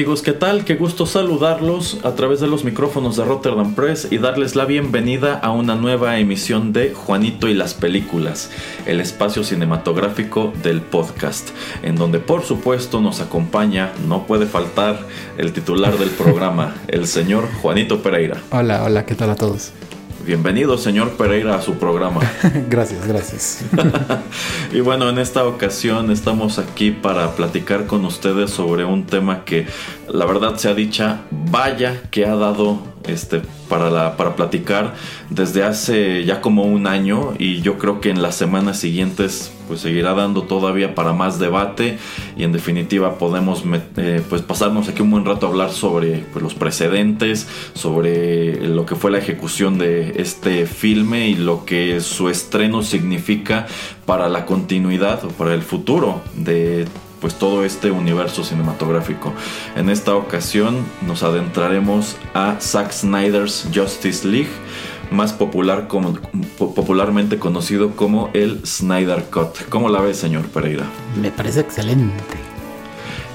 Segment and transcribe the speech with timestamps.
[0.00, 0.64] Amigos, ¿qué tal?
[0.64, 5.34] Qué gusto saludarlos a través de los micrófonos de Rotterdam Press y darles la bienvenida
[5.34, 8.50] a una nueva emisión de Juanito y las Películas,
[8.86, 11.50] el espacio cinematográfico del podcast,
[11.82, 17.46] en donde por supuesto nos acompaña, no puede faltar, el titular del programa, el señor
[17.60, 18.40] Juanito Pereira.
[18.52, 19.74] Hola, hola, ¿qué tal a todos?
[20.30, 22.20] Bienvenido, señor Pereira, a su programa.
[22.70, 23.64] gracias, gracias.
[24.72, 29.66] y bueno, en esta ocasión estamos aquí para platicar con ustedes sobre un tema que,
[30.08, 34.94] la verdad sea dicha, vaya que ha dado este, para, la, para platicar
[35.30, 39.82] desde hace ya como un año y yo creo que en las semanas siguientes pues
[39.82, 41.96] seguirá dando todavía para más debate
[42.36, 43.62] y en definitiva podemos
[43.96, 48.84] eh, pues pasarnos aquí un buen rato a hablar sobre pues, los precedentes, sobre lo
[48.84, 53.68] que fue la ejecución de este filme y lo que su estreno significa
[54.06, 56.88] para la continuidad o para el futuro de
[57.20, 59.32] pues todo este universo cinematográfico.
[59.76, 64.50] En esta ocasión nos adentraremos a Zack Snyder's Justice League,
[65.10, 66.14] más popular como,
[66.58, 69.68] popularmente conocido como el Snyder Cut.
[69.68, 70.84] ¿Cómo la ves, señor Pereira?
[71.20, 72.24] Me parece excelente.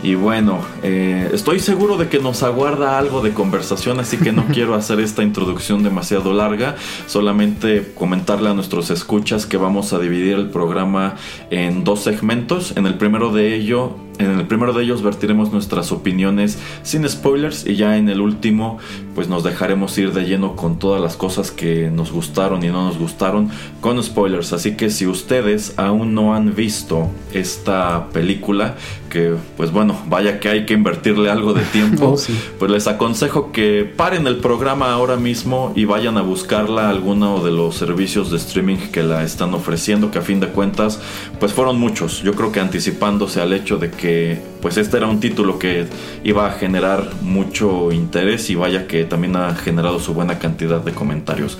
[0.06, 4.46] Y bueno, eh, estoy seguro de que nos aguarda algo de conversación, así que no
[4.53, 6.75] quiero hacer esta introducción demasiado larga.
[7.08, 11.16] Solamente comentarle a nuestros escuchas que vamos a dividir el programa
[11.50, 12.74] en dos segmentos.
[12.78, 17.65] En el primero de ello en el primero de ellos vertiremos nuestras opiniones sin spoilers
[17.65, 18.77] y ya en el último
[19.15, 22.83] pues nos dejaremos ir de lleno con todas las cosas que nos gustaron y no
[22.85, 23.49] nos gustaron
[23.79, 24.51] con spoilers.
[24.51, 28.75] Así que si ustedes aún no han visto esta película,
[29.09, 33.53] que pues bueno, vaya que hay que invertirle algo de tiempo, oh, pues les aconsejo
[33.53, 38.31] que paren el programa ahora mismo y vayan a buscarla a alguno de los servicios
[38.31, 40.99] de streaming que la están ofreciendo, que a fin de cuentas
[41.39, 42.21] pues fueron muchos.
[42.21, 44.04] Yo creo que anticipándose al hecho de que
[44.61, 45.85] pues este era un título que
[46.23, 50.91] iba a generar mucho interés y vaya que también ha generado su buena cantidad de
[50.91, 51.57] comentarios.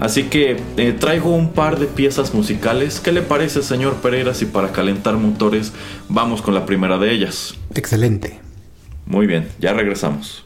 [0.00, 3.00] Así que eh, traigo un par de piezas musicales.
[3.00, 5.72] ¿Qué le parece, señor Pereira, si para calentar motores
[6.08, 7.54] vamos con la primera de ellas?
[7.74, 8.40] Excelente.
[9.04, 10.45] Muy bien, ya regresamos.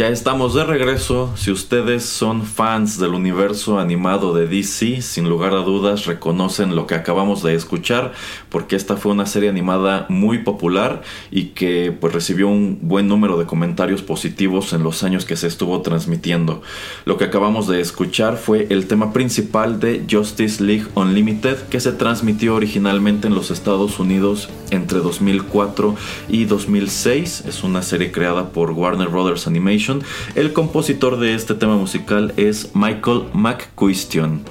[0.00, 1.30] Ya estamos de regreso.
[1.36, 6.86] Si ustedes son fans del universo animado de DC, sin lugar a dudas reconocen lo
[6.86, 8.14] que acabamos de escuchar,
[8.48, 13.36] porque esta fue una serie animada muy popular y que pues recibió un buen número
[13.36, 16.62] de comentarios positivos en los años que se estuvo transmitiendo.
[17.04, 21.92] Lo que acabamos de escuchar fue el tema principal de Justice League Unlimited, que se
[21.92, 25.94] transmitió originalmente en los Estados Unidos entre 2004
[26.30, 27.44] y 2006.
[27.46, 29.90] Es una serie creada por Warner Brothers Animation
[30.34, 34.42] El compositor de este tema musical es Michael McQuistion.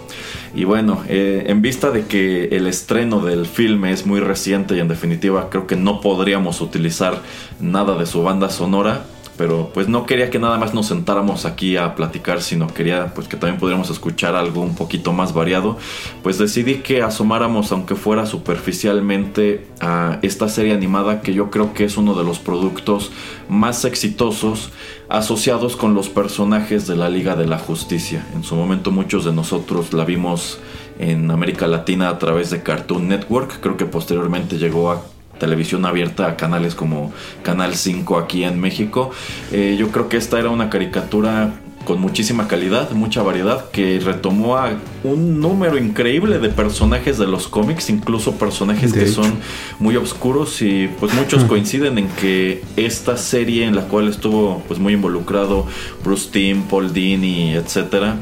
[0.56, 4.80] Y bueno, eh, en vista de que el estreno del filme es muy reciente y
[4.80, 7.22] en definitiva creo que no podríamos utilizar
[7.60, 9.06] nada de su banda sonora,
[9.40, 13.30] pero pues no quería que nada más nos sentáramos aquí a platicar, sino quería pues
[13.30, 15.78] que también pudiéramos escuchar algo un poquito más variado,
[16.24, 21.86] pues decidí que asomáramos aunque fuera superficialmente a esta serie animada que yo creo que
[21.86, 23.14] es uno de los productos
[23.48, 24.72] más exitosos
[25.10, 28.26] asociados con los personajes de la Liga de la Justicia.
[28.36, 30.60] En su momento muchos de nosotros la vimos
[31.00, 35.02] en América Latina a través de Cartoon Network, creo que posteriormente llegó a
[35.40, 37.12] televisión abierta a canales como
[37.44, 39.10] Canal 5 aquí en México.
[39.52, 41.54] Eh, yo creo que esta era una caricatura
[41.86, 44.74] con muchísima calidad, mucha variedad, que retomó a
[45.04, 49.34] un número increíble de personajes de los cómics, incluso personajes que son
[49.80, 54.80] muy oscuros y pues muchos coinciden en que esta serie en la cual estuvo pues
[54.80, 55.66] muy involucrado
[56.04, 58.18] Bruce Timm, Paul Dini, etcétera,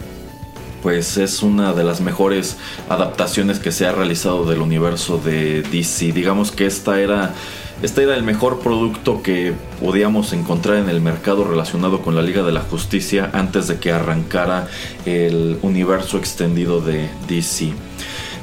[0.81, 2.57] pues es una de las mejores
[2.87, 6.11] adaptaciones que se ha realizado del universo de DC.
[6.13, 7.33] Digamos que esta era,
[7.81, 12.43] este era el mejor producto que podíamos encontrar en el mercado relacionado con la Liga
[12.43, 14.67] de la Justicia antes de que arrancara
[15.05, 17.73] el universo extendido de DC.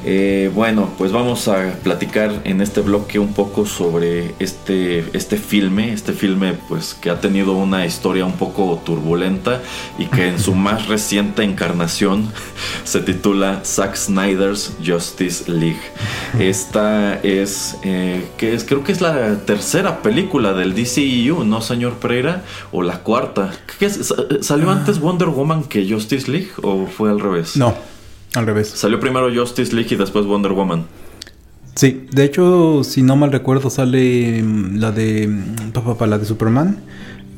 [0.07, 5.93] Eh, bueno, pues vamos a platicar en este bloque un poco sobre este, este filme,
[5.93, 9.63] este filme pues que ha tenido una historia un poco turbulenta
[9.99, 12.31] y que en su más reciente encarnación
[12.85, 15.81] se titula Zack Snyder's Justice League.
[16.39, 21.95] Esta es, eh, que es, creo que es la tercera película del DCEU, ¿no, señor
[21.95, 22.43] Pereira?
[22.73, 23.53] O la cuarta.
[24.41, 24.73] ¿Salió ah.
[24.73, 27.57] antes Wonder Woman que Justice League o fue al revés?
[27.57, 27.94] No.
[28.35, 28.69] Al revés.
[28.69, 30.87] Salió primero Justice League y después Wonder Woman.
[31.75, 36.79] Sí, de hecho, si no mal recuerdo, sale mm, la de mm, la de Superman,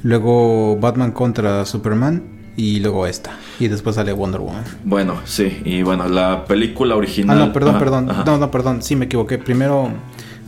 [0.03, 2.23] luego Batman contra Superman
[2.57, 3.39] y luego esta.
[3.59, 4.65] Y después sale Wonder Woman.
[4.85, 7.39] Bueno, sí, y bueno, la película original.
[7.41, 8.07] Ah, no, perdón, perdón.
[8.27, 9.39] No, no, perdón, sí me equivoqué.
[9.39, 9.91] Primero.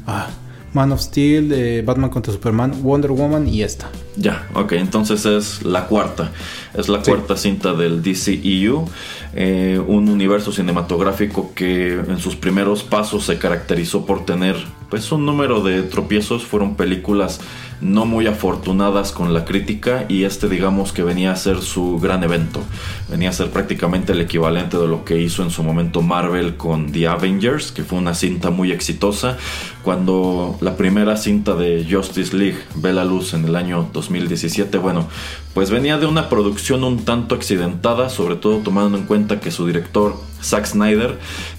[0.07, 0.29] Ah,
[0.75, 3.89] Man of Steel, eh, Batman contra Superman, Wonder Woman y esta.
[4.17, 6.31] Ya, ok, entonces es la cuarta.
[6.75, 8.87] Es la cuarta cinta del DCEU,
[9.35, 14.57] eh, un universo cinematográfico que en sus primeros pasos se caracterizó por tener
[14.91, 17.41] pues un número de tropiezos, fueron películas
[17.81, 22.25] no muy afortunadas con la crítica y este digamos que venía a ser su gran
[22.25, 22.63] evento.
[23.09, 26.91] Venía a ser prácticamente el equivalente de lo que hizo en su momento Marvel con
[26.91, 29.37] The Avengers, que fue una cinta muy exitosa.
[29.83, 35.07] Cuando la primera cinta de Justice League ve la luz en el año 2017, bueno,
[35.55, 39.67] pues venía de una producción un tanto accidentada, sobre todo tomando en cuenta que su
[39.67, 41.19] director Zack Snyder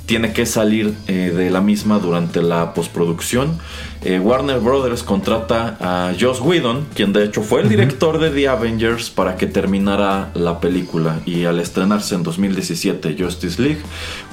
[0.09, 3.59] tiene que salir eh, de la misma durante la postproducción.
[4.01, 8.47] Eh, Warner Brothers contrata a Joss Whedon, quien de hecho fue el director de The
[8.47, 11.19] Avengers, para que terminara la película.
[11.27, 13.81] Y al estrenarse en 2017 Justice League,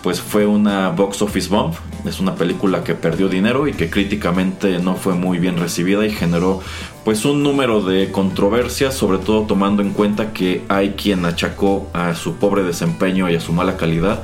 [0.03, 1.75] pues fue una box office bomb.
[2.07, 6.11] Es una película que perdió dinero y que críticamente no fue muy bien recibida y
[6.11, 6.63] generó
[7.05, 12.15] pues un número de controversias, sobre todo tomando en cuenta que hay quien achacó a
[12.15, 14.23] su pobre desempeño y a su mala calidad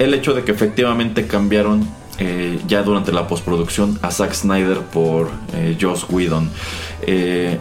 [0.00, 1.86] el hecho de que efectivamente cambiaron
[2.18, 6.50] eh, ya durante la postproducción a Zack Snyder por eh, Joss Whedon.
[7.02, 7.58] Eh,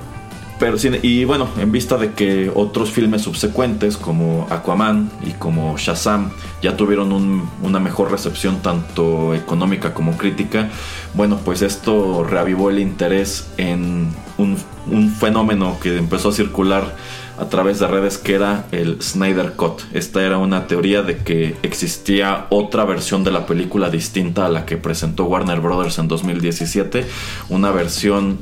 [1.03, 6.75] y bueno, en vista de que otros filmes subsecuentes como Aquaman y como Shazam ya
[6.75, 10.69] tuvieron una mejor recepción tanto económica como crítica,
[11.13, 16.93] bueno, pues esto reavivó el interés en un fenómeno que empezó a circular
[17.39, 19.81] a través de redes que era el Snyder Cut.
[19.93, 24.65] Esta era una teoría de que existía otra versión de la película distinta a la
[24.65, 27.05] que presentó Warner Brothers en 2017,
[27.49, 28.39] una versión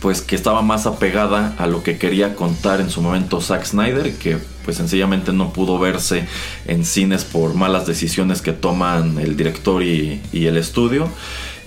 [0.00, 4.14] pues que estaba más apegada a lo que quería contar en su momento Zack Snyder,
[4.14, 6.26] que pues sencillamente no pudo verse
[6.66, 11.08] en cines por malas decisiones que toman el director y, el estudio.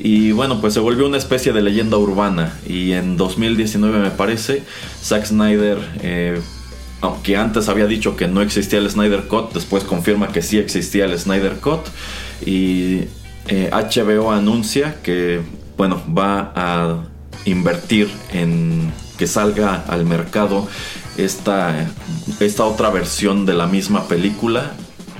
[0.03, 2.59] Y bueno, pues se volvió una especie de leyenda urbana.
[2.67, 4.61] Y en 2019 me parece,
[5.01, 6.41] Zack Snyder, eh,
[6.99, 11.05] aunque antes había dicho que no existía el Snyder Cut, después confirma que sí existía
[11.05, 11.79] el Snyder Cut.
[12.45, 13.05] Y
[13.47, 15.39] HBO eh, anuncia que,
[15.77, 17.05] bueno, va a
[17.45, 20.67] invertir en que salga al mercado
[21.15, 21.87] esta,
[22.41, 24.73] esta otra versión de la misma película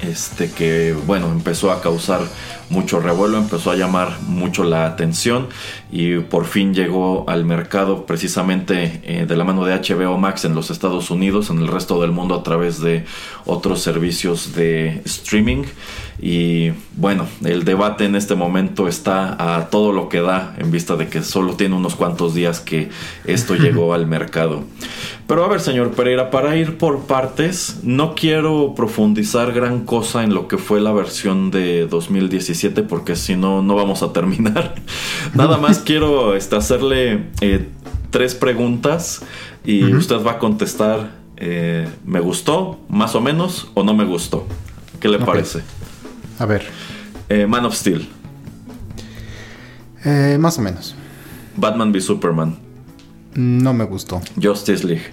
[0.03, 2.22] este que bueno empezó a causar
[2.69, 5.48] mucho revuelo, empezó a llamar mucho la atención
[5.91, 10.55] y por fin llegó al mercado precisamente eh, de la mano de HBO Max en
[10.55, 13.05] los Estados Unidos, en el resto del mundo a través de
[13.45, 15.63] otros servicios de streaming.
[16.25, 20.96] Y bueno, el debate en este momento está a todo lo que da en vista
[20.96, 22.88] de que solo tiene unos cuantos días que
[23.25, 24.63] esto llegó al mercado.
[25.27, 30.34] Pero a ver, señor Pereira, para ir por partes, no quiero profundizar gran cosa en
[30.34, 34.75] lo que fue la versión de 2017 porque si no, no vamos a terminar.
[35.34, 37.68] Nada más quiero este, hacerle eh,
[38.12, 39.24] tres preguntas
[39.65, 44.48] y usted va a contestar, eh, ¿me gustó, más o menos, o no me gustó?
[45.01, 45.63] ¿Qué le parece?
[46.39, 46.63] A ver.
[47.29, 48.07] Eh, Man of Steel.
[50.39, 50.95] más o menos.
[51.55, 52.57] Batman v Superman.
[53.35, 54.21] No me gustó.
[54.41, 55.05] Justice League.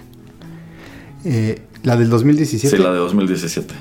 [1.25, 2.75] Eh, ¿La del 2017?
[2.75, 3.73] Sí, la de 2017.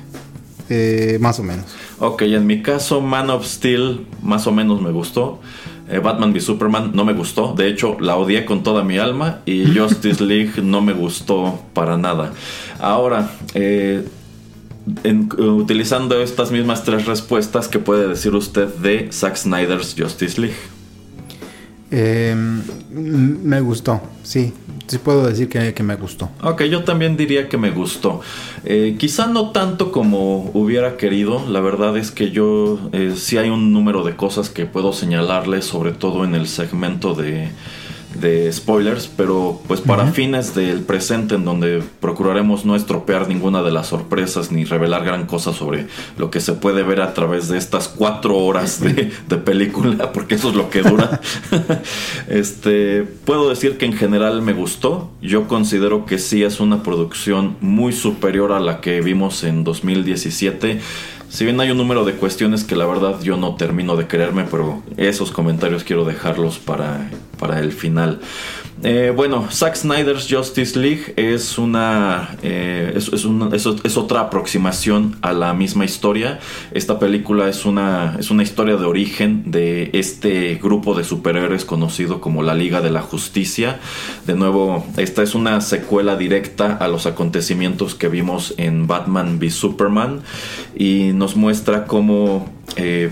[0.68, 1.66] Eh, más o menos.
[1.99, 5.40] Ok, en mi caso, Man of Steel más o menos me gustó.
[5.88, 7.54] Eh, Batman v Superman no me gustó.
[7.54, 9.40] De hecho, la odié con toda mi alma.
[9.44, 12.32] Y Justice League no me gustó para nada.
[12.78, 13.30] Ahora,
[15.39, 20.57] utilizando estas mismas tres respuestas, ¿qué puede decir usted de Zack Snyder's Justice League?
[21.91, 22.35] Eh,
[22.91, 24.53] me gustó, sí.
[24.91, 26.31] Sí puedo decir que, me gustó.
[26.43, 28.23] Ok, yo también diría que me gustó.
[28.65, 31.47] Eh, quizá no tanto como hubiera querido.
[31.49, 35.63] La verdad es que yo eh, sí hay un número de cosas que puedo señalarle,
[35.63, 37.51] sobre todo en el segmento de
[38.21, 43.71] de spoilers, pero pues para fines del presente en donde procuraremos no estropear ninguna de
[43.71, 45.87] las sorpresas ni revelar gran cosa sobre
[46.19, 49.11] lo que se puede ver a través de estas cuatro horas de,
[49.45, 51.21] película, porque eso es lo que dura.
[52.29, 55.11] este, puedo decir que en general me gustó.
[55.23, 60.81] Yo considero que sí es una producción muy superior a la que vimos en 2017
[61.31, 64.47] si bien hay un número de cuestiones que la verdad yo no termino de creerme,
[64.51, 67.09] pero esos comentarios quiero dejarlos para,
[67.39, 68.21] para el final.
[68.83, 75.53] Eh, bueno, Zack Snyder's Justice League es una, eh, es, es, otra aproximación a la
[75.53, 76.41] misma historia.
[76.73, 82.23] Esta película es una, es una historia de origen de este grupo de superhéroes conocido
[82.23, 83.81] como la Liga de la Justicia.
[84.27, 89.51] De nuevo, esta es una secuela directa a los acontecimientos que vimos en Batman v
[89.51, 90.23] Superman
[90.75, 92.51] y nos muestra cómo...
[92.77, 93.11] Eh,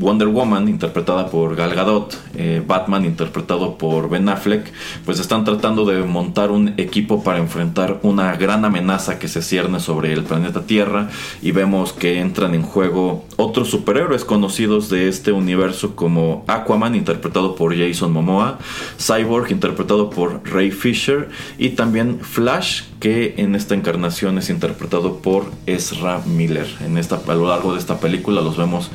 [0.00, 4.72] Wonder Woman, interpretada por Gal Gadot, eh, Batman, interpretado por Ben Affleck,
[5.04, 9.78] pues están tratando de montar un equipo para enfrentar una gran amenaza que se cierne
[9.78, 11.10] sobre el planeta Tierra
[11.42, 17.54] y vemos que entran en juego otros superhéroes conocidos de este universo como Aquaman, interpretado
[17.54, 18.58] por Jason Momoa,
[18.98, 21.28] Cyborg, interpretado por Ray Fisher
[21.58, 26.68] y también Flash, que en esta encarnación es interpretado por Ezra Miller.
[26.84, 28.90] En esta, a lo largo de esta película los vemos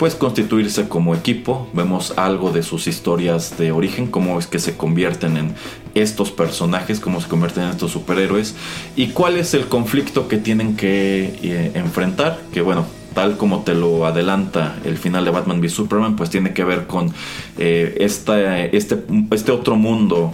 [0.00, 1.68] pues constituirse como equipo.
[1.74, 5.54] Vemos algo de sus historias de origen, cómo es que se convierten en
[5.94, 8.54] estos personajes, cómo se convierten en estos superhéroes
[8.96, 13.74] y cuál es el conflicto que tienen que eh, enfrentar, que bueno, tal como te
[13.74, 17.12] lo adelanta el final de Batman v Superman, pues tiene que ver con
[17.58, 20.32] eh, este, este otro mundo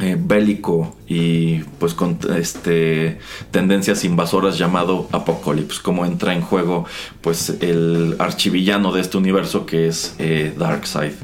[0.00, 3.18] eh, bélico y pues con este
[3.50, 6.84] tendencias invasoras llamado Apocalypse como entra en juego
[7.20, 11.14] pues el archivillano de este universo que es eh, Darkseid.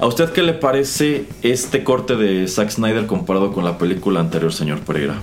[0.00, 4.52] A usted qué le parece este corte de Zack Snyder comparado con la película anterior
[4.52, 5.20] señor Pereira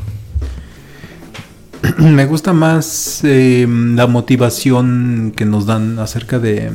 [1.97, 6.71] me gusta más eh, la motivación que nos dan acerca de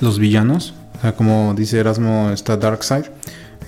[0.00, 0.74] los villanos.
[1.16, 3.04] Como dice Erasmo está Darkseid.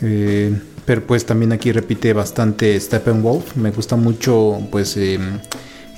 [0.02, 3.56] Eh, pero pues también aquí repite bastante Steppenwolf.
[3.56, 5.38] Me gusta mucho pues em,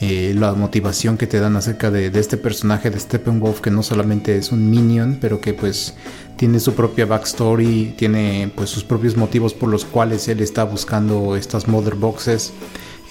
[0.00, 4.36] eh, la motivación que te dan acerca de, este personaje de Steppenwolf que no solamente
[4.36, 5.94] es un minion, pero que pues
[6.36, 11.36] tiene su propia backstory, tiene pues sus propios motivos por los cuales él está buscando
[11.36, 12.52] estas mother boxes.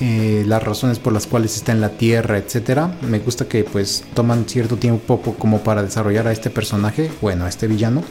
[0.01, 2.97] Eh, las razones por las cuales está en la tierra, etcétera.
[3.01, 7.49] Me gusta que pues toman cierto tiempo como para desarrollar a este personaje, bueno, a
[7.49, 8.03] este villano.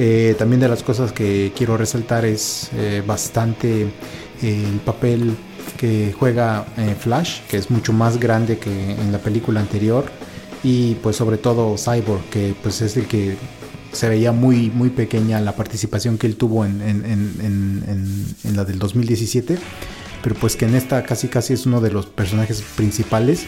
[0.00, 3.88] Eh, también de las cosas que quiero resaltar es eh, bastante eh,
[4.42, 5.36] el papel
[5.76, 6.66] que juega
[7.00, 10.04] Flash, que es mucho más grande que en la película anterior,
[10.62, 13.36] y pues sobre todo Cyborg, que pues es el que
[13.90, 19.58] se veía muy, muy pequeña la participación que él tuvo en, en la del 2017,
[20.22, 23.46] pero pues que en esta casi casi es uno de los personajes principales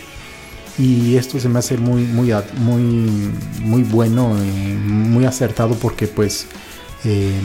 [0.80, 2.82] y esto se me hace muy muy muy
[3.60, 6.46] muy bueno eh, muy acertado porque pues
[7.04, 7.38] eh,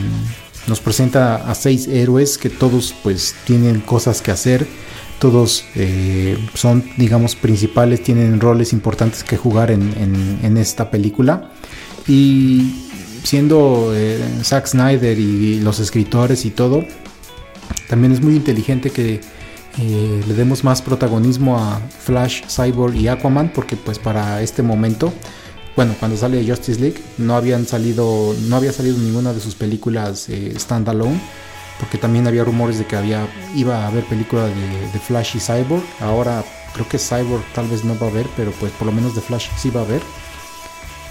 [0.66, 4.66] nos presenta a seis héroes que todos pues tienen cosas que hacer.
[5.18, 11.50] Todos eh, son digamos principales tienen roles importantes que jugar en, en esta película.
[12.08, 12.84] Y
[13.22, 13.92] siendo
[14.42, 16.84] Zack Snyder y los escritores y todo
[17.88, 19.20] también es muy inteligente que
[19.78, 25.12] eh, le demos más protagonismo a Flash, Cyborg y Aquaman porque pues para este momento,
[25.76, 30.28] bueno, cuando sale Justice League no habían salido, no había salido ninguna de sus películas
[30.28, 31.20] eh, standalone
[31.78, 35.82] porque también había rumores de que había iba a haber película de, Flash y Cyborg.
[36.00, 36.42] Ahora
[36.72, 39.20] creo que Cyborg tal vez no va a haber, pero pues por lo menos de
[39.20, 40.00] Flash sí va a haber.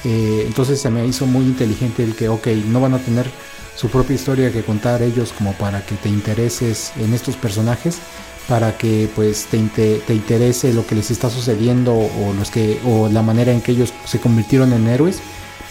[0.04, 3.30] Eh, entonces se me hizo muy inteligente el que, ok, no van a tener
[3.76, 7.98] su propia historia que contar ellos como para que te intereses en estos personajes,
[8.48, 13.10] para que pues te, te interese lo que les está sucediendo o, los que, o
[13.10, 15.20] la manera en que ellos se convirtieron en héroes.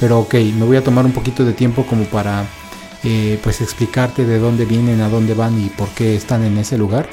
[0.00, 2.44] Pero ok, me voy a tomar un poquito de tiempo como para
[3.04, 6.76] eh, pues explicarte de dónde vienen, a dónde van y por qué están en ese
[6.76, 7.08] lugar.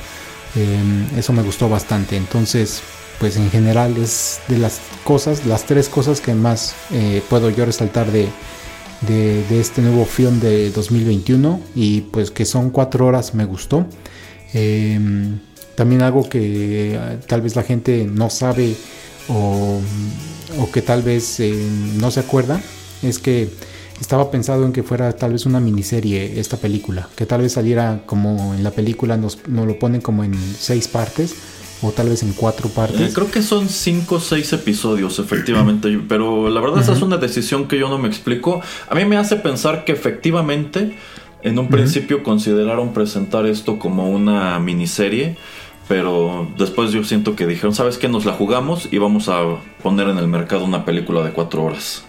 [0.55, 2.17] Em, eso me gustó bastante.
[2.17, 2.81] Entonces,
[3.19, 7.65] pues en general es de las cosas, las tres cosas que más eh, puedo yo
[7.65, 8.29] resaltar de,
[9.01, 13.85] de, este nuevo film de 2021 y pues que son cuatro horas me gustó.
[14.53, 15.39] Em,
[15.81, 18.75] también algo que eh, tal vez la gente no sabe
[19.29, 19.81] o,
[20.59, 21.41] o que tal vez
[21.99, 22.61] no se acuerda
[23.01, 23.49] es que
[23.99, 28.03] estaba pensado en que fuera tal vez una miniserie esta película, que tal vez saliera
[28.05, 31.33] como en la película nos, lo ponen como en seis partes
[31.81, 33.01] o tal vez en cuatro partes.
[33.01, 37.17] Eh, creo que son cinco o seis episodios, efectivamente, pero la verdad esa es una
[37.17, 38.61] decisión que yo no me explico.
[38.87, 40.95] A mí me hace pensar que efectivamente
[41.43, 45.37] en un principio consideraron presentar esto como una miniserie.
[45.91, 48.07] Pero después yo siento que dijeron, ¿sabes qué?
[48.07, 49.41] Nos la jugamos y vamos a
[49.83, 52.03] poner en el mercado una película de cuatro horas.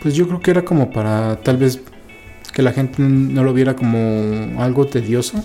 [0.00, 1.80] Pues yo creo que era como para tal vez
[2.52, 5.42] que la gente no lo viera como algo tedioso,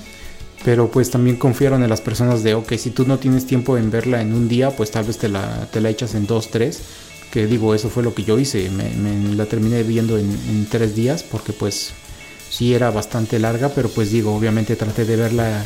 [0.64, 3.90] pero pues también confiaron en las personas de, ok, si tú no tienes tiempo en
[3.90, 6.84] verla en un día, pues tal vez te la, te la echas en dos, tres,
[7.32, 11.24] que digo, eso fue lo que yo hice, me, la terminé viendo en, tres días,
[11.24, 11.94] porque pues
[12.52, 15.66] sí era bastante larga, pero pues digo, obviamente traté de verla,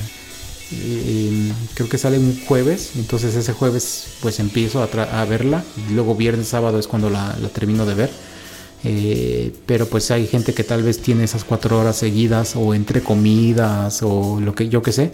[0.73, 6.15] eh, creo que sale un jueves, entonces ese jueves pues empiezo a, verla, y luego
[6.15, 8.09] viernes, sábado es cuando la, la termino de ver
[8.85, 13.01] eh, pero pues hay gente que tal vez tiene esas cuatro horas seguidas o entre
[13.01, 15.11] comidas o lo que yo que sé.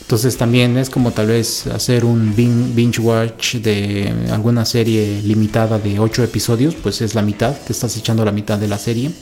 [0.00, 5.98] Entonces también es como tal vez hacer un binge watch de alguna serie limitada de
[5.98, 9.12] ocho episodios, pues es la mitad, te estás echando la mitad de la serie.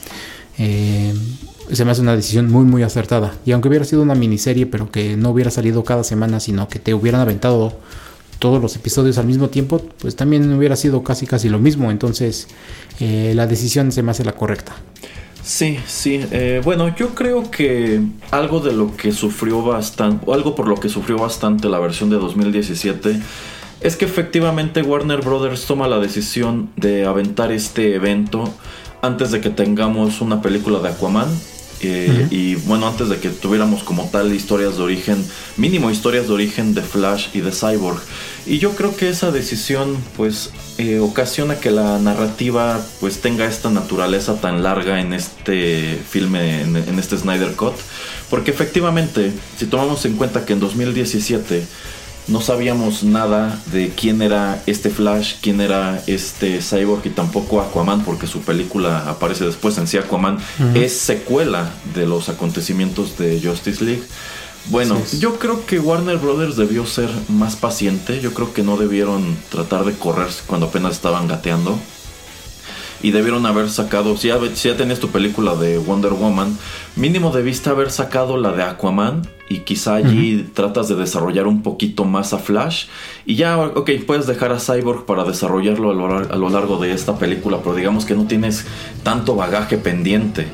[0.59, 1.14] Eh,
[1.77, 3.33] se me hace una decisión muy muy acertada.
[3.45, 6.79] Y aunque hubiera sido una miniserie, pero que no hubiera salido cada semana, sino que
[6.79, 7.73] te hubieran aventado
[8.39, 11.91] todos los episodios al mismo tiempo, pues también hubiera sido casi casi lo mismo.
[11.91, 12.49] Entonces
[13.01, 14.75] eh, la decisión se me hace la correcta.
[15.45, 16.25] Sí, sí.
[16.31, 20.77] Eh, bueno, yo creo que algo de lo que sufrió bastante, o algo por lo
[20.77, 23.21] que sufrió bastante la versión de 2017,
[23.81, 28.53] es que efectivamente Warner Brothers toma la decisión de aventar este evento
[29.03, 31.29] antes de que tengamos una película de Aquaman
[31.83, 35.25] eh, y bueno, antes de que tuviéramos como tal historias de origen,
[35.57, 38.01] mínimo historias de origen de Flash y de Cyborg.
[38.47, 43.71] Y yo creo que esa decisión pues eh, ocasiona que la narrativa pues tenga esta
[43.71, 47.75] naturaleza tan larga en este filme, en, en este Snyder Cut.
[48.31, 51.64] Porque efectivamente, si tomamos en cuenta que en 2017
[52.29, 58.05] no sabíamos nada de quién era este Flash, quién era este Cyborg y tampoco Aquaman,
[58.05, 59.99] porque su película aparece después en sí.
[59.99, 60.39] Aquaman
[60.75, 64.03] es secuela de los acontecimientos de Justice League.
[64.67, 68.21] Bueno, yo creo que Warner Brothers debió ser más paciente.
[68.21, 71.79] Yo creo que no debieron tratar de correr cuando apenas estaban gateando
[73.03, 76.57] y debieron haber sacado, si ya, si ya tenías tu película de Wonder Woman,
[76.97, 82.05] mínimo debiste haber sacado la de Aquaman y quizá allí tratas de desarrollar un poquito
[82.05, 82.87] más a Flash
[83.27, 86.93] y ya, ok, puedes dejar a Cyborg para desarrollarlo a lo, a lo largo de
[86.93, 88.67] esta película, pero digamos que no tienes
[89.03, 90.47] tanto bagaje pendiente.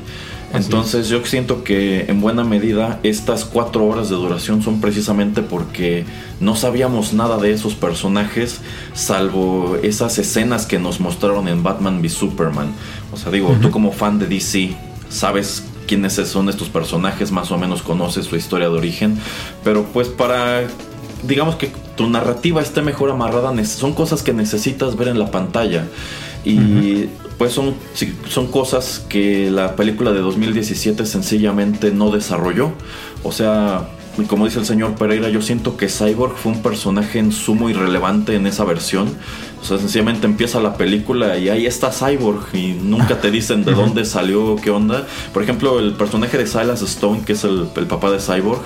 [0.53, 6.05] Entonces yo siento que en buena medida estas cuatro horas de duración son precisamente porque
[6.39, 8.61] no sabíamos nada de esos personajes
[8.93, 12.71] salvo esas escenas que nos mostraron en Batman v Superman.
[13.11, 14.75] O sea, digo, tú como fan de DC
[15.09, 19.17] sabes quiénes son estos personajes, más o menos conoces su historia de origen,
[19.63, 20.67] pero pues para
[21.23, 25.85] digamos que tu narrativa esté mejor amarrada, son cosas que necesitas ver en la pantalla.
[26.45, 27.75] Y pues son,
[28.27, 32.71] son cosas que la película de 2017 sencillamente no desarrolló.
[33.23, 33.89] O sea,
[34.27, 38.35] como dice el señor Pereira, yo siento que Cyborg fue un personaje en sumo irrelevante
[38.35, 39.15] en esa versión.
[39.61, 43.71] O sea, sencillamente empieza la película y ahí está Cyborg y nunca te dicen de
[43.75, 45.05] dónde salió, qué onda.
[45.33, 48.61] Por ejemplo, el personaje de Silas Stone, que es el, el papá de Cyborg,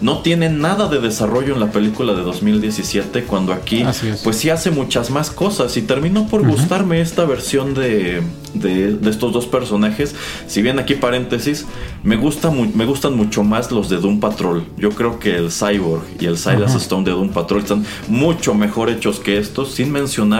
[0.00, 3.84] no tiene nada de desarrollo en la película de 2017 cuando aquí
[4.22, 5.76] pues sí hace muchas más cosas.
[5.76, 8.22] Y terminó por gustarme esta versión de,
[8.54, 10.14] de, estos dos personajes.
[10.46, 11.66] Si bien aquí paréntesis
[12.02, 14.64] me, gusta me gustan mucho más los de Doom Patrol.
[14.76, 18.90] Yo creo que el Cyborg y el Silas Stone de Doom Patrol están mucho mejor
[18.90, 20.37] hechos que estos sin mencionar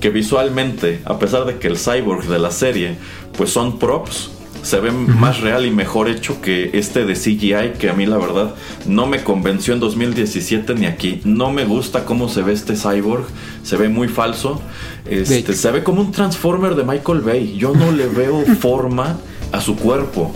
[0.00, 2.96] que visualmente a pesar de que el Cyborg de la serie
[3.36, 4.30] pues son props
[4.62, 8.16] se ve más real y mejor hecho que este de CGI, que a mí la
[8.16, 8.54] verdad
[8.86, 11.20] no me convenció en 2017 ni aquí.
[11.24, 13.24] No me gusta cómo se ve este cyborg,
[13.64, 14.62] se ve muy falso.
[15.04, 17.56] Este, se ve como un Transformer de Michael Bay.
[17.58, 19.18] Yo no le veo forma
[19.50, 20.32] a su cuerpo.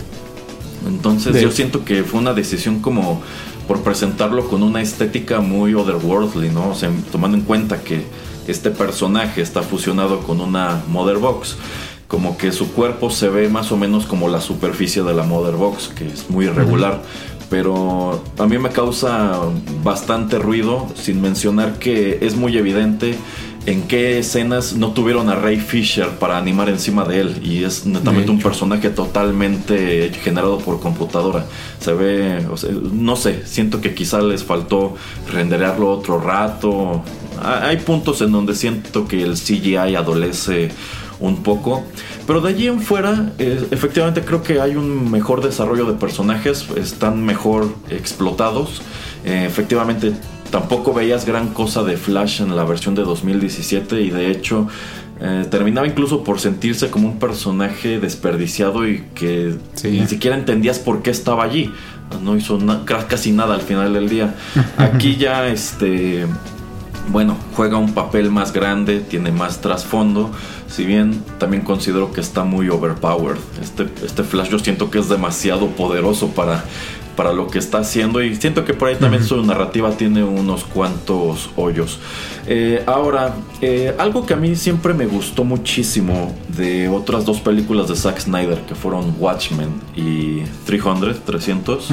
[0.85, 3.21] Entonces yo siento que fue una decisión como
[3.67, 6.69] por presentarlo con una estética muy otherworldly, ¿no?
[6.69, 8.03] O sea, tomando en cuenta que
[8.47, 11.57] este personaje está fusionado con una Mother Box.
[12.07, 15.55] Como que su cuerpo se ve más o menos como la superficie de la Mother
[15.55, 17.01] Box, que es muy irregular.
[17.49, 19.39] Pero a mí me causa
[19.83, 23.15] bastante ruido, sin mencionar que es muy evidente
[23.67, 27.85] en qué escenas no tuvieron a Ray Fisher para animar encima de él y es
[27.85, 31.45] netamente un personaje totalmente generado por computadora.
[31.81, 32.47] Se ve,
[32.93, 34.95] no sé, siento que quizá les faltó
[35.29, 37.03] renderearlo otro rato.
[37.43, 40.69] Hay puntos en donde siento que el CGI adolece
[41.19, 41.83] un poco.
[42.25, 46.65] Pero de allí en fuera, eh, efectivamente creo que hay un mejor desarrollo de personajes,
[46.77, 48.81] están mejor explotados.
[49.25, 50.13] Eh, efectivamente
[50.57, 54.67] tampoco veías gran cosa de Flash en la versión de 2017 y de hecho
[55.21, 61.03] eh, terminaba incluso por sentirse como un personaje desperdiciado y que ni siquiera entendías por
[61.03, 61.71] qué estaba allí.
[62.23, 62.57] No hizo
[63.07, 64.33] casi nada al final del día.
[64.77, 66.25] Aquí ya este
[67.09, 70.31] bueno, juega un papel más grande, tiene más trasfondo,
[70.67, 73.39] si bien también considero que está muy overpowered.
[73.61, 76.65] Este, este Flash yo siento que es demasiado poderoso para
[77.17, 80.63] para lo que está haciendo y siento que por ahí también su narrativa tiene unos
[80.63, 81.99] cuantos hoyos.
[82.45, 87.89] Eh, ahora, eh, algo que a mí siempre me gustó muchísimo de otras dos películas
[87.89, 91.89] de Zack Snyder que fueron Watchmen y 300, 300,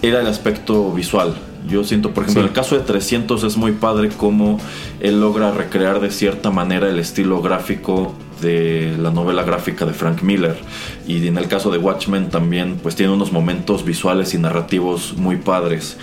[0.00, 1.34] era el aspecto visual.
[1.68, 4.58] Yo siento, por ejemplo, en el caso de 300 es muy padre cómo
[5.00, 10.22] él logra recrear de cierta manera el estilo gráfico de la novela gráfica de Frank
[10.22, 10.56] Miller
[11.06, 15.36] y en el caso de Watchmen también pues tiene unos momentos visuales y narrativos muy
[15.36, 15.96] padres.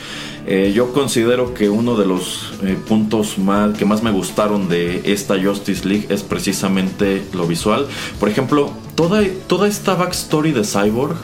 [0.46, 5.02] Eh, yo considero que uno de los eh, puntos más, que más me gustaron de
[5.06, 7.88] esta Justice League es precisamente lo visual.
[8.19, 11.15] Por ejemplo, toda, toda esta backstory de Cyborg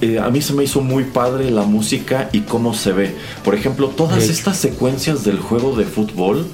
[0.00, 3.14] eh, a mí se me hizo muy padre la música y cómo se ve.
[3.44, 6.46] Por ejemplo, todas estas secuencias del juego de fútbol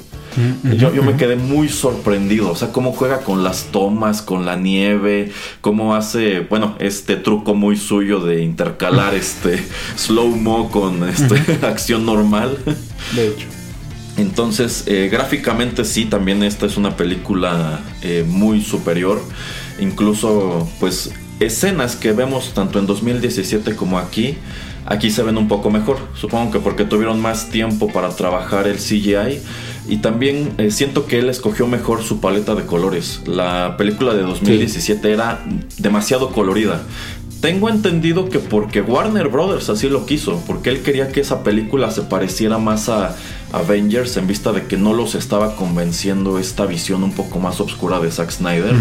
[0.77, 5.33] yo, me quedé muy sorprendido, o sea, cómo juega con las tomas, con la nieve,
[5.61, 9.63] cómo hace, bueno, este truco muy suyo de intercalar este
[9.97, 12.59] slow-mo con este, acción normal.
[13.15, 13.47] De hecho.
[14.17, 19.21] Entonces, eh, gráficamente sí, también esta es una película eh, muy superior.
[19.79, 24.37] Incluso, pues, escenas que vemos tanto en 2017 como aquí,
[24.85, 25.99] aquí se ven un poco mejor.
[26.15, 29.41] Supongo que porque tuvieron más tiempo para trabajar el CGI
[29.89, 33.23] y también eh, siento que él escogió mejor su paleta de colores.
[33.27, 35.45] La película de 2017 era
[35.79, 36.83] demasiado colorida.
[37.41, 41.91] Tengo entendido que porque Warner Brothers así lo quiso, porque él quería que esa película
[41.91, 43.17] se pareciera más a
[43.53, 47.99] Avengers en vista de que no los estaba convenciendo esta visión un poco más oscura
[47.99, 48.75] de Zack Snyder.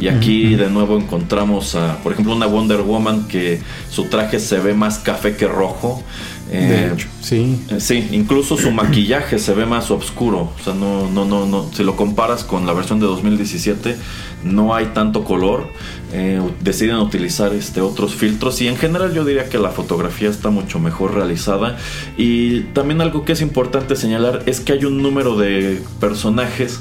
[0.00, 4.58] Y aquí de nuevo encontramos a, por ejemplo, una Wonder Woman que su traje se
[4.58, 6.02] ve más café que rojo.
[6.50, 7.60] De eh, hecho, sí.
[7.70, 10.52] Eh, sí, incluso su maquillaje se ve más oscuro.
[10.58, 11.70] O sea, no, no, no, no.
[11.72, 13.96] Si lo comparas con la versión de 2017,
[14.42, 15.68] no hay tanto color.
[16.12, 20.50] Eh, deciden utilizar este, otros filtros y en general yo diría que la fotografía está
[20.50, 21.78] mucho mejor realizada
[22.16, 26.80] y también algo que es importante señalar es que hay un número de personajes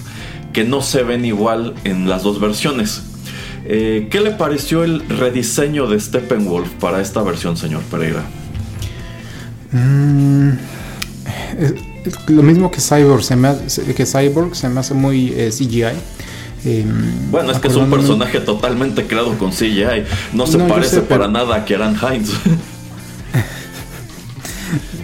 [0.52, 3.04] que no se ven igual en las dos versiones.
[3.66, 8.26] ¿Qué le pareció el rediseño de Steppenwolf para esta versión, señor Pereira?
[9.72, 10.50] Mm,
[12.28, 15.84] lo mismo que Cyborg, se me hace, que Cyborg se me hace muy eh, CGI.
[16.66, 20.04] Em, bueno, es que es un personaje totalmente creado con CGI.
[20.34, 22.30] No se parece para nada a Kieran Hines.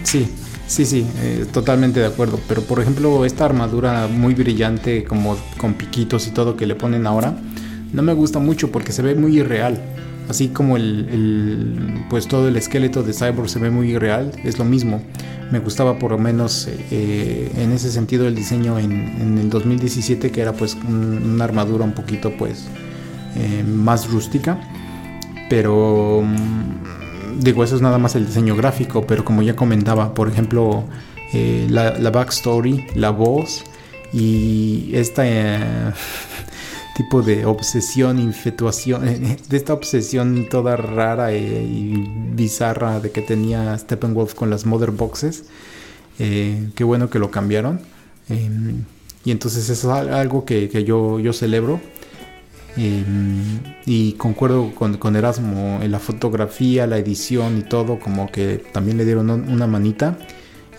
[0.02, 0.28] sí,
[0.66, 2.40] sí, sí, eh, totalmente de acuerdo.
[2.48, 7.06] Pero por ejemplo, esta armadura muy brillante, como con piquitos y todo que le ponen
[7.06, 7.34] ahora,
[7.92, 9.80] no me gusta mucho porque se ve muy irreal.
[10.28, 14.64] Así como el, pues todo el esqueleto de Cyborg se ve muy irreal, es lo
[14.64, 15.00] mismo.
[15.52, 20.40] Me gustaba por lo menos eh, en ese sentido el diseño en, el 2017 que
[20.40, 22.66] era pues una armadura un poquito pues
[23.36, 24.60] eh, más rústica.
[25.48, 30.28] Pero mm, digo eso es nada más el diseño gráfico pero como ya comentaba por
[30.28, 30.84] ejemplo
[31.32, 33.62] eh, la, la, backstory la voz
[34.12, 35.22] y esta
[36.96, 39.04] tipo de obsesión, infatuación,
[39.48, 41.92] de esta obsesión toda rara y
[42.32, 45.44] bizarra de que tenía Steppenwolf con las Mother Boxes.
[46.18, 47.80] Eh, qué bueno que lo cambiaron.
[48.30, 48.84] Em,
[49.26, 51.80] y entonces es algo que, yo, yo celebro.
[52.78, 58.96] Em, y concuerdo con, Erasmo en la fotografía, la edición y todo, como que también
[58.96, 60.16] le dieron una manita.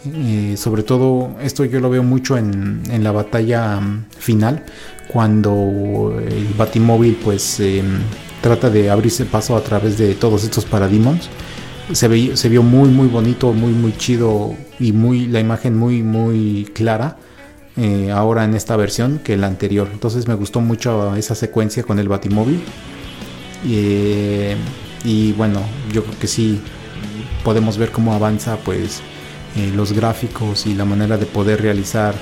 [0.06, 4.64] Eh, sobre todo, esto yo lo veo mucho en, la batalla mm, final,
[5.08, 8.00] cuando el Batimóvil pues em,
[8.42, 11.30] trata de abrirse paso a través de todos estos parademons.
[11.92, 16.70] Se, se vio muy muy bonito, muy muy chido y muy la imagen muy muy
[16.74, 17.18] clara
[17.78, 19.88] eh, ahora en esta versión que la anterior.
[19.92, 22.62] Entonces me gustó mucho esa secuencia con el Batimóvil.
[23.66, 24.56] Eh,
[25.04, 25.62] y bueno,
[25.94, 26.60] yo creo que sí
[27.44, 29.02] podemos ver cómo avanza pues
[29.56, 32.16] eh, los gráficos y la manera de poder realizar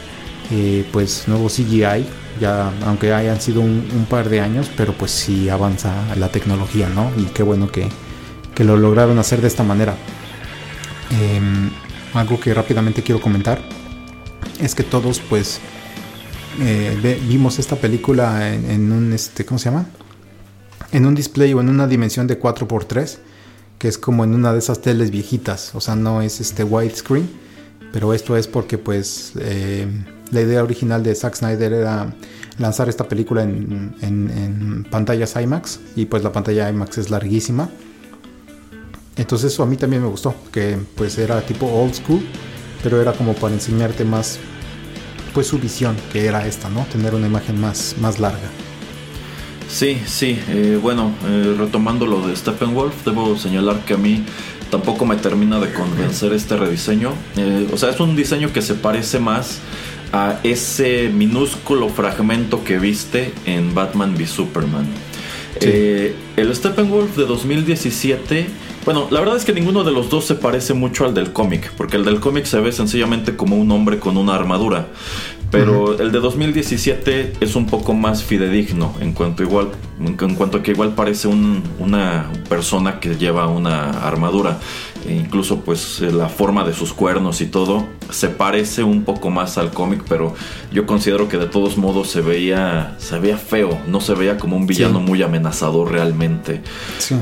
[0.92, 2.06] pues nuevo CGI.
[2.40, 7.10] Ya aunque hayan sido un, par de años, pero pues sí avanza la tecnología, ¿no?
[7.18, 7.88] Y qué bueno que,
[8.54, 9.96] que lo lograron hacer de esta manera.
[11.12, 11.70] Em,
[12.14, 13.60] algo que rápidamente quiero comentar
[14.60, 15.60] es que todos pues
[16.62, 19.86] eh, vimos esta película en, un este cómo se llama
[20.92, 23.18] en un display o en una dimensión de 4x3
[23.78, 27.30] que es como en una de esas teles viejitas o sea no es este widescreen
[27.92, 29.88] pero esto es porque pues eh,
[30.32, 32.14] la idea original de Zack Snyder era
[32.58, 37.70] lanzar esta película en, en, pantallas IMAX y pues la pantalla IMAX es larguísima
[39.18, 42.22] entonces eso a mí también me gustó que pues era tipo old school
[42.84, 44.40] pero era como para enseñarte más
[45.36, 46.86] pues su visión que era esta, ¿no?
[46.86, 48.50] Tener una imagen más, más larga.
[49.76, 54.24] Sí, sí, eh, bueno, eh, retomando lo de Steppenwolf, debo señalar que a mí
[54.72, 57.12] tampoco me termina de convencer este rediseño.
[57.36, 59.60] Eh, o sea, es un diseño que se parece más
[60.14, 64.88] a ese minúsculo fragmento que viste en Batman v Superman.
[65.60, 68.48] el Steppenwolf de 2017
[68.86, 71.72] bueno, la verdad es que ninguno de los dos se parece mucho al del cómic,
[71.76, 74.90] porque el del cómic se ve sencillamente como un hombre con una armadura.
[75.52, 80.64] Pero el de 2017 es un poco más fidedigno en cuanto igual en cuanto a
[80.64, 84.60] que igual parece una persona que lleva una armadura.
[85.08, 89.60] E incluso pues la forma de sus cuernos y todo se parece un poco más
[89.60, 90.34] al cómic, pero
[90.72, 94.58] yo considero que de todos modos se veía se veía feo, no se veía como
[94.58, 96.62] un villano muy amenazador realmente.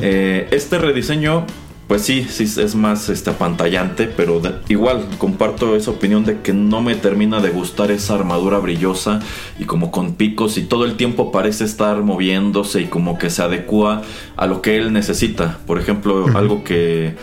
[0.01, 1.45] Eh, este rediseño
[1.93, 6.82] pues sí, sí es más este, apantallante, pero igual comparto esa opinión de que no
[6.82, 9.19] me termina de gustar esa armadura brillosa
[9.60, 13.43] y como con picos y todo el tiempo parece estar moviéndose y como que se
[13.43, 14.01] adecua
[14.38, 15.60] a lo que él necesita.
[15.67, 17.13] Por ejemplo, algo que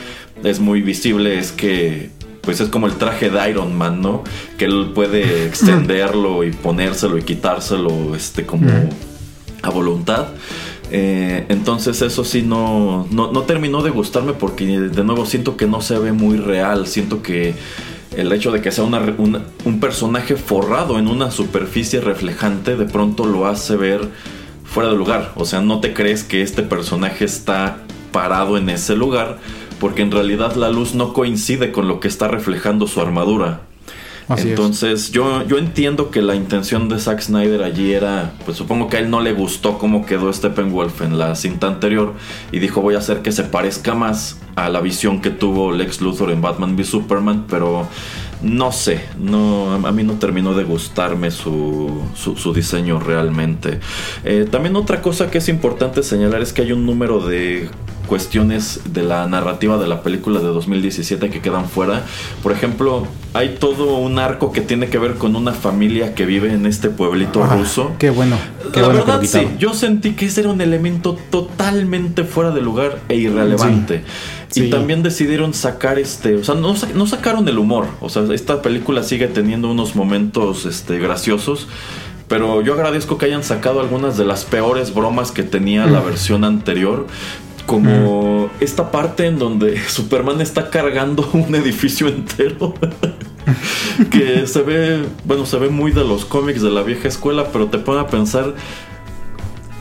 [0.44, 4.22] es muy visible es que pues es como el traje de Iron Man, ¿no?
[4.56, 8.70] Que él puede extenderlo y ponérselo y quitárselo este como
[9.62, 10.28] a voluntad.
[10.92, 15.80] Eh, entonces eso sí no, no, terminó de gustarme porque de nuevo siento que no
[15.80, 17.54] se ve muy real, siento que
[18.16, 23.46] el hecho de que sea un personaje forrado en una superficie reflejante de pronto lo
[23.46, 24.08] hace ver
[24.64, 27.78] fuera de lugar, o sea, no te crees que este personaje está
[28.10, 29.38] parado en ese lugar
[29.78, 33.62] porque en realidad la luz no coincide con lo que está reflejando su armadura.
[34.36, 38.96] Entonces, yo, yo entiendo que la intención de Zack Snyder allí era, pues supongo que
[38.96, 42.14] a él no le gustó cómo quedó Steppenwolf en la cinta anterior
[42.52, 46.00] y dijo voy a hacer que se parezca más a la visión que tuvo Lex
[46.00, 47.88] Luthor en Batman v Superman, pero
[48.42, 53.80] no sé, no, a mí no terminó de gustarme su, su, diseño realmente.
[54.24, 57.68] Eh, también otra cosa que es importante señalar es que hay un número de
[58.10, 62.02] cuestiones de la narrativa de la película de 2017 que quedan fuera.
[62.42, 66.52] Por ejemplo, hay todo un arco que tiene que ver con una familia que vive
[66.52, 67.92] en este pueblito ruso.
[68.00, 68.36] Qué bueno.
[68.74, 73.14] la verdad, sí, yo sentí que ese era un elemento totalmente fuera de lugar e
[73.14, 74.02] irrelevante.
[74.54, 77.86] Y también decidieron sacar este, o sea, no, no, sacaron el humor.
[78.00, 81.68] O sea, esta película sigue teniendo unos momentos este, graciosos.
[82.26, 86.44] Pero yo agradezco que hayan sacado algunas de las peores bromas que tenía la versión
[86.44, 87.06] anterior
[87.66, 92.74] como esta parte en donde Superman está cargando un edificio entero.
[94.10, 97.66] que se ve, bueno, se ve muy de los cómics de la vieja escuela, pero
[97.66, 98.54] te pone a pensar,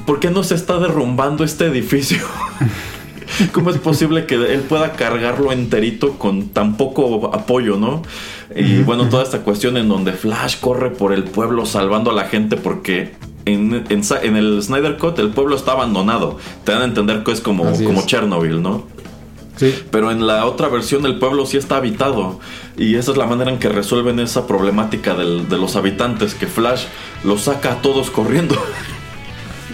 [0.05, 2.19] ¿por qué no se está derrumbando este edificio?
[3.51, 8.01] ¿Cómo es posible que él pueda cargarlo enterito con tan poco apoyo, no?
[8.55, 12.25] Y bueno, toda esta cuestión en donde Flash corre por el pueblo salvando a la
[12.25, 13.13] gente porque
[13.45, 16.37] en, el Snyder Cut el pueblo está abandonado.
[16.63, 18.85] Te dan a entender que es como, como Chernobyl, ¿no?
[19.57, 19.75] Sí.
[19.91, 22.39] Pero en la otra versión el pueblo sí está habitado.
[22.77, 26.85] Y esa es la manera en que resuelven esa problemática de los habitantes, que Flash
[27.23, 28.55] los saca a todos corriendo.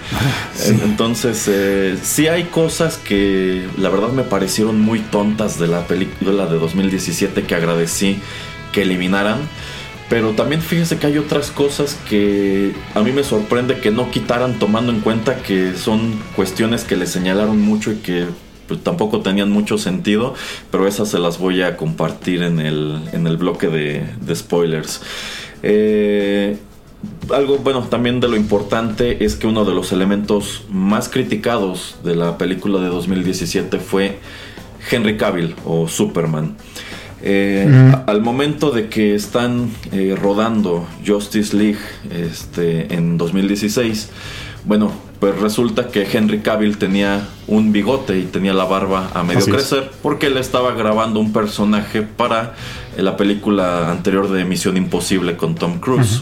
[0.83, 6.45] Entonces, eh, sí hay cosas que la verdad me parecieron muy tontas de la película
[6.45, 8.19] de 2017 que agradecí
[8.71, 9.39] que eliminaran.
[10.07, 14.59] Pero también fíjese que hay otras cosas que a mí me sorprende que no quitaran
[14.59, 18.27] tomando en cuenta que son cuestiones que le señalaron mucho y que
[18.67, 20.35] pues, tampoco tenían mucho sentido,
[20.69, 25.01] pero esas se las voy a compartir en el, en el bloque de, de spoilers.
[25.63, 26.57] Eh,
[27.33, 32.15] algo bueno también de lo importante es que uno de los elementos más criticados de
[32.15, 34.19] la película de 2017 fue
[34.89, 36.55] Henry Cavill o Superman.
[37.27, 37.67] Eh,
[38.05, 41.79] al momento de que están eh, rodando Justice League
[42.11, 44.11] este, en 2016,
[44.65, 49.45] bueno, pues resulta que Henry Cavill tenía un bigote y tenía la barba a medio
[49.45, 52.53] crecer porque él estaba grabando un personaje para
[52.97, 56.21] la película anterior de Misión Imposible con Tom Cruise.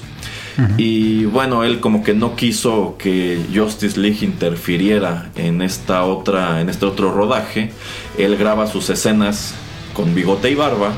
[0.77, 6.69] Y bueno, él como que no quiso que Justice League interfiriera en esta otra, en
[6.69, 7.71] este otro rodaje.
[8.17, 9.55] Él graba sus escenas
[9.93, 10.93] con bigote y barba,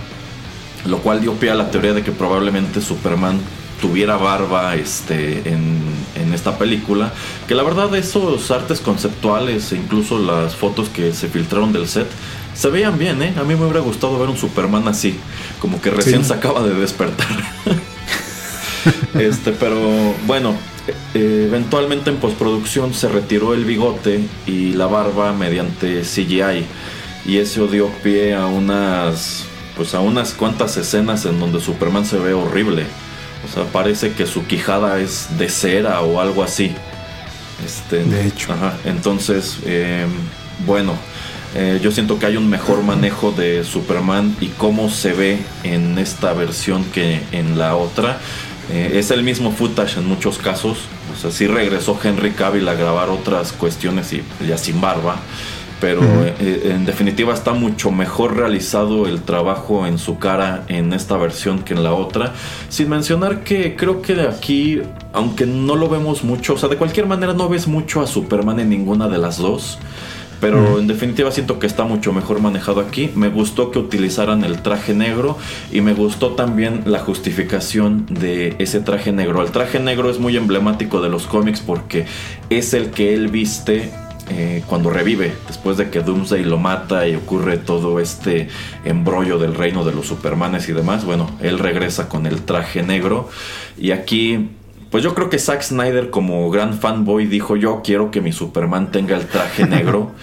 [0.86, 3.40] lo cual dio pie a la teoría de que probablemente Superman
[3.82, 5.82] tuviera barba este, en,
[6.16, 7.14] en, esta película.
[7.48, 12.08] Que la verdad esos artes conceptuales e incluso las fotos que se filtraron del set
[12.56, 13.34] se veían bien, ¿eh?
[13.38, 15.20] A mí me hubiera gustado ver un Superman así,
[15.60, 17.28] como que recién se acaba de despertar.
[19.14, 19.80] este, pero
[20.28, 20.56] bueno,
[21.14, 26.66] eh, eventualmente en postproducción se retiró el bigote y la barba mediante CGI
[27.26, 29.46] y eso dio pie a unas
[29.76, 32.86] pues a unas cuantas escenas en donde Superman se ve horrible.
[33.46, 36.74] O sea, parece que su quijada es de cera o algo así.
[37.66, 38.54] Este, de hecho.
[38.86, 40.10] entonces, em,
[40.66, 40.94] bueno,
[41.56, 45.98] eh, yo siento que hay un mejor manejo de Superman y cómo se ve en
[45.98, 48.20] esta versión que en la otra.
[48.72, 50.80] Eh, es el mismo footage en muchos casos.
[51.14, 55.18] O sea, sí regresó Henry Cavill a grabar otras cuestiones y ya sin barba.
[55.82, 61.18] Pero eh, en definitiva está mucho mejor realizado el trabajo en su cara en esta
[61.18, 62.34] versión que en la otra.
[62.70, 66.78] Sin mencionar que creo que de aquí, aunque no lo vemos mucho, o sea, de
[66.78, 69.78] cualquier manera no ves mucho a Superman en ninguna de las dos.
[70.40, 73.12] Pero en definitiva siento que está mucho mejor manejado aquí.
[73.16, 75.38] Me gustó que utilizaran el traje negro
[75.72, 79.42] y me gustó también la justificación de ese traje negro.
[79.42, 82.06] El traje negro es muy emblemático de los cómics porque
[82.50, 83.92] es el que él viste
[84.30, 88.48] eh, cuando revive, después de que Doomsday lo mata y ocurre todo este
[88.84, 93.30] embrollo del reino de los Supermanes y demás, bueno, él regresa con el traje negro
[93.78, 94.50] y aquí
[94.90, 98.92] pues yo creo que Zack Snyder como gran fanboy dijo yo quiero que mi Superman
[98.92, 100.12] tenga el traje negro.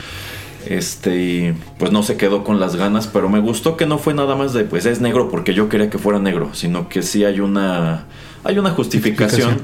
[0.65, 4.15] Este, y pues no se quedó con las ganas, pero me gustó que no fue
[4.15, 7.25] nada más de pues es negro porque yo quería que fuera negro, sino que sí
[7.25, 8.05] hay una
[8.45, 9.61] hay una justificación.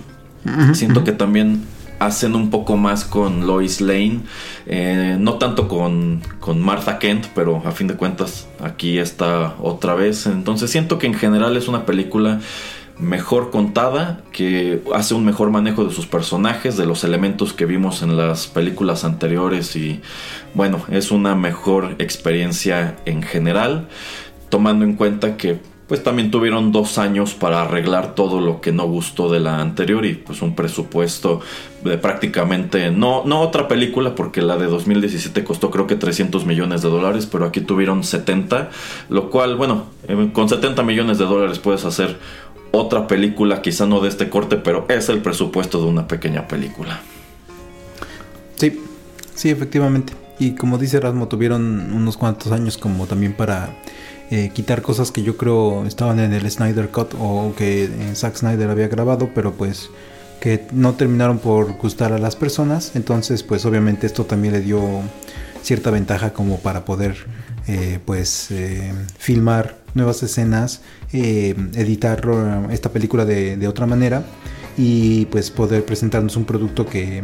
[0.73, 1.63] Siento que también
[1.99, 4.21] hacen un poco más con Lois Lane,
[4.67, 9.95] eh, no tanto con, con, Martha Kent, pero a fin de cuentas aquí está otra
[9.95, 10.27] vez.
[10.27, 12.41] Entonces siento que en general es una película
[12.99, 18.03] mejor contada, que hace un mejor manejo de sus personajes, de los elementos que vimos
[18.03, 20.01] en las películas anteriores y
[20.55, 23.89] bueno, es una mejor experiencia en general,
[24.49, 28.87] tomando en cuenta que pues también tuvieron dos años para arreglar todo lo que no
[28.87, 31.41] gustó de la anterior y pues un presupuesto
[31.83, 36.83] de prácticamente, no, no otra película porque la de 2017 costó creo que 300 millones
[36.83, 38.69] de dólares, pero aquí tuvieron 70,
[39.09, 42.19] lo cual bueno, eh, con 70 millones de dólares puedes hacer
[42.71, 47.01] otra película, quizá no de este corte, pero es el presupuesto de una pequeña película.
[48.57, 48.81] Sí,
[49.35, 50.13] sí, efectivamente.
[50.39, 53.71] Y como dice Rasmo, tuvieron unos cuantos años como también para
[54.31, 58.37] eh, quitar cosas que yo creo estaban en el Snyder Cut o que eh, Zack
[58.37, 59.91] Snyder había grabado, pero pues
[60.41, 62.93] que no terminaron por gustar a las personas.
[62.95, 64.81] Entonces, pues obviamente esto también le dio
[65.63, 67.17] cierta ventaja como para poder
[67.67, 68.49] eh, pues
[69.19, 70.81] filmar nuevas escenas,
[71.13, 72.27] eh, editar
[72.71, 74.25] esta película de, otra manera
[74.77, 77.23] y pues poder presentarnos un producto que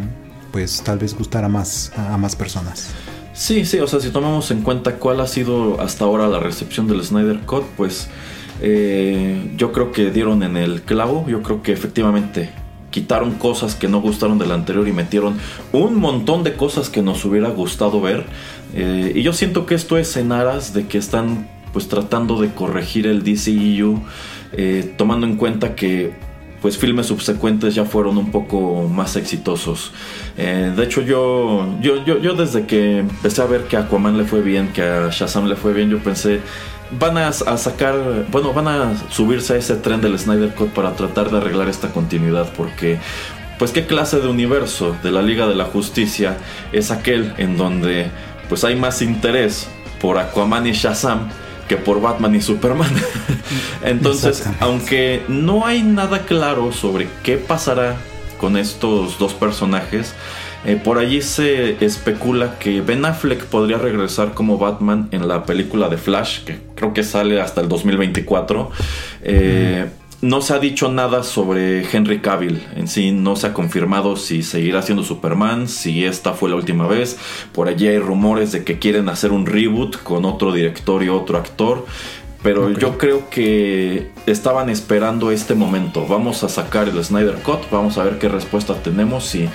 [0.53, 2.91] pues tal vez gustara más a, más personas.
[3.33, 6.87] Sí, sí, o sea, si tomamos en cuenta cuál ha sido hasta ahora la recepción
[6.87, 8.09] del Snyder Cut, pues
[8.61, 12.51] eh, yo creo que dieron en el clavo, yo creo que efectivamente
[12.95, 15.37] quitaron cosas que no gustaron del anterior y metieron
[15.73, 18.25] un montón de cosas que nos hubiera gustado ver.
[18.73, 22.55] Eh, y yo siento que esto es en aras de que están pues tratando de
[22.55, 24.01] corregir el DCEU,
[24.53, 26.13] eh, tomando en cuenta que
[26.65, 29.93] pues filmes subsecuentes ya fueron un poco más exitosos.
[30.39, 34.25] Eh, de hecho yo, yo, yo, desde que empecé a ver que a Aquaman le
[34.25, 36.41] fue bien, que a Shazam le fue bien, yo pensé,
[36.99, 40.95] van a, a, sacar, bueno, van a subirse a ese tren del Snyder Cut para
[40.95, 42.99] tratar de arreglar esta continuidad, porque
[43.59, 46.39] pues qué clase de universo de la Liga de la Justicia
[46.73, 48.07] es aquel en donde
[48.49, 49.69] pues hay más interés
[50.01, 51.29] por Aquaman y Shazam
[51.69, 52.91] que por Batman y Superman.
[53.85, 57.97] Entonces, aunque no hay nada claro sobre qué pasará
[58.39, 60.15] con estos dos personajes,
[60.67, 65.91] eh, por allí se especula que Ben Affleck podría regresar como Batman en la película
[65.91, 68.71] de Flash, que creo que sale hasta el 2024.
[69.23, 69.87] Eh,
[70.25, 74.43] no se ha dicho nada sobre Henry Cavill en sí, no se ha confirmado si
[74.43, 77.19] seguirá siendo Superman, si esta fue la última vez.
[77.53, 81.37] Por allí hay rumores de que quieren hacer un reboot con otro director y otro
[81.37, 81.85] actor.
[82.43, 86.07] Pero yo creo que estaban esperando este momento.
[86.07, 89.49] Vamos a sacar el Snyder Cut, vamos a ver qué respuesta tenemos y si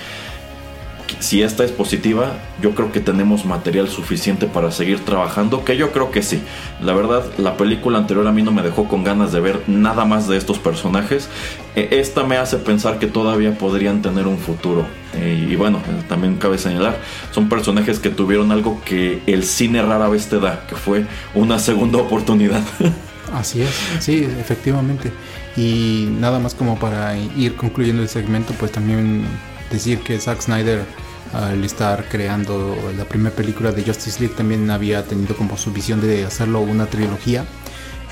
[1.42, 6.10] esta es positiva, yo creo que tenemos material suficiente para seguir trabajando, que yo creo
[6.10, 6.40] que sí.
[6.82, 10.04] La verdad, la película anterior a mí no me dejó con ganas de ver nada
[10.04, 11.28] más de estos personajes.
[11.74, 14.86] E, esta me hace pensar que todavía podrían tener un futuro.
[15.14, 16.98] E, y bueno, también cabe señalar,
[17.32, 21.58] son personajes que tuvieron algo que el cine rara vez te da, que fue una
[21.58, 22.62] segunda oportunidad.
[23.32, 25.12] Así es, sí, efectivamente.
[25.56, 29.24] Y nada más como para ir concluyendo el segmento, pues también
[29.70, 30.84] decir que Zack Snyder
[31.32, 36.00] al estar creando la primera película de Justice League también había tenido como su visión
[36.00, 37.44] de hacerlo una trilogía.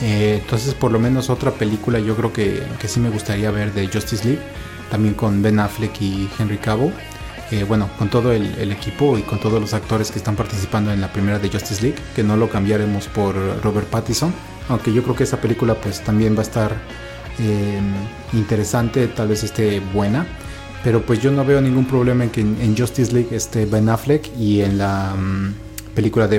[0.01, 3.75] Eh, entonces por lo menos otra película yo creo que, que, sí me gustaría ver
[3.75, 4.43] de Justice League,
[4.91, 6.93] también con Ben Affleck y Henry Cavill.
[7.51, 11.01] Eh, bueno, con todo el, equipo y con todos los actores que están participando en
[11.01, 14.35] la primera de Justice League, que no lo cambiaremos por Robert Pattinson,
[14.69, 16.77] aunque yo creo que esa película pues también va a estar
[17.39, 17.81] eh,
[18.35, 20.27] interesante, tal vez esté buena.
[20.85, 24.31] Pero pues yo no veo ningún problema en que en, Justice League esté Ben Affleck
[24.39, 25.55] y en la mm,
[25.95, 26.37] película de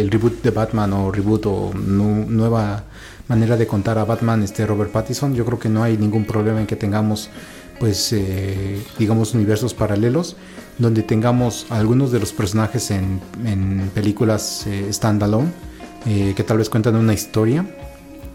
[0.00, 2.84] el reboot de Batman o reboot o nueva
[3.28, 5.34] manera de contar a Batman este Robert Pattinson.
[5.34, 7.30] Yo creo que no hay ningún problema en que tengamos
[7.78, 10.36] pues eh, digamos universos paralelos
[10.78, 13.20] donde tengamos algunos de los personajes en,
[13.94, 15.50] películas eh, standalone
[16.06, 17.66] eh, que tal vez cuentan una historia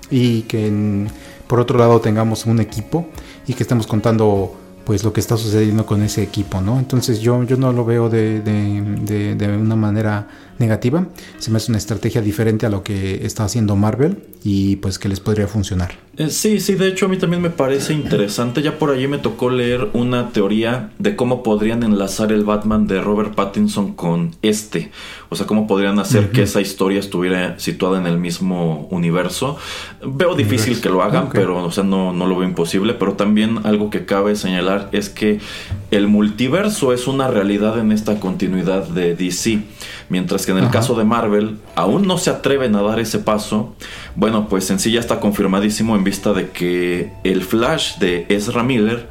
[0.09, 1.07] y que
[1.47, 3.07] por otro lado tengamos un equipo
[3.47, 6.79] y que estemos contando pues lo que está sucediendo con ese equipo, ¿no?
[6.79, 10.27] Entonces yo, yo no lo veo de, de, de, una manera
[10.61, 11.07] negativa,
[11.39, 15.09] se me hace una estrategia diferente a lo que está haciendo Marvel y pues que
[15.09, 15.91] les podría funcionar.
[16.17, 19.17] Eh, sí, sí, de hecho a mí también me parece interesante, ya por allí me
[19.17, 24.91] tocó leer una teoría de cómo podrían enlazar el Batman de Robert Pattinson con este,
[25.29, 29.57] o sea, cómo podrían hacer que esa historia estuviera situada en el mismo universo.
[30.05, 33.59] Veo difícil que lo hagan, pero o sea, no, no lo veo imposible, pero también
[33.63, 35.39] algo que cabe señalar es que
[35.91, 39.61] el multiverso es una realidad en esta continuidad de DC.
[40.11, 43.73] Mientras que en el caso de Marvel aún no se atreven a dar ese paso.
[44.13, 48.61] Bueno, pues en sí ya está confirmadísimo en vista de que el Flash de Ezra
[48.61, 49.07] Miller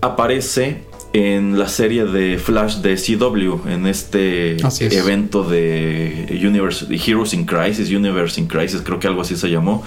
[0.00, 4.56] aparece en la serie de Flash de CW, en este
[4.96, 9.82] evento de Universe, Heroes in Crisis, Universe in Crisis, creo que algo así se llamó.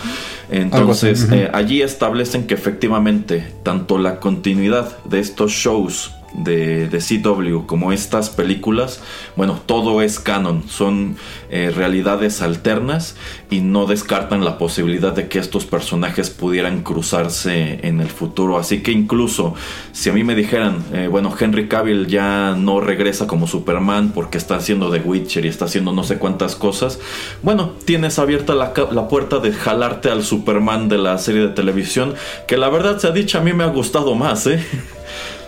[0.49, 7.92] Entonces, eh, allí establecen que efectivamente tanto la continuidad de estos shows de, CW como
[7.92, 9.02] estas películas,
[9.36, 11.18] bueno, todo es canon, son
[11.50, 13.16] eh, realidades alternas
[13.50, 18.58] y no descartan la posibilidad de que estos personajes pudieran cruzarse en el futuro.
[18.58, 19.56] Así que incluso
[19.92, 24.38] si a mí me dijeran, eh, bueno, Henry Cavill ya no regresa como Superman porque
[24.38, 27.00] está haciendo The Witcher y está haciendo no sé cuántas cosas,
[27.42, 32.14] bueno, tienes abierta la, la puerta de jalarte al Superman de la serie de televisión,
[32.48, 34.64] que la verdad se ha dicho a mí me ha gustado más, ¿eh?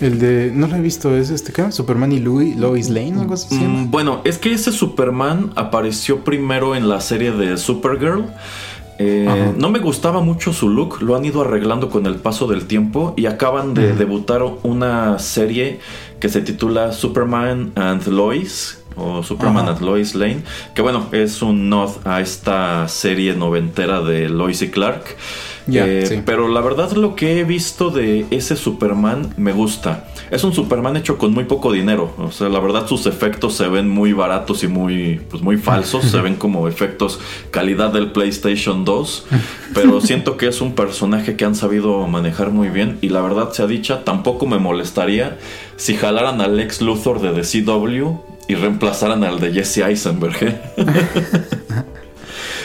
[0.00, 0.50] El de.
[0.52, 1.72] No lo he visto, es este, ¿qué?
[1.72, 3.54] Superman y Louis, Lois Lane algo así.
[3.54, 8.26] Mm, bueno, es que ese Superman apareció primero en la serie de Supergirl.
[8.98, 12.66] Eh, no me gustaba mucho su look, lo han ido arreglando con el paso del
[12.66, 15.80] tiempo y acaban de debutar una serie
[16.18, 20.42] que se titula Superman and Lois o Superman and Lois Lane,
[20.74, 25.04] que bueno, es un nod a esta serie noventera de Lois y Clark.
[25.72, 30.08] Eh, pero la verdad lo que he visto de ese Superman me gusta.
[30.30, 32.12] Es un Superman hecho con muy poco dinero.
[32.18, 36.04] O sea, la verdad sus efectos se ven muy baratos y muy, pues muy falsos.
[36.04, 39.26] se ven como efectos calidad del PlayStation 2.
[39.74, 42.98] Pero siento que es un personaje que han sabido manejar muy bien.
[43.00, 45.38] Y la verdad sea dicha, tampoco me molestaría
[45.76, 50.36] si jalaran al ex Luthor de The CW y reemplazaran al de Jesse Eisenberg.
[50.42, 50.60] ¿eh?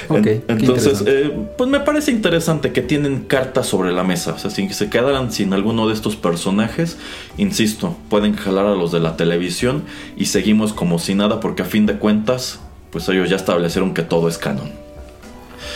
[0.09, 4.33] entonces, eh, pues me parece interesante que tienen cartas sobre la mesa.
[4.33, 6.97] O sea, si se quedaran sin alguno de estos personajes,
[7.37, 9.83] insisto, pueden jalar a los de la televisión
[10.17, 12.59] y seguimos como si nada, porque a fin de cuentas,
[12.91, 14.71] pues ellos ya establecieron que todo es canon.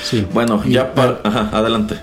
[0.03, 0.25] Sí.
[0.33, 1.19] Bueno, ya para.
[1.23, 1.95] Ajá, adelante.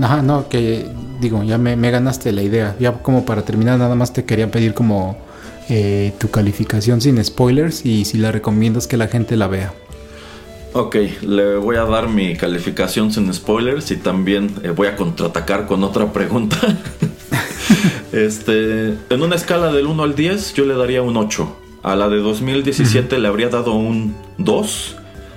[0.00, 0.86] Ajá, no, que
[1.20, 2.76] digo, ya me, ganaste la idea.
[2.78, 5.16] Ya como para terminar, nada más te quería pedir como
[5.68, 9.72] eh, tu calificación sin spoilers y si la recomiendas que la gente la vea.
[10.74, 15.66] Ok, le voy a dar mi calificación sin spoilers y también eh, voy a contraatacar
[15.66, 16.58] con otra pregunta.
[18.12, 21.56] este, en una escala del 1 al 10 yo le daría un 8.
[21.82, 24.96] A la de 2017 le habría dado un 2.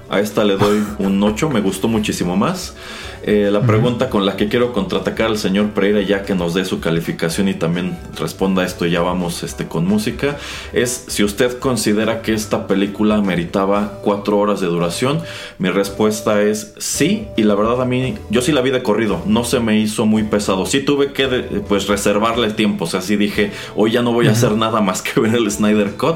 [0.10, 2.76] A esta le doy un 8, me gustó muchísimo más.
[3.24, 6.66] Eh, la pregunta con la que quiero contraatacar al señor Pereira ya que nos dé
[6.66, 10.38] su calificación y también responda a esto ya vamos este, con música
[10.74, 15.22] es si usted considera que esta película meritaba cuatro horas de duración
[15.60, 19.22] mi respuesta es sí y la verdad a mí yo sí la vi de corrido
[19.28, 21.28] no se me hizo muy pesado sí tuve que
[21.68, 25.04] pues reservarle tiempo o sea sí dije hoy ya no voy a hacer nada más
[25.04, 26.16] que ver el Snyder Cut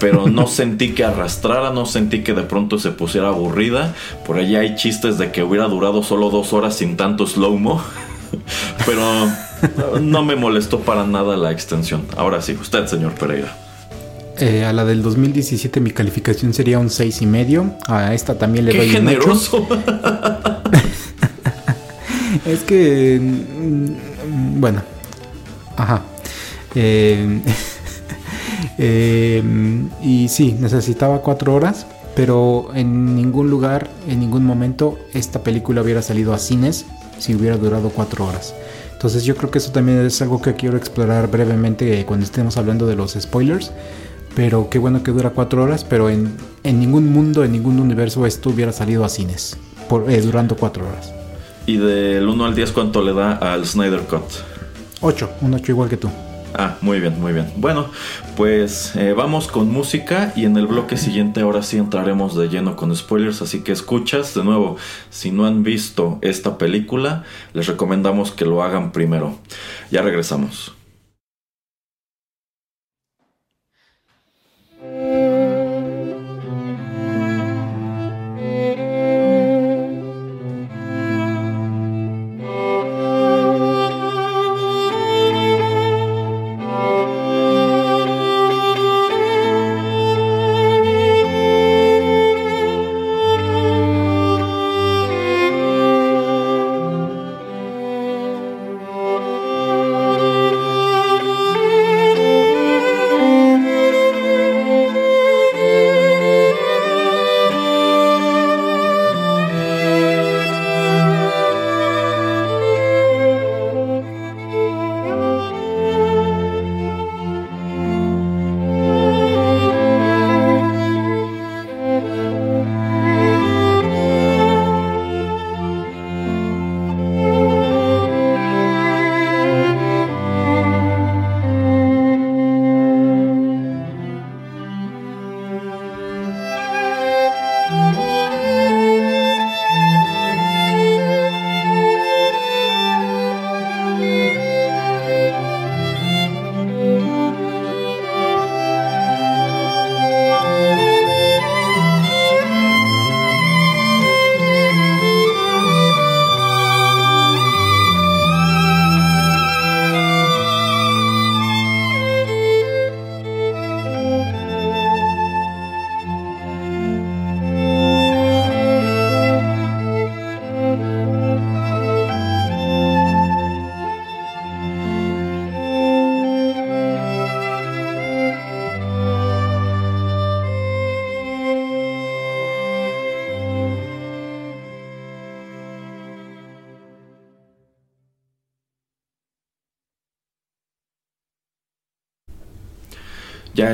[0.00, 3.94] pero no sentí que arrastrara, no sentí que de pronto se pusiera aburrida.
[4.26, 7.82] Por allá hay chistes de que hubiera durado solo dos horas sin tanto slow-mo.
[8.86, 9.02] pero
[10.00, 12.06] no me molestó para nada la extensión.
[12.16, 13.56] Ahora sí, usted, señor Pereira.
[14.38, 17.74] Eh, a la del 2017 mi calificación sería un 6 y medio.
[17.86, 19.58] A esta también le ¡Qué doy generoso!
[19.58, 20.62] un 8.
[22.46, 24.82] es que mm, bueno.
[25.76, 26.02] Ajá.
[26.74, 27.40] Eh,
[28.78, 29.42] eh,
[30.02, 36.02] y sí, necesitaba cuatro horas, pero en ningún lugar, en ningún momento, esta película hubiera
[36.02, 36.86] salido a cines
[37.18, 38.54] si hubiera durado cuatro horas.
[38.92, 42.86] Entonces yo creo que eso también es algo que quiero explorar brevemente cuando estemos hablando
[42.86, 43.72] de los spoilers.
[44.34, 48.26] Pero qué bueno que dura cuatro horas, pero en, en ningún mundo, en ningún universo
[48.26, 49.56] esto hubiera salido a cines,
[49.88, 51.12] por, eh, durando cuatro horas.
[51.66, 54.24] ¿Y del 1 al 10 cuánto le da al Snyder Cut?
[55.00, 56.10] 8, un 8 igual que tú.
[56.56, 57.52] Ah, muy bien, muy bien.
[57.56, 57.90] Bueno,
[58.36, 62.76] pues eh, vamos con música y en el bloque siguiente ahora sí entraremos de lleno
[62.76, 64.76] con spoilers, así que escuchas de nuevo,
[65.10, 67.24] si no han visto esta película,
[67.54, 69.36] les recomendamos que lo hagan primero.
[69.90, 70.73] Ya regresamos.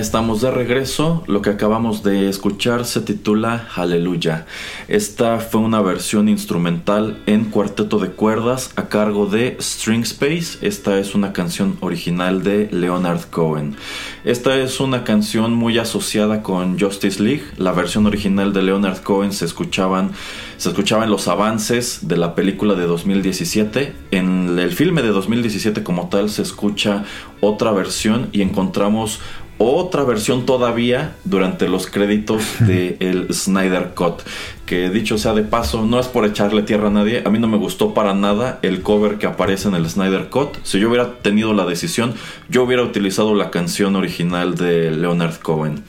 [0.01, 1.23] Estamos de regreso.
[1.27, 4.47] Lo que acabamos de escuchar se titula Aleluya.
[4.89, 10.59] Esta fue una versión instrumental en cuarteto de cuerdas a cargo de String Space.
[10.67, 13.77] Esta es una canción original de Leonard Cohen.
[14.25, 17.45] Esta es una canción muy asociada con Justice League.
[17.59, 20.13] La versión original de Leonard Cohen se escuchaban
[20.57, 23.95] se escuchaban los avances de la película de 2017.
[24.11, 27.05] En el filme de 2017 como tal se escucha
[27.41, 29.21] otra versión y encontramos
[29.61, 34.23] otra versión todavía durante los créditos de el Snyder Cut.
[34.65, 37.49] Que dicho sea de paso, no es por echarle tierra a nadie, a mí no
[37.49, 40.57] me gustó para nada el cover que aparece en el Snyder Cut.
[40.63, 42.15] Si yo hubiera tenido la decisión,
[42.49, 45.83] yo hubiera utilizado la canción original de Leonard Cohen.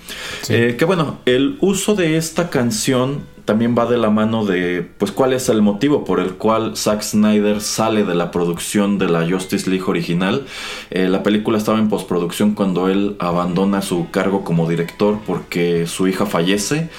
[0.49, 5.11] Eh, que bueno, el uso de esta canción también va de la mano de, pues,
[5.11, 9.27] cuál es el motivo por el cual Zack Snyder sale de la producción de la
[9.29, 10.45] Justice League original.
[10.89, 16.07] Eh, la película estaba en postproducción cuando él abandona su cargo como director porque su
[16.07, 16.89] hija fallece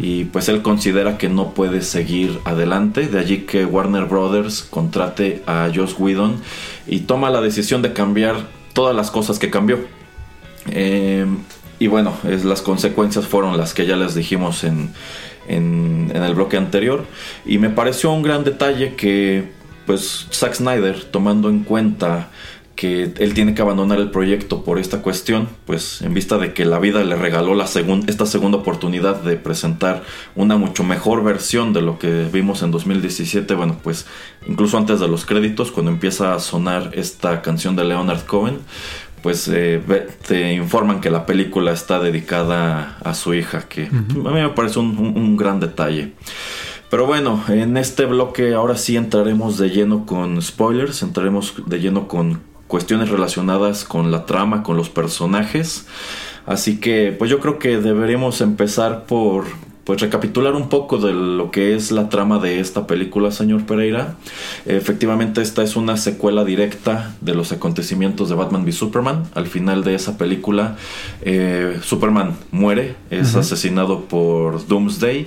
[0.00, 3.08] y pues él considera que no puede seguir adelante.
[3.08, 6.36] De allí que Warner Brothers contrate a Joss Whedon
[6.86, 8.36] y toma la decisión de cambiar
[8.72, 9.78] todas las cosas que cambió.
[10.70, 11.26] Eh,
[11.78, 14.90] y bueno, es, las consecuencias fueron las que ya les dijimos en,
[15.48, 17.04] en, el bloque anterior.
[17.44, 19.50] Y me pareció un gran detalle que,
[19.86, 22.30] pues, Zack Snyder, tomando en cuenta
[22.74, 26.64] que él tiene que abandonar el proyecto por esta cuestión, pues en vista de que
[26.64, 27.66] la vida le regaló la
[28.06, 30.02] esta segunda oportunidad de presentar
[30.34, 34.06] una mucho mejor versión de lo que vimos en 2017, bueno, pues
[34.48, 38.58] incluso antes de los créditos, cuando empieza a sonar esta canción de Leonard Cohen,
[39.22, 39.80] pues eh,
[40.26, 44.80] te informan que la película está dedicada a su hija, que a mí me parece
[44.80, 46.12] un, gran detalle.
[46.90, 52.08] Pero bueno, en este bloque ahora sí entraremos de lleno con spoilers, entraremos de lleno
[52.08, 55.86] con cuestiones relacionadas con la trama, con los personajes.
[56.44, 59.44] Así que pues yo creo que deberíamos empezar por
[59.84, 64.16] pues recapitular un poco de lo que es la trama de esta película, señor Pereira.
[64.64, 69.24] Efectivamente, esta es una secuela directa de los acontecimientos de Batman v Superman.
[69.34, 70.76] Al final de esa película,
[71.22, 75.26] eh, Superman muere, es asesinado por Doomsday.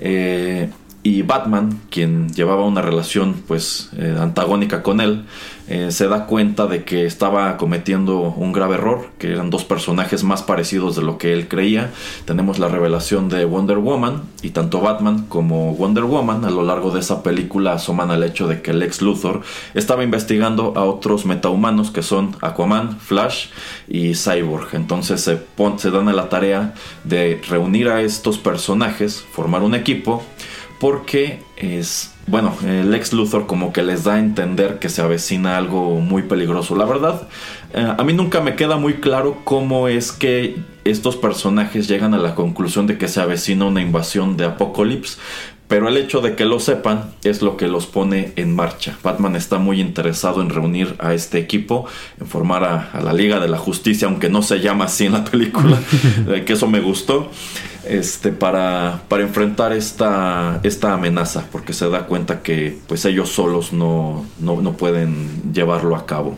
[0.00, 0.68] Eh,
[1.04, 5.24] y Batman, quien llevaba una relación pues eh, antagónica con él,
[5.68, 10.22] eh, se da cuenta de que estaba cometiendo un grave error, que eran dos personajes
[10.22, 11.90] más parecidos de lo que él creía.
[12.24, 16.90] Tenemos la revelación de Wonder Woman y tanto Batman como Wonder Woman a lo largo
[16.90, 19.42] de esa película asoman al hecho de que Lex Luthor
[19.74, 23.46] estaba investigando a otros metahumanos que son Aquaman, Flash
[23.88, 24.68] y Cyborg.
[24.74, 25.40] Entonces se,
[25.76, 30.22] se dan a la tarea de reunir a estos personajes, formar un equipo
[30.82, 35.56] porque es, bueno, el ex Luthor como que les da a entender que se avecina
[35.56, 36.74] algo muy peligroso.
[36.74, 37.28] La verdad,
[37.72, 42.18] eh, a mí nunca me queda muy claro cómo es que estos personajes llegan a
[42.18, 45.18] la conclusión de que se avecina una invasión de Apocalypse,
[45.68, 48.98] pero el hecho de que lo sepan es lo que los pone en marcha.
[49.04, 51.86] Batman está muy interesado en reunir a este equipo,
[52.20, 55.22] en formar a, la Liga de la Justicia, aunque no se llama así en la
[55.24, 55.78] película,
[56.44, 57.30] que eso me gustó,
[57.84, 63.72] este, para, para enfrentar esta, esta amenaza, porque se da cuenta que pues ellos solos
[63.72, 66.36] no, no, no pueden llevarlo a cabo.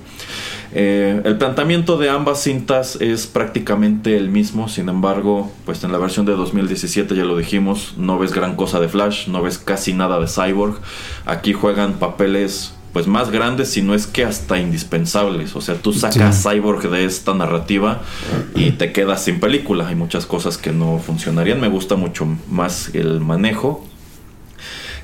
[0.77, 5.99] Eh, el planteamiento de ambas cintas es prácticamente el mismo, sin embargo, pues en la
[5.99, 9.93] versión de 2017 ya lo dijimos, no ves gran cosa de Flash, no ves casi
[9.93, 10.81] nada de Cyborg.
[11.27, 15.57] Aquí juegan papeles pues más grandes, si no es que hasta indispensables.
[15.57, 18.03] O sea, tú sacas Cyborg de esta narrativa
[18.55, 19.89] y te quedas sin película.
[19.89, 21.61] Hay muchas cosas que no funcionarían.
[21.61, 23.85] Me gusta mucho más el manejo.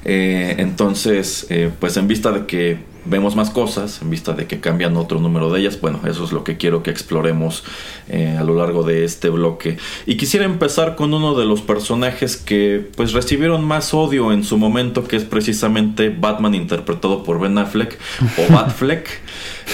[0.04, 4.60] Eh, entonces, eh, pues en vista de que vemos más cosas en vista de que
[4.60, 5.80] cambian otro número de ellas.
[5.80, 7.64] Bueno, eso es lo que quiero que exploremos
[8.08, 9.78] eh, a lo largo de este bloque.
[10.06, 14.58] Y quisiera empezar con uno de los personajes que pues recibieron más odio en su
[14.58, 17.98] momento, que es precisamente Batman interpretado por Ben Affleck
[18.38, 19.08] o Batfleck.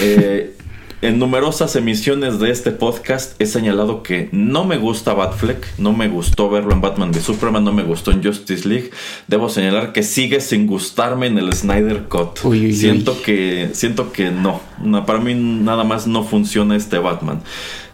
[0.01, 0.56] Eh,
[1.03, 6.09] en numerosas emisiones de este podcast he señalado que no me gusta Batfleck, no me
[6.09, 8.91] gustó verlo en Batman de Superman, no me gustó en Justice League.
[9.29, 12.39] Debo señalar que sigue sin gustarme en el Snyder Cut.
[12.73, 14.61] siento que siento que no,
[15.05, 17.43] para mí nada más no funciona este Batman.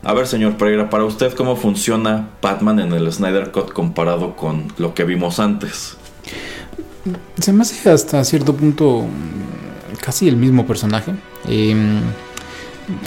[0.04, 4.72] A ver, señor Pereira, para usted cómo funciona Batman en el Snyder Cut comparado con
[4.78, 5.96] lo que vimos antes.
[7.38, 9.06] Se me hace hasta cierto punto
[10.00, 11.12] casi el mismo personaje.
[11.48, 11.74] Eh,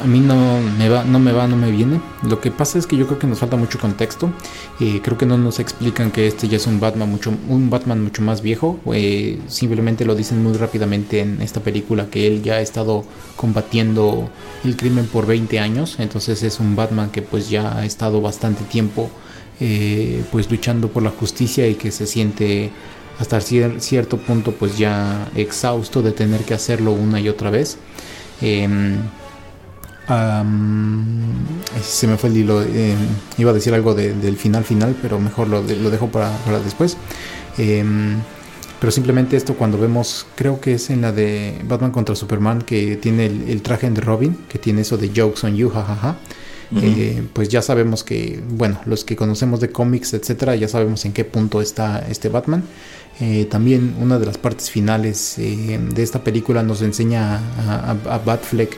[0.01, 1.99] a mí no me va, no me va, no me viene.
[2.23, 4.32] Lo que pasa es que yo creo que nos falta mucho contexto.
[4.80, 8.01] Eh, creo que no nos explican que este ya es un Batman mucho, un Batman
[8.01, 8.80] mucho más viejo.
[8.93, 13.03] Eh, simplemente lo dicen muy rápidamente en esta película que él ya ha estado
[13.36, 14.30] combatiendo
[14.63, 15.97] el crimen por 20 años.
[15.99, 19.09] Entonces es un Batman que pues ya ha estado bastante tiempo
[19.59, 22.71] eh, pues luchando por la justicia y que se siente
[23.19, 27.78] hasta cierto punto pues ya exhausto de tener que hacerlo una y otra vez.
[30.07, 32.61] Se me fue el hilo.
[32.61, 32.97] Em,
[33.37, 36.31] iba a decir algo del final final, pero mejor lo, lo dejo para,
[36.63, 36.97] después.
[37.57, 38.17] Em,
[38.79, 42.97] pero simplemente esto cuando vemos, creo que es en la de Batman contra Superman, que
[42.97, 46.17] tiene el, traje de Robin, que tiene eso de jokes on you, jajaja.
[46.81, 51.13] Eh, pues ya sabemos que, bueno, los que conocemos de cómics, etcétera, ya sabemos en
[51.13, 52.63] qué punto está este Batman.
[53.21, 58.17] Eh, también una de las partes finales eh, de esta película nos enseña a, a
[58.17, 58.77] Batfleck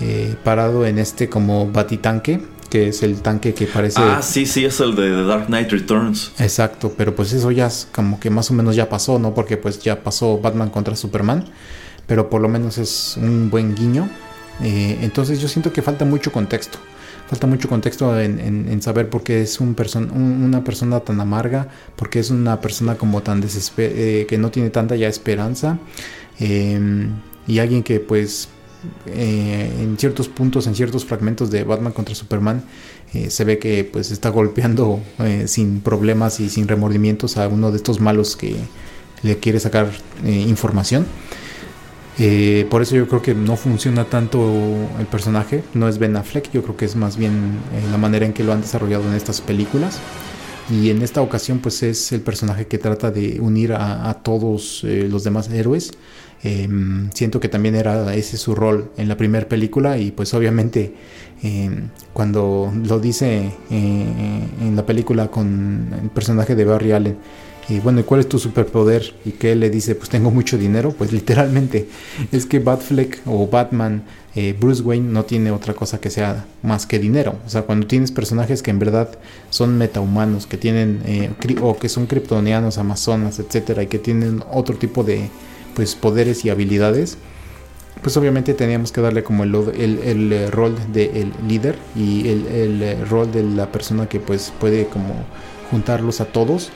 [0.00, 4.00] eh, parado en este como batitanque que es el tanque que parece...
[4.00, 6.32] Ah, sí, sí, es el de The Dark Knight Returns.
[6.38, 9.34] Exacto, pero pues eso ya es como que más o menos ya pasó, ¿no?
[9.34, 11.44] Porque pues ya pasó Batman contra Superman,
[12.06, 14.08] pero por lo menos es un buen guiño.
[14.62, 16.78] Eh, entonces yo siento que falta mucho contexto.
[17.28, 19.76] Falta mucho contexto en, saber por qué es un
[20.14, 24.50] una persona tan amarga, por qué es una persona como tan desesper eh, que no
[24.50, 25.78] tiene tanta ya esperanza.
[26.38, 28.48] Y alguien que pues
[29.06, 32.62] eh, en ciertos puntos, en ciertos fragmentos de Batman contra Superman,
[33.12, 37.70] eh, se ve que pues está golpeando eh, sin problemas y sin remordimientos a uno
[37.70, 38.56] de estos malos que
[39.22, 39.90] le quiere sacar
[40.24, 41.06] información.
[42.70, 44.38] por eso yo creo que no funciona tanto
[45.00, 47.58] el personaje, no es Ben Affleck, yo creo que es más bien
[47.90, 49.98] la manera en que lo han desarrollado en estas películas.
[50.70, 55.24] Y en esta ocasión pues es el personaje que trata de unir a todos los
[55.24, 55.92] demás héroes
[56.42, 60.94] Em, siento que también era ese su rol en la primera película y pues obviamente
[61.42, 67.16] em, cuando lo dice eh, en la película con el personaje de Barry Allen,
[67.68, 69.14] y bueno, ¿y cuál es tu superpoder?
[69.26, 71.86] Y que él le dice, pues tengo mucho dinero, pues literalmente
[72.32, 76.86] es que Batfleck o Batman, eh, Bruce Wayne no tiene otra cosa que sea más
[76.86, 77.36] que dinero.
[77.46, 79.10] O sea, cuando tienes personajes que en verdad
[79.50, 81.30] son metahumanos, que tienen, eh,
[81.60, 85.28] o que son kryptonianos, amazonas, etcétera, y que tienen otro tipo de,
[85.78, 87.18] pues poderes y habilidades,
[88.02, 93.04] pues obviamente teníamos que darle como el, el, eh, rol del líder y el, eh,
[93.08, 95.14] rol de la persona que pues puede como
[95.70, 96.70] juntarlos a todos.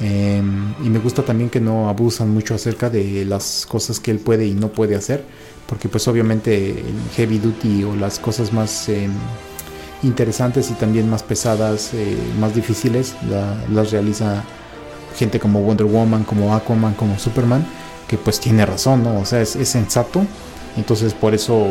[0.00, 4.20] Em, y me gusta también que no abusan mucho acerca de las cosas que él
[4.20, 5.24] puede y no puede hacer,
[5.66, 9.10] porque pues obviamente el heavy duty o las cosas más em,
[10.04, 13.16] interesantes y también más pesadas, eh, más difíciles,
[13.72, 14.44] las realiza
[15.16, 17.66] gente como Wonder Woman, como Aquaman, como Superman
[18.08, 19.20] que pues tiene razón, ¿no?
[19.20, 20.24] O sea, es, sensato.
[20.76, 21.70] Entonces por eso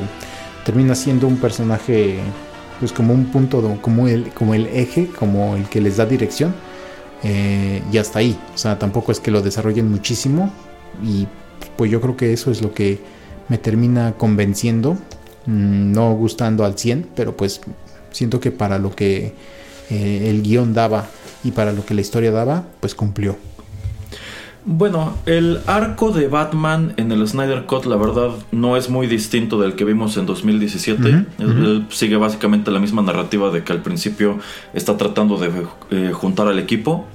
[0.66, 2.20] termina siendo un personaje
[2.80, 6.54] pues como un punto, como el, como el eje, como el que les da dirección.
[7.24, 8.38] Eh, y hasta ahí.
[8.54, 10.52] O sea, tampoco es que lo desarrollen muchísimo.
[11.04, 11.28] Y
[11.78, 13.00] pues yo creo que eso es lo que
[13.50, 14.98] me termina convenciendo.
[15.46, 17.62] Mm, no gustando al 100, pero pues
[18.12, 19.34] siento que para lo que
[19.90, 21.08] eh, el guion daba
[21.44, 23.38] y para lo que la historia daba, pues cumplió.
[24.68, 29.59] Bueno, el arco de Batman en el Snyder Cut, la verdad, no es muy distinto
[29.61, 31.26] del que vimos en 2017.
[31.89, 34.39] Sigue básicamente la misma narrativa de que al principio
[34.74, 35.51] está tratando de
[35.91, 37.05] eh, juntar al equipo.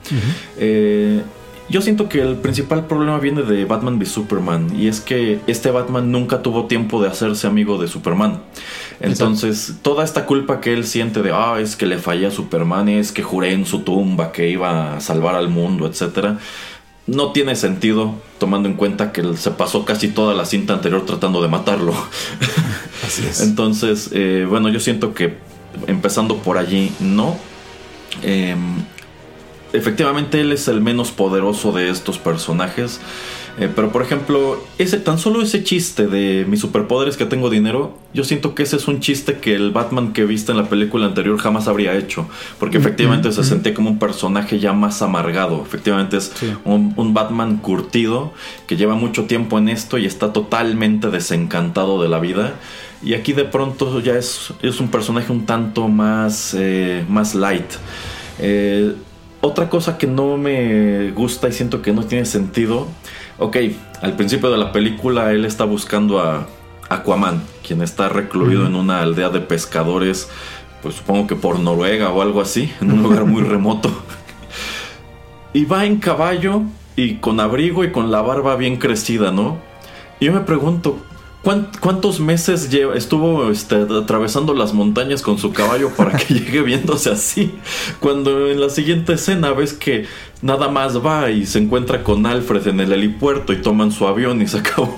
[0.59, 1.23] Eh,
[1.69, 5.71] yo siento que el principal problema viene de Batman v Superman y es que este
[5.71, 8.43] Batman nunca tuvo tiempo de hacerse amigo de Superman.
[9.01, 12.89] Entonces, toda esta culpa que él siente de, ah, es que le fallé a Superman,
[12.89, 16.39] es que juré en su tumba que iba a salvar al mundo, etcétera
[17.11, 21.43] no tiene sentido tomando en cuenta que se pasó casi toda la cinta anterior tratando
[21.43, 21.93] de matarlo.
[23.07, 23.41] Así es.
[23.41, 25.39] Entonces, eh, bueno, yo siento que
[25.87, 27.37] empezando por allí, no.
[28.23, 28.77] Em,
[29.73, 33.01] efectivamente, él es el menos poderoso de estos personajes.
[33.61, 37.51] Eh, pero por ejemplo, ese, tan solo ese chiste de mi superpoder es que tengo
[37.51, 40.71] dinero, yo siento que ese es un chiste que el Batman que viste en la
[40.71, 42.27] película anterior jamás habría hecho.
[42.59, 45.63] Porque efectivamente se sentía como un personaje ya más amargado.
[45.63, 46.33] Efectivamente es
[46.65, 48.33] un, Batman curtido
[48.67, 52.55] que lleva mucho tiempo en esto y está totalmente desencantado de la vida.
[53.03, 57.73] Y aquí de pronto ya es, es un personaje un tanto más, eh, más light.
[58.39, 58.95] Eh,
[59.43, 62.89] otra cosa que no me gusta y siento que no tiene sentido
[63.43, 63.57] Ok,
[64.03, 66.47] al principio de la película él está buscando a
[66.91, 70.29] Aquaman, quien está recluido en una aldea de pescadores,
[70.83, 73.91] pues supongo que por Noruega o algo así, en un lugar muy remoto.
[75.55, 76.65] Y va en caballo
[76.97, 79.57] y con abrigo y con la barba bien crecida, ¿no?
[80.21, 80.99] Y yo me pregunto,
[81.43, 87.55] ¿Cuántos meses estuvo este, atravesando las montañas con su caballo para que llegue viéndose así?
[87.99, 90.05] Cuando en la siguiente escena ves que
[90.43, 94.41] nada más va y se encuentra con Alfred en el helipuerto y toman su avión
[94.43, 94.97] y se acabó.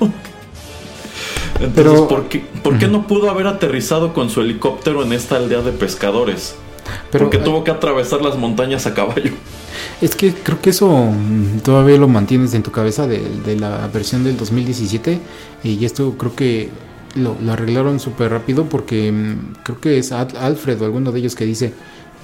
[1.60, 2.00] Entonces,
[2.62, 6.56] ¿por, qué, no pudo haber aterrizado con su helicóptero en esta aldea de pescadores?
[7.10, 9.32] Porque tuvo eh, que atravesar las montañas a caballo.
[10.00, 14.24] Es que creo que eso mm, todavía lo mantienes en tu cabeza de, la versión
[14.24, 15.20] del 2017
[15.62, 16.70] y esto creo que
[17.14, 21.44] lo, arreglaron súper rápido porque mm, creo que es Alfred o alguno de ellos que
[21.44, 21.72] dice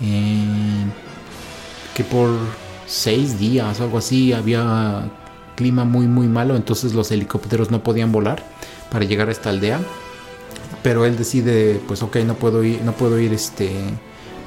[0.02, 0.84] eh,
[1.94, 2.30] que por
[2.88, 5.10] seis días o algo así había
[5.56, 8.42] clima muy muy malo entonces los helicópteros no podían volar
[8.90, 9.80] para llegar a esta aldea
[10.82, 13.70] pero él decide pues ok no puedo ir no puedo ir este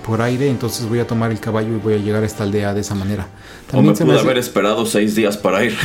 [0.05, 2.73] por aire, entonces voy a tomar el caballo y voy a llegar a esta aldea
[2.73, 3.27] de esa manera.
[3.69, 5.77] También o me pude haber esperado seis días para ir.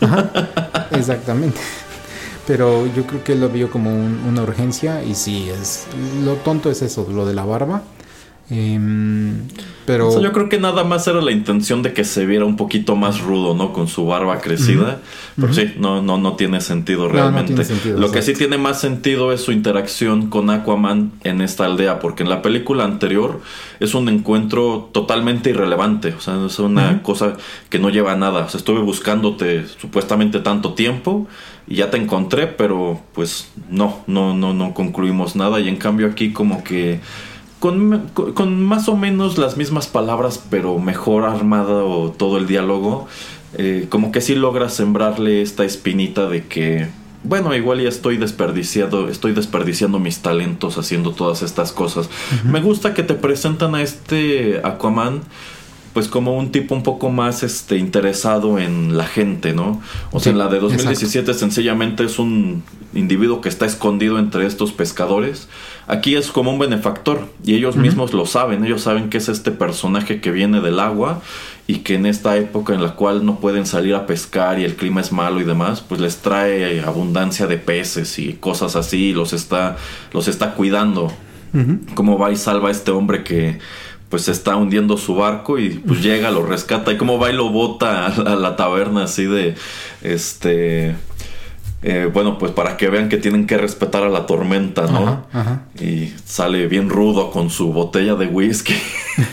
[0.90, 1.60] exactamente.
[2.46, 5.84] Pero yo creo que él lo vio como un- una urgencia y sí, es
[6.24, 7.82] lo tonto es eso, lo de la barba.
[8.50, 9.48] Em,
[9.86, 12.44] pero O sea, yo creo que nada más era la intención de que se viera
[12.44, 13.72] un poquito más rudo, ¿no?
[13.72, 15.00] Con su barba crecida.
[15.40, 17.54] Pero sí, no, no, no tiene sentido no realmente.
[17.54, 21.64] tiene sentido, Lo que sí tiene más sentido es su interacción con Aquaman en esta
[21.64, 23.40] aldea, porque en la película anterior
[23.80, 26.14] es un encuentro totalmente irrelevante.
[26.14, 27.34] O sea, es una cosa
[27.70, 28.44] que no lleva a nada.
[28.44, 31.26] O sea, estuve buscándote supuestamente tanto tiempo
[31.66, 35.58] y ya te encontré, pero pues no, no, no, no concluimos nada.
[35.60, 37.00] Y en cambio aquí como que
[37.62, 43.06] con, con- más o menos las mismas palabras, pero mejor armado todo el diálogo,
[43.56, 46.88] eh, como que sí logra sembrarle esta espinita de que,
[47.22, 52.10] bueno, igual ya estoy desperdiciado, estoy desperdiciando mis talentos haciendo todas estas cosas.
[52.44, 55.20] Me gusta que te presentan a este Aquaman
[55.92, 59.80] pues como un tipo un poco más este interesado en la gente, ¿no?
[60.10, 62.62] O sea, en la de 2017 sencillamente es un
[62.94, 65.48] individuo que está escondido entre estos pescadores.
[65.86, 69.50] Aquí es como un benefactor y ellos mismos lo saben, ellos saben que es este
[69.50, 71.20] personaje que viene del agua
[71.66, 74.76] y que en esta época en la cual no pueden salir a pescar y el
[74.76, 79.12] clima es malo y demás, pues les trae abundancia de peces y cosas así y
[79.12, 79.76] los está
[80.12, 81.12] los está cuidando.
[81.94, 83.58] Cómo va y salva a este hombre que
[84.08, 87.48] pues está hundiendo su barco y pues llega, lo rescata y cómo va y lo
[87.50, 89.54] bota a, la- a la taberna así de
[90.02, 90.94] este
[91.82, 94.98] eh, bueno pues para que vean que tienen que respetar a la tormenta, ¿no?
[94.98, 95.62] Ajá, ajá.
[95.80, 98.74] Y sale bien rudo con su botella de whisky.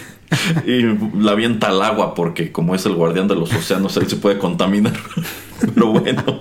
[0.65, 0.83] y
[1.17, 4.37] la avienta al agua porque como es el guardián de los océanos él se puede
[4.37, 4.93] contaminar.
[5.73, 6.23] Pero bueno.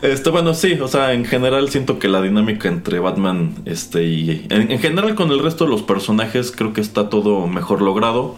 [0.00, 4.46] Este, bueno, sí, o sea, en general siento que la dinámica entre Batman este, y.
[4.48, 8.36] En, en general, con el resto de los personajes, creo que está todo mejor logrado.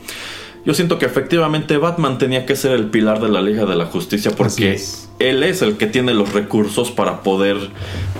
[0.65, 3.87] Yo siento que efectivamente Batman tenía que ser el pilar de la Liga de la
[3.87, 5.09] Justicia porque es.
[5.19, 7.57] él es el que tiene los recursos para poder,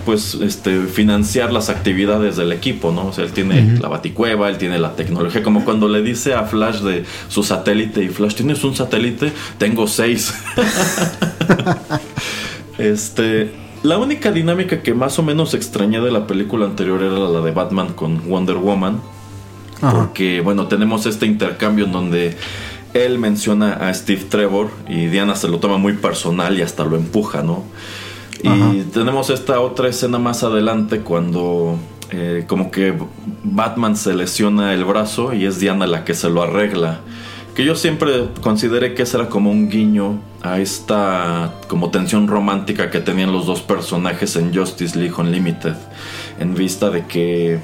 [0.07, 3.09] pues, este, financiar las actividades del equipo, ¿no?
[3.09, 6.45] O sea, él tiene la baticueva, él tiene la tecnología, como cuando le dice a
[6.45, 9.33] Flash de su satélite y Flash, ¿tienes un satélite?
[9.59, 10.35] Tengo seis.
[12.79, 13.51] Este,
[13.83, 17.51] la única dinámica que más o menos extrañé de la película anterior era la de
[17.51, 19.03] Batman con Wonder Woman,
[19.83, 19.99] Ajá.
[19.99, 22.37] porque bueno, tenemos este intercambio en donde
[22.93, 26.97] él menciona a Steve Trevor y Diana se lo toma muy personal y hasta lo
[26.97, 27.63] empuja, ¿no?
[28.43, 28.73] Y Ajá.
[28.93, 31.79] tenemos esta otra escena más adelante cuando
[32.13, 32.95] eh, como que
[33.45, 37.01] Batman se lesiona el brazo y es Diana la que se lo arregla.
[37.55, 42.91] Que yo siempre consideré que ese era como un guiño a esta como tensión romántica
[42.91, 45.75] que tenían los dos personajes en Justice League Unlimited.
[46.39, 47.59] En vista de que,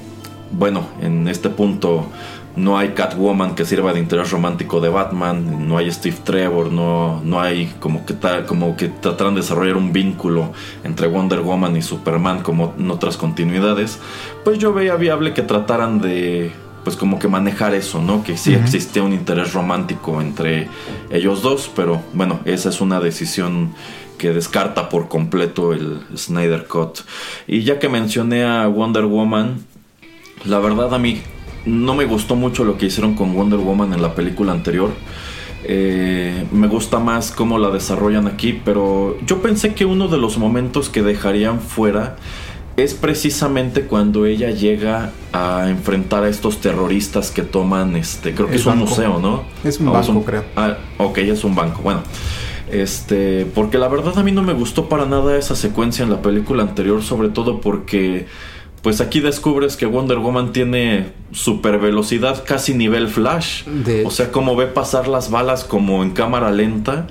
[0.52, 2.06] bueno, en este punto
[2.56, 7.20] no hay Catwoman que sirva de interés romántico de Batman, no hay Steve Trevor, no,
[7.22, 11.76] no hay como que, ta- como que trataran de desarrollar un vínculo entre Wonder Woman
[11.76, 13.98] y Superman como en otras continuidades,
[14.44, 16.50] pues yo veía viable que trataran de
[16.82, 18.22] pues como que manejar eso, ¿no?
[18.22, 18.62] Que sí Ujú.
[18.62, 20.68] existía un interés romántico entre
[21.10, 23.74] ellos dos, pero bueno, esa es una decisión
[24.18, 27.00] que descarta por completo el Snyder Cut.
[27.48, 29.64] Y ya que mencioné a Wonder Woman,
[30.46, 31.20] la verdad a mí
[31.64, 34.90] no me gustó mucho lo que hicieron con Wonder Woman en la película anterior.
[35.64, 40.38] Eh, me gusta más cómo la desarrollan aquí, pero yo pensé que uno de los
[40.38, 42.16] momentos que dejarían fuera
[42.76, 48.54] es precisamente cuando ella llega a enfrentar a estos terroristas que toman este, creo que
[48.54, 49.44] El es un museo, ¿no?
[49.64, 50.44] Es un banco, creo.
[50.54, 51.80] Ah, ok, es un banco.
[51.82, 52.02] Bueno,
[52.70, 56.20] este, porque la verdad a mí no me gustó para nada esa secuencia en la
[56.20, 58.26] película anterior, sobre todo porque,
[58.86, 63.64] pues aquí descubres que Wonder Woman tiene super velocidad, casi nivel Flash.
[63.64, 67.08] De O sea, como ve pasar las balas como en cámara lenta,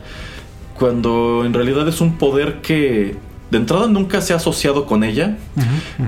[0.80, 3.18] cuando en realidad es un poder que
[3.52, 5.38] de entrada nunca se ha asociado con ella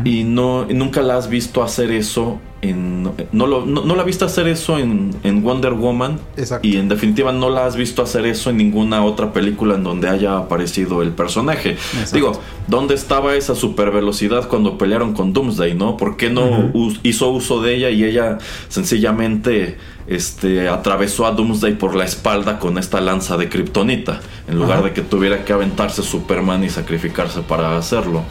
[0.03, 4.01] y no y nunca la has visto hacer eso en no lo no, no la
[4.01, 6.67] has visto hacer eso en, en Wonder Woman Exacto.
[6.67, 10.09] y en definitiva no la has visto hacer eso en ninguna otra película en donde
[10.09, 11.71] haya aparecido el personaje.
[11.71, 12.15] Exacto.
[12.15, 15.97] Digo, ¿dónde estaba esa super velocidad cuando pelearon con Doomsday, no?
[15.97, 16.71] ¿Por qué no
[17.03, 19.77] hizo uso de ella y ella sencillamente
[20.07, 24.87] este, atravesó a Doomsday por la espalda con esta lanza de kriptonita en lugar Ajá.
[24.87, 28.23] de que tuviera que aventarse Superman y sacrificarse para hacerlo?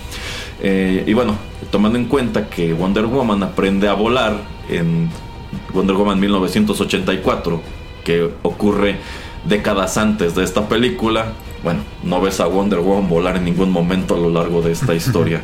[0.62, 1.36] Eh, y bueno,
[1.70, 4.36] tomando en cuenta que Wonder Woman aprende a volar
[4.70, 5.10] en
[5.74, 7.60] Wonder Woman 1984,
[8.04, 8.96] que ocurre
[9.44, 14.14] décadas antes de esta película, bueno, no ves a Wonder Woman volar en ningún momento
[14.14, 15.42] a lo largo de esta historia.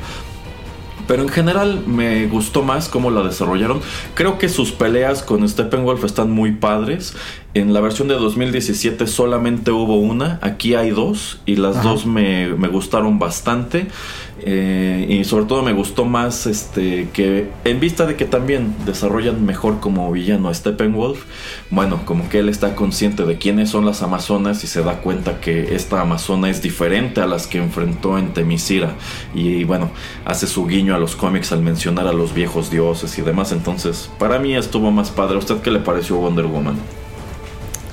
[1.06, 3.80] Pero en general me gustó más cómo la desarrollaron.
[4.14, 7.14] Creo que sus peleas con Steppenwolf están muy padres.
[7.54, 12.48] En la versión de 2017 solamente hubo una, aquí hay dos y las dos me,
[12.48, 13.88] me, gustaron bastante.
[14.44, 19.46] Eh, y sobre todo me gustó más este que en vista de que también desarrollan
[19.46, 21.24] mejor como villano a Steppenwolf,
[21.70, 25.40] bueno, como que él está consciente de quiénes son las amazonas y se da cuenta
[25.40, 28.96] que esta amazona es diferente a las que enfrentó en Temisira
[29.34, 29.90] y, bueno,
[30.24, 34.10] hace su guiño a los cómics al mencionar a los viejos dioses y demás, entonces
[34.18, 35.36] para mí estuvo más padre.
[35.36, 37.01] ¿A usted qué le pareció Wonder Woman?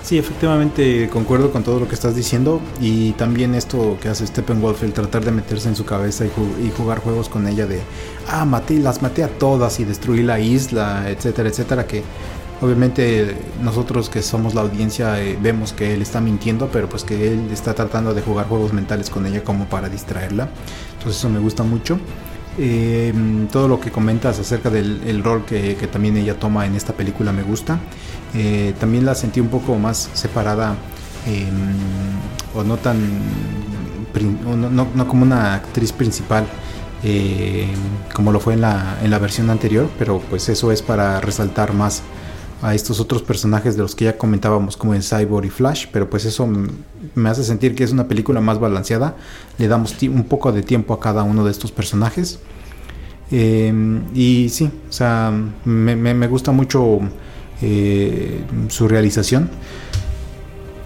[0.09, 4.81] Sí, efectivamente concuerdo con todo lo que estás diciendo y también esto que hace Steppenwolf,
[4.81, 7.79] el tratar de meterse en su cabeza y, jugar juegos con ella de,
[8.27, 12.01] ah, maté, las maté a todas y destruí la isla, etcétera, etcétera, que
[12.59, 17.31] obviamente nosotros que somos la audiencia eh, vemos que él está mintiendo, pero pues que
[17.31, 20.49] él está tratando de jugar juegos mentales con ella como para distraerla.
[20.93, 21.99] Entonces eso me gusta mucho.
[22.57, 23.13] Eh,
[23.51, 27.31] todo lo que comentas acerca del rol que, que, también ella toma en esta película
[27.31, 27.79] me gusta.
[28.33, 30.75] Eh, también la sentí un poco más separada
[31.25, 31.73] em,
[32.53, 32.99] o no tan
[34.65, 36.45] no, como una actriz principal
[37.03, 37.67] eh,
[38.13, 41.73] como lo fue en la, en la versión anterior pero pues eso es para resaltar
[41.73, 42.03] más
[42.61, 46.09] a estos otros personajes de los que ya comentábamos como en Cyborg y Flash pero
[46.09, 46.47] pues eso
[47.15, 49.15] me hace sentir que es una película más balanceada.
[49.57, 52.39] Le damos un poco de tiempo a cada uno de estos personajes.
[53.31, 55.31] Em, y sí o sea
[55.63, 56.99] me, me gusta mucho
[57.61, 59.49] eh, su realización.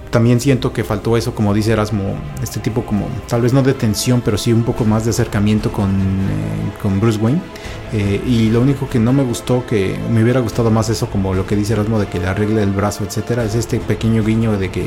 [0.10, 3.74] También siento que faltó eso, como dice Erasmo, este tipo como, tal vez no de
[3.74, 7.42] tensión, pero sí un poco más de acercamiento con, eh, con Bruce Wayne.
[7.94, 11.34] Eh, y lo único que no me gustó, que me hubiera gustado más eso, como
[11.34, 14.58] lo que dice Erasmo, de que le arregle el brazo, etcétera, es este pequeño guiño
[14.58, 14.86] de que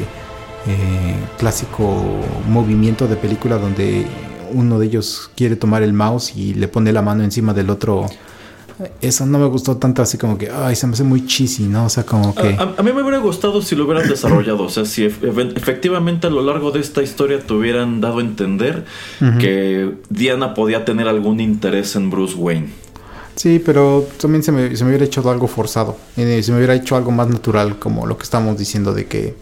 [1.39, 2.03] clásico
[2.49, 4.05] movimiento de película donde
[4.53, 8.07] uno de ellos quiere tomar el mouse y le pone la mano encima del otro
[9.01, 11.87] eso no me gustó tanto así como que, ay, se me hace muy cheesy, ¿no?
[11.87, 12.57] O sea, como que...
[12.59, 16.43] A, mí me hubiera gustado si lo hubieran desarrollado, o sea, si efectivamente a lo
[16.43, 18.85] largo de esta historia te hubieran dado a entender
[19.39, 22.69] que Diana podía tener algún interés en Bruce Wayne.
[23.35, 26.75] Sí, pero también se me, se me hubiera hecho algo forzado, eh, se me hubiera
[26.75, 29.35] hecho algo más natural, como lo que estamos diciendo de que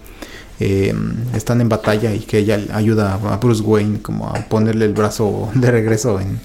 [0.59, 4.95] em, están en batalla y que ella ayuda a Bruce Wayne como a ponerle el
[4.95, 6.41] brazo de regreso en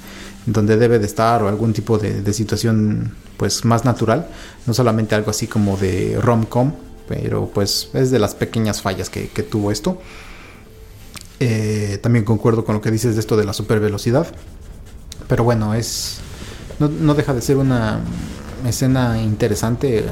[0.46, 4.28] donde debe de estar o algún tipo de, situación pues más natural,
[4.66, 6.74] no solamente algo así como de rom-com,
[7.08, 10.00] pero pues es de las pequeñas fallas que, tuvo esto.
[11.40, 14.28] Eh, también concuerdo con lo que dices de esto de la super velocidad,
[15.28, 16.20] pero bueno, es
[16.80, 18.00] no, deja de ser una
[18.66, 20.06] escena interesante,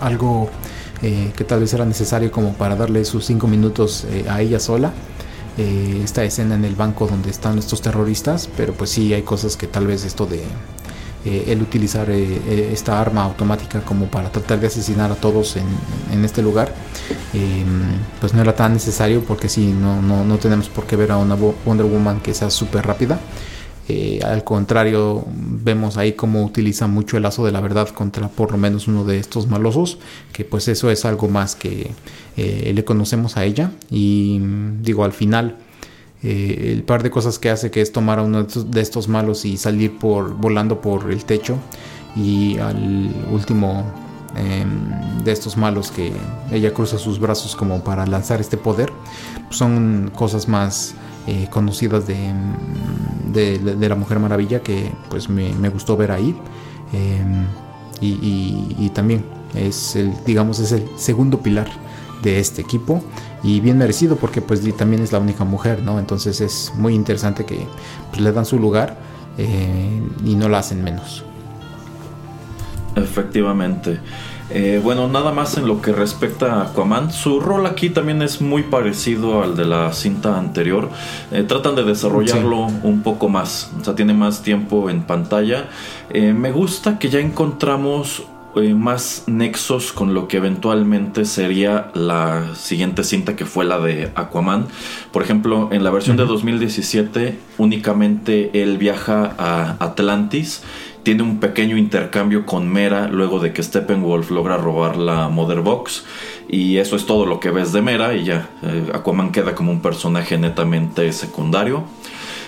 [0.00, 0.48] algo
[1.02, 4.60] eh, que tal vez era necesario como para darle sus cinco minutos eh, a ella
[4.60, 4.92] sola
[5.58, 9.56] eh, esta escena en el banco donde están estos terroristas, pero pues sí hay cosas
[9.56, 10.42] que tal vez esto de
[11.24, 16.24] eh, el utilizar eh, esta arma automática como para tratar de asesinar a todos en,
[16.24, 16.72] este lugar,
[18.20, 21.16] pues no era tan necesario porque sí, no, no, no tenemos por qué ver a
[21.16, 23.18] una Wonder Woman que sea súper rápida.
[23.88, 28.52] Eh, al contrario, vemos ahí cómo utiliza mucho el lazo de la verdad contra por
[28.52, 29.98] lo menos uno de estos malosos,
[30.32, 31.90] que pues eso es algo más que
[32.36, 33.72] eh, le conocemos a ella.
[33.90, 34.40] Y
[34.82, 35.56] digo, al final,
[36.22, 39.46] eh, el par de cosas que hace que es tomar a uno de estos malos
[39.46, 41.56] y salir por volando por el techo.
[42.14, 43.84] Y al último
[44.36, 46.12] em, de estos malos que
[46.52, 48.92] ella cruza sus brazos como para lanzar este poder,
[49.50, 50.94] son cosas más
[51.26, 52.32] eh, conocidas de,
[53.32, 56.34] de, la Mujer Maravilla que pues me, gustó ver ahí.
[56.92, 57.46] Em,
[58.00, 61.68] y, también es el, digamos, es el segundo pilar
[62.22, 63.02] de este equipo
[63.42, 65.98] y bien merecido porque pues también es la única mujer, ¿no?
[65.98, 67.66] Entonces es muy interesante que
[68.10, 68.96] pues, le dan su lugar
[69.36, 71.24] eh, y no la hacen menos.
[72.96, 74.00] Efectivamente.
[74.50, 78.40] Eh, bueno, nada más en lo que respecta a Aquaman, su rol aquí también es
[78.40, 80.88] muy parecido al de la cinta anterior.
[81.32, 85.68] Eh, tratan de desarrollarlo un poco más, o sea, tiene más tiempo en pantalla.
[86.10, 88.24] Eh, me gusta que ya encontramos
[88.74, 94.66] más nexos con lo que eventualmente sería la siguiente cinta que fue la de Aquaman.
[95.12, 100.62] Por ejemplo, en la versión de 2017 únicamente él viaja a Atlantis
[101.02, 106.04] tiene un pequeño intercambio con Mera luego de que Steppenwolf logra robar la Mother Box.
[106.48, 109.70] Y eso es todo lo que ves de Mera y ya eh, Aquaman queda como
[109.70, 111.84] un personaje netamente secundario.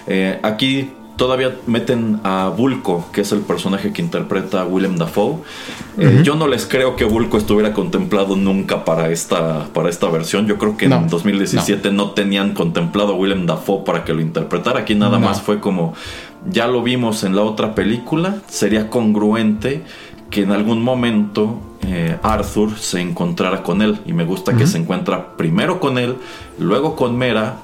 [0.06, 0.90] Eh, aquí
[1.20, 5.36] todavía meten a Vulco, que es el personaje que interpreta Willem Dafoe.
[5.98, 10.46] Eh, yo no les creo que Vulco estuviera contemplado nunca para esta, para esta versión.
[10.46, 12.12] Yo creo que en 2017 no.
[12.12, 14.80] tenían contemplado a Willem Dafoe para que lo interpretara.
[14.80, 15.92] Aquí nada más fue como
[16.48, 19.82] ya lo vimos en la otra película, sería congruente
[20.30, 24.00] que en algún momento eh, Arthur se encontrara con él.
[24.06, 26.16] Y me gusta que se encuentra primero con él,
[26.58, 27.58] luego con Mera.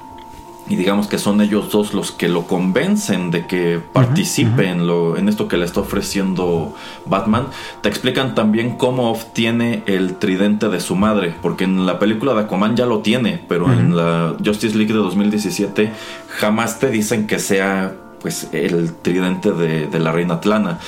[0.68, 5.16] Y digamos que son ellos dos los que lo convencen de que participe en, lo,
[5.16, 6.74] en esto que le está ofreciendo
[7.04, 7.46] Batman.
[7.82, 11.36] Te explican también cómo obtiene el tridente de su madre.
[11.40, 13.40] Porque en la película de Aquaman ya lo tiene.
[13.48, 15.92] Pero en la Justice League de 2017
[16.30, 17.94] jamás te dicen que sea
[18.26, 20.80] pues el tridente de, la reina Atlana.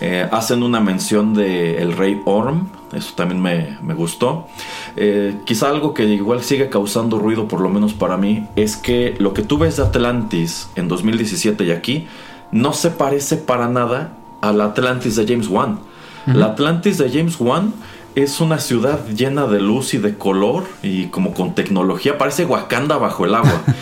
[0.00, 4.46] Eh, hacen una mención de el rey Orm, eso también me, gustó.
[4.94, 9.16] Eh, quizá algo que igual sigue causando ruido, por lo menos para mí, es que
[9.18, 12.06] lo que tú ves de Atlantis en 2017 y aquí
[12.52, 15.80] no se parece para nada a la Atlantis de James Wan.
[16.26, 17.74] La Atlantis de James Wan
[18.14, 22.18] es una ciudad llena de luz y de color y como con tecnología.
[22.18, 23.64] Parece Wakanda bajo el agua.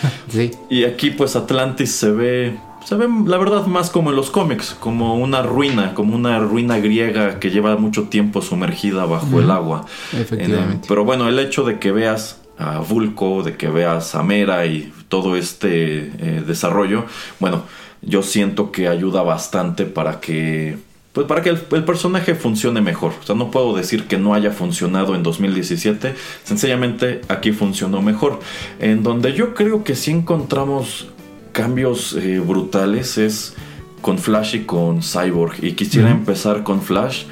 [0.70, 4.76] Y aquí pues Atlantis se ve se ve la verdad más como en los cómics,
[4.78, 9.86] como una ruina, como una ruina griega que lleva mucho tiempo sumergida bajo el agua.
[10.12, 10.86] Efectivamente.
[10.88, 14.92] pero bueno, el hecho de que veas a Vulco, de que veas a Mera y
[15.08, 17.04] todo este eh, desarrollo,
[17.40, 17.64] bueno,
[18.02, 20.78] yo siento que ayuda bastante para que
[21.12, 23.12] pues para que el, el, personaje funcione mejor.
[23.22, 28.40] O sea, no puedo decir que no haya funcionado en 2017, sencillamente aquí funcionó mejor.
[28.80, 31.08] En donde yo creo que sí encontramos
[31.52, 33.54] cambios eh, brutales es
[34.00, 35.64] con Flash y con Cyborg.
[35.64, 37.24] Y quisiera empezar con Flash.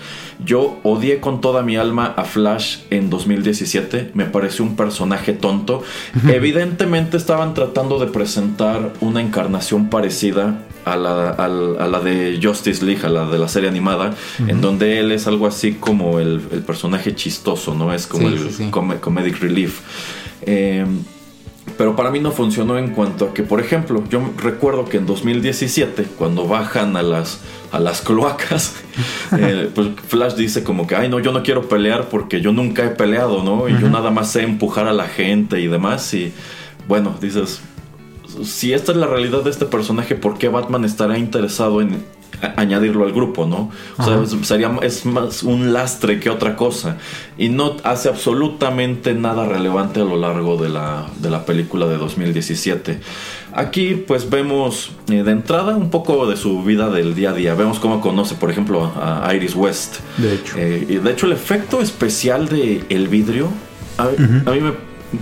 [0.42, 4.12] Yo odié con toda mi alma a Flash en 2017.
[4.14, 5.82] Me pareció un personaje tonto.
[6.28, 13.04] Evidentemente estaban tratando de presentar una encarnación parecida a la, a la, de Justice League,
[13.04, 17.14] a la de la serie animada, en donde él es algo así como el, personaje
[17.14, 17.92] chistoso, ¿no?
[17.92, 19.80] Es como el comedic relief.
[20.42, 20.86] Eh,
[21.80, 25.06] pero para mí no funcionó en cuanto a que, por ejemplo, yo recuerdo que en
[25.06, 27.40] 2017, cuando bajan a las,
[27.72, 28.74] a las cloacas,
[29.38, 32.84] eh, pues Flash dice como que, ay, no, yo no quiero pelear porque yo nunca
[32.84, 33.66] he peleado, ¿no?
[33.66, 36.12] Y yo nada más sé empujar a la gente y demás.
[36.12, 36.34] Y
[36.86, 37.62] bueno, dices,
[38.44, 42.04] si esta es la realidad de este personaje, ¿por qué Batman estará interesado en
[42.56, 43.70] añadirlo al grupo, ¿no?
[43.98, 46.96] O sea, sería es más un lastre que otra cosa
[47.36, 51.98] y no hace absolutamente nada relevante a lo largo de la, de la película de
[51.98, 53.00] 2017.
[53.52, 57.54] Aquí pues vemos eh, de entrada un poco de su vida del día a día.
[57.54, 59.96] Vemos cómo conoce, por ejemplo, a Iris West.
[60.16, 60.56] De hecho.
[60.56, 63.48] Eh, y de hecho el efecto especial de el vidrio
[64.00, 64.72] a, mí me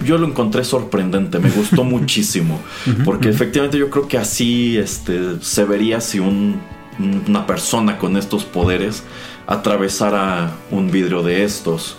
[0.05, 2.61] yo lo encontré sorprendente, me gustó muchísimo,
[3.05, 6.61] porque efectivamente yo creo que así este, se vería si un
[6.99, 9.03] una persona con estos poderes
[9.47, 11.97] atravesara un vidrio de estos.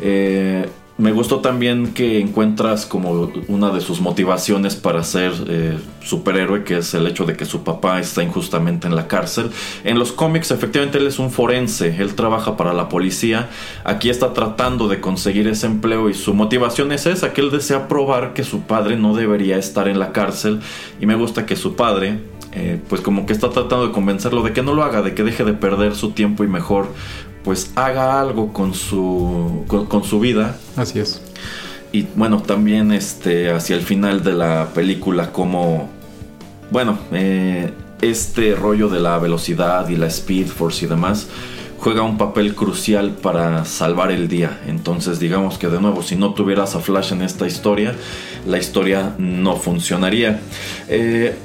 [0.00, 0.68] Eh,
[0.98, 6.78] me gustó también que encuentras como una de sus motivaciones para ser eh, superhéroe, que
[6.78, 9.50] es el hecho de que su papá está injustamente en la cárcel.
[9.84, 13.50] En los cómics, efectivamente, él es un forense, él trabaja para la policía.
[13.84, 17.88] Aquí está tratando de conseguir ese empleo y su motivación es esa, que él desea
[17.88, 20.60] probar que su padre no debería estar en la cárcel.
[20.98, 22.20] Y me gusta que su padre,
[22.52, 25.24] eh, pues como que está tratando de convencerlo de que no lo haga, de que
[25.24, 26.88] deje de perder su tiempo y mejor
[27.46, 30.58] pues haga algo con su, con, su vida.
[30.74, 31.22] Así es.
[31.92, 35.88] Y bueno, también este, hacia el final de la película como,
[36.72, 37.72] bueno, eh,
[38.02, 41.28] este rollo de la velocidad y la Speed Force y demás
[41.78, 44.60] juega un papel crucial para salvar el día.
[44.66, 47.94] Entonces digamos que de nuevo, si no tuvieras a Flash en esta historia,
[48.44, 50.40] la historia no funcionaría.
[50.88, 51.36] Eh,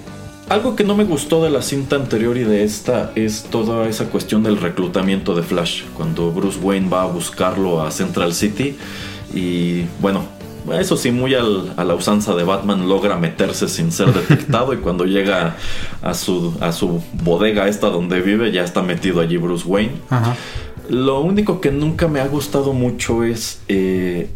[0.52, 4.10] algo que no me gustó de la cinta anterior y de esta es toda esa
[4.10, 5.84] cuestión del reclutamiento de Flash.
[5.96, 8.76] Cuando Bruce Wayne va a buscarlo a Central City
[9.34, 10.26] y bueno,
[10.78, 15.06] eso sí, muy a la usanza de Batman logra meterse sin ser detectado y cuando
[15.06, 15.56] llega
[16.02, 19.94] a su, a su bodega esta donde vive ya está metido allí Bruce Wayne.
[20.90, 24.28] Lo único que nunca me ha gustado mucho es eh,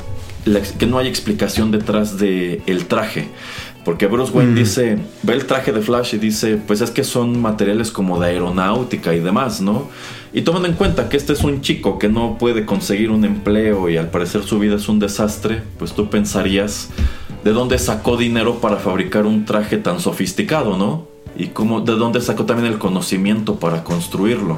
[0.80, 3.28] que no hay explicación detrás del el traje.
[3.86, 4.56] Porque Bruce Wayne mm.
[4.56, 8.30] dice, ve el traje de Flash y dice, pues es que son materiales como de
[8.30, 9.90] aeronáutica y demás, ¿no?
[10.34, 13.88] Y tomando en cuenta que este es un chico que no puede conseguir un empleo
[13.88, 16.90] y al parecer su vida es un desastre, pues tú pensarías
[17.44, 21.08] de dónde sacó dinero para fabricar un traje tan sofisticado, ¿no?
[21.38, 24.58] Y cómo, de dónde sacó también el conocimiento para construirlo.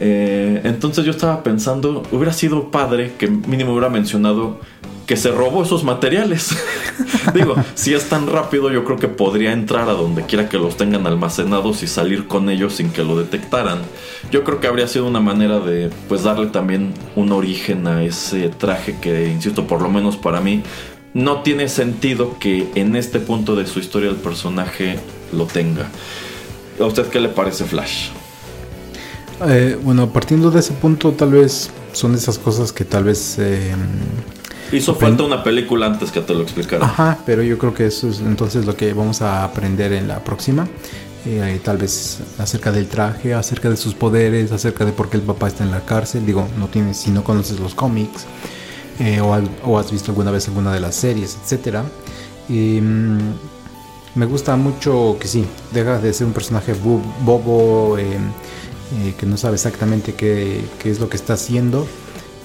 [0.00, 4.60] Eh, entonces yo estaba pensando, hubiera sido padre que mínimo hubiera mencionado
[5.08, 6.54] que se robó esos materiales.
[7.34, 10.76] Digo, si es tan rápido, yo creo que podría entrar a donde quiera que los
[10.76, 13.80] tengan almacenados y salir con ellos sin que lo detectaran.
[14.30, 18.50] Yo creo que habría sido una manera de, pues, darle también un origen a ese
[18.50, 20.62] traje que, insisto, por lo menos para mí,
[21.14, 24.98] no tiene sentido que en este punto de su historia el personaje
[25.32, 25.88] lo tenga.
[26.78, 28.10] ¿A usted qué le parece Flash?
[29.48, 33.38] Eh, bueno, partiendo de ese punto, tal vez son esas cosas que tal vez...
[33.38, 33.74] Eh,
[34.70, 36.84] Hizo falta una película antes que te lo explicara.
[36.84, 40.22] Ajá, pero yo creo que eso es entonces lo que vamos a aprender en la
[40.22, 40.68] próxima.
[41.26, 45.22] Eh, tal vez acerca del traje, acerca de sus poderes, acerca de por qué el
[45.22, 46.26] papá está en la cárcel.
[46.26, 48.26] Digo, no tienes, si no conoces los cómics
[49.00, 51.84] eh, o, has visto alguna vez alguna de las series, etcétera.
[52.48, 53.18] Mm,
[54.14, 58.18] me gusta mucho que sí, deja de ser un personaje bobo eh,
[59.18, 61.86] que no sabe exactamente qué, qué es lo que está haciendo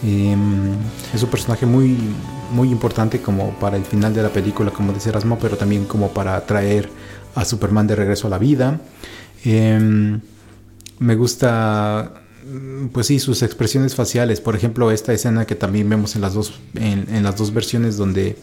[0.03, 0.73] Em,
[1.13, 1.97] es un personaje muy,
[2.51, 6.09] muy importante como para el final de la película, como dice Erasmo, pero también como
[6.09, 6.89] para traer
[7.35, 8.81] a Superman de regreso a la vida.
[9.45, 10.19] Em,
[10.99, 12.13] me gusta,
[12.91, 14.41] pues sí, sus expresiones faciales.
[14.41, 18.37] Por ejemplo, esta escena que también vemos en las dos, en, las dos versiones donde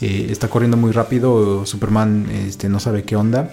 [0.00, 3.50] eh, está corriendo muy rápido, Superman este, no sabe qué onda.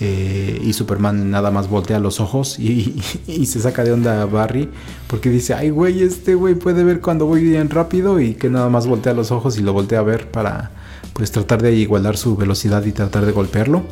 [0.00, 3.02] Eh, y Superman nada más voltea los ojos y,
[3.46, 4.68] se saca de onda a Barry
[5.08, 8.68] porque dice, ay güey, este güey puede ver cuando voy bien rápido y que nada
[8.68, 10.70] más voltea los ojos y lo voltea a ver para
[11.14, 13.82] pues tratar de igualar su velocidad y tratar de golpearlo.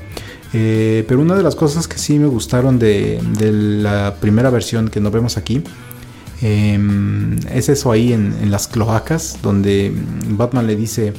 [0.53, 5.01] Eh, pero una de las cosas que sí me gustaron de, la primera versión que
[5.01, 5.65] nos vemos aquí
[6.41, 9.93] em, es eso ahí en, en las cloacas donde
[10.28, 11.15] Batman le dice...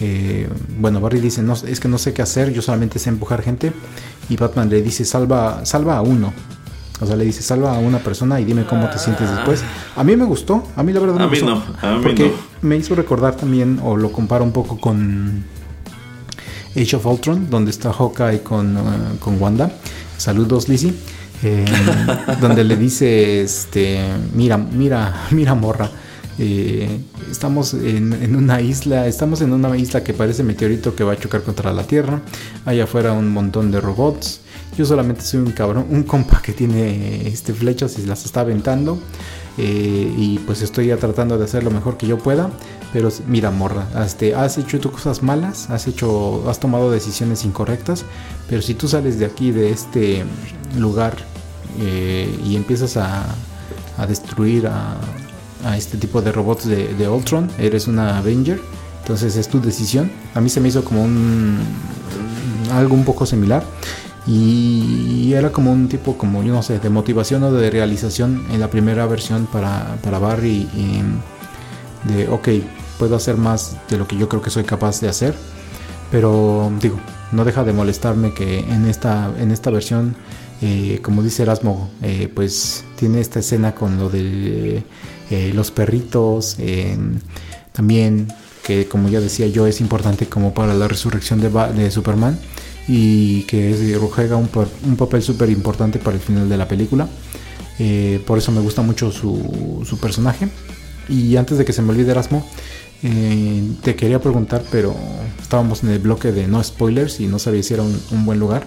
[0.00, 0.48] Eh,
[0.78, 3.72] bueno, Barry dice, no, es que no sé qué hacer, yo solamente sé empujar gente.
[4.28, 6.32] Y Batman le dice, salva, salva a uno.
[7.00, 9.62] O sea, le dice, salva a una persona y dime cómo te sientes después.
[9.96, 11.46] A mí me gustó, a mí la verdad me a gustó.
[11.46, 12.32] Mí no, a mí porque
[12.62, 15.44] me hizo recordar también, o lo comparo un poco con
[16.76, 19.72] Age of Ultron, donde está Hawkeye con, uh, con Wanda.
[20.16, 20.94] Saludos, Lizzie.
[21.42, 21.64] Eh,
[22.40, 24.00] donde le dice, este,
[24.32, 25.90] mira, mira, mira, morra
[26.38, 27.00] eh,
[27.30, 31.42] estamos en, una isla, estamos en una isla que parece meteorito que va a chocar
[31.42, 32.20] contra la Tierra.
[32.64, 34.40] Allá afuera un montón de robots.
[34.76, 38.98] Yo solamente soy un cabrón, un compa que tiene este flechas y las está aventando.
[39.56, 42.50] Eh, y pues estoy ya tratando de hacer lo mejor que yo pueda.
[42.92, 48.04] Pero mira, morra, este, has hecho tus cosas malas, has hecho, has tomado decisiones incorrectas.
[48.48, 50.24] Pero si tú sales de aquí, de este
[50.76, 51.16] lugar,
[51.80, 53.24] eh, y empiezas a,
[53.96, 54.96] a destruir a,
[55.64, 58.60] a este tipo de robots de, de Ultron, eres una Avenger,
[59.00, 60.10] entonces es tu decisión.
[60.34, 61.58] A mí se me hizo como un
[62.72, 63.62] algo un poco similar
[64.26, 68.60] y era como un tipo como yo no sé de motivación o de realización en
[68.60, 71.02] la primera versión para, para Barry y
[72.10, 72.48] de ok
[72.98, 75.34] puedo hacer más de lo que yo creo que soy capaz de hacer
[76.10, 76.98] pero digo
[77.32, 80.16] no deja de molestarme que en esta en esta versión
[80.62, 84.84] eh, como dice Erasmo eh, pues tiene esta escena con lo de
[85.30, 86.56] eh, los perritos,
[87.72, 88.28] también
[88.64, 92.38] que como ya decía yo es importante como para la resurrección de, Superman
[92.88, 94.48] y que juega un,
[94.96, 97.08] papel súper importante para el final de la película.
[97.78, 100.48] Eh, por eso me gusta mucho su, personaje.
[101.08, 102.46] Y antes de que se me olvide Erasmo,
[103.02, 104.96] eh, te quería preguntar, pero
[105.40, 108.66] estábamos en el bloque de no spoilers y no sabía si era un buen lugar.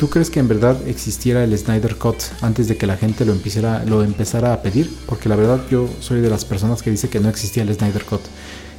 [0.00, 3.32] ¿Tú crees que en verdad existiera el Snyder Cut antes de que la gente lo
[3.32, 4.90] empezara, lo empezara a pedir?
[5.04, 8.06] Porque la verdad yo soy de las personas que dice que no existía el Snyder
[8.06, 8.22] Cut.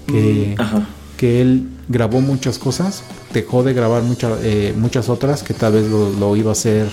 [0.07, 3.03] Que, mm, que él grabó muchas cosas,
[3.35, 4.02] dejó de grabar
[4.41, 6.89] eh, muchas otras que tal vez lo, iba a hacer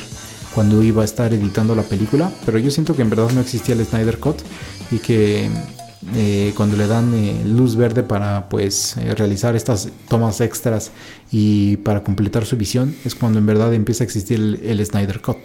[0.54, 2.30] cuando iba a estar editando la película.
[2.44, 4.36] Pero yo siento que en verdad no existía el Snyder Cut
[4.90, 5.48] y que
[6.14, 10.92] eh, cuando le dan eh, luz verde para pues eh, realizar estas tomas extras
[11.32, 15.38] y para completar su visión es cuando en verdad empieza a existir el, Snyder Cut.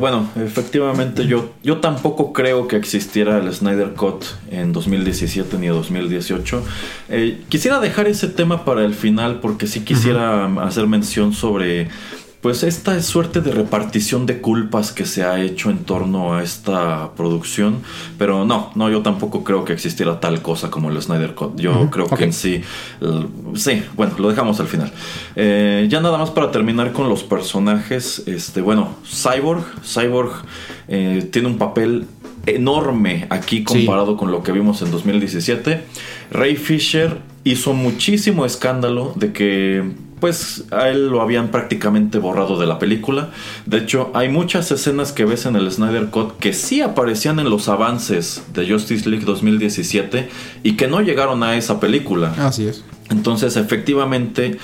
[0.00, 6.64] bueno, efectivamente yo, yo tampoco creo que existiera el Snyder Cut en 2017 ni 2018.
[7.50, 11.88] quisiera dejar ese tema para el final porque sí quisiera hacer mención sobre
[12.42, 17.12] pues esta suerte de repartición de culpas que se ha hecho en torno a esta
[17.14, 17.82] producción,
[18.18, 21.60] pero no, no, yo tampoco creo que existiera tal cosa como el Snyder Cut.
[21.60, 22.60] Yo creo que en sí,
[23.54, 24.92] sí, bueno, lo dejamos al final.
[25.36, 30.32] Eh, ya nada más para terminar con los personajes, este, bueno, Cyborg, Cyborg
[30.88, 32.06] eh, tiene un papel
[32.46, 35.84] enorme aquí comparado con lo que vimos en 2017.
[36.32, 42.64] Ray Fisher hizo muchísimo escándalo de que pues a él lo habían prácticamente borrado de
[42.64, 43.30] la película.
[43.66, 47.50] De hecho, hay muchas escenas que ves en el Snyder Cut que sí aparecían en
[47.50, 50.28] los avances de Justice League 2017
[50.62, 52.32] y que no llegaron a esa película.
[52.38, 52.84] Así es.
[53.10, 54.58] Entonces, efectivamente,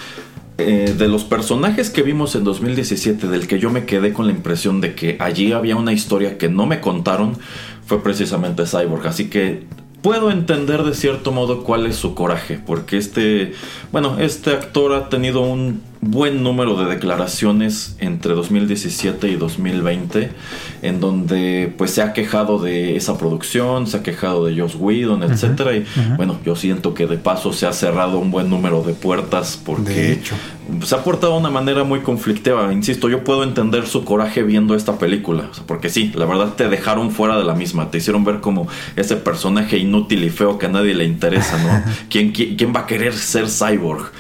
[0.59, 4.33] eh, de los personajes que vimos en 2017, del que yo me quedé con la
[4.33, 7.37] impresión de que allí había una historia que no me contaron,
[7.85, 9.09] fue precisamente Cyborg.
[9.09, 9.67] Así que
[10.03, 13.55] puedo entender de cierto modo cuál es su coraje, porque este,
[13.93, 20.31] bueno, este actor ha tenido un buen número de declaraciones entre 2017 y 2020
[20.83, 25.25] en donde pues se ha quejado de esa producción, se ha quejado de Joss Whedon,
[25.25, 25.85] etcétera y
[26.17, 30.21] bueno, yo siento que de paso se ha cerrado un buen número de puertas porque
[30.85, 34.75] se ha portado de una manera muy conflictiva, insisto, yo puedo entender su coraje viendo
[34.75, 38.41] esta película, porque sí, la verdad te dejaron fuera de la misma, te hicieron ver
[38.41, 41.93] como ese personaje inútil y feo que a nadie le interesa, ¿no?
[42.11, 44.13] ¿Quién, quién, va a querer ser cyborg?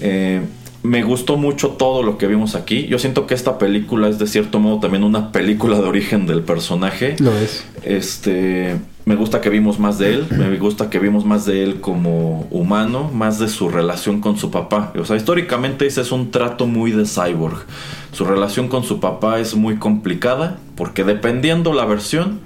[0.00, 0.42] Eh,
[0.84, 2.86] me gustó mucho todo lo que vimos aquí.
[2.86, 6.42] Yo siento que esta película es de cierto modo también una película de origen del
[6.42, 7.16] personaje.
[7.20, 7.64] Lo es.
[7.84, 11.80] Este, me gusta que vimos más de él, me gusta que vimos más de él
[11.80, 14.92] como humano, más de su relación con su papá.
[14.98, 17.64] O sea, históricamente ese es un trato muy de cyborg.
[18.12, 22.40] Su relación con su papá es muy complicada porque dependiendo la versión,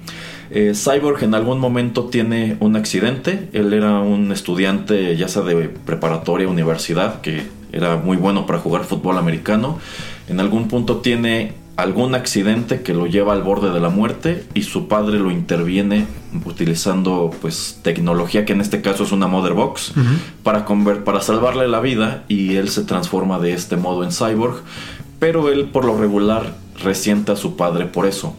[0.49, 3.49] eh, Cyborg en algún momento tiene un accidente.
[3.51, 8.83] Él era un estudiante, ya sea de preparatoria, universidad, que era muy bueno para jugar
[8.83, 9.79] fútbol americano.
[10.27, 14.63] En algún punto tiene algún accidente que lo lleva al borde de la muerte y
[14.63, 16.07] su padre lo interviene
[16.45, 19.93] utilizando pues tecnología que en este caso es una mother box
[20.43, 24.61] para, para salvarle la vida y él se transforma de este modo en cyborg.
[25.19, 28.35] Pero él por lo regular resiente a su padre por eso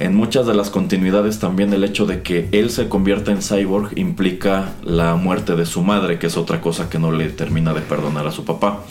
[0.00, 3.96] en muchas de las continuidades también el hecho de que él se convierta en cyborg
[3.96, 7.80] implica la muerte de su madre, que es otra cosa que no le termina de
[7.80, 8.84] perdonar a su papá.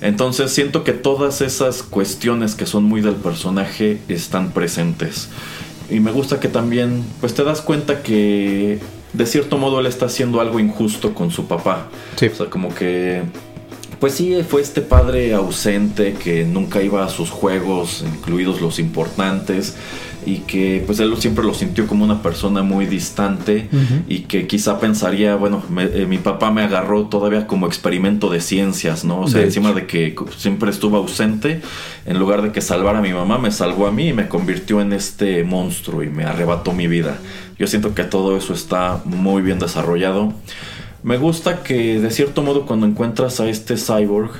[0.00, 5.28] Entonces siento que todas esas cuestiones que son muy del personaje están presentes.
[5.90, 8.78] Y me gusta que también, pues te das cuenta que
[9.12, 11.88] de cierto modo él está haciendo algo injusto con su papá.
[12.16, 12.26] Sí.
[12.26, 13.22] O sea, como que
[13.98, 19.74] pues sí, fue este padre ausente que nunca iba a sus juegos, incluidos los importantes,
[20.26, 23.68] y que pues él siempre lo sintió como una persona muy distante
[24.08, 29.04] y que quizá pensaría, bueno, eh, mi papá me agarró todavía como experimento de ciencias,
[29.04, 29.20] ¿no?
[29.20, 31.62] O sea, encima de que siempre estuvo ausente,
[32.04, 34.80] en lugar de que salvara a mi mamá, me salvó a mí y me convirtió
[34.80, 37.18] en este monstruo y me arrebató mi vida.
[37.56, 40.34] Yo siento que todo eso está muy bien desarrollado.
[41.06, 44.32] Me gusta que de cierto modo cuando encuentras a este cyborg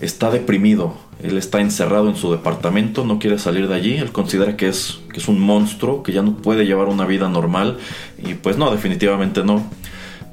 [0.00, 0.94] está deprimido.
[1.20, 3.96] Él está encerrado en su departamento, no quiere salir de allí.
[3.96, 7.28] Él considera que es, que es un monstruo, que ya no puede llevar una vida
[7.28, 7.78] normal.
[8.24, 9.68] Y pues no, definitivamente no.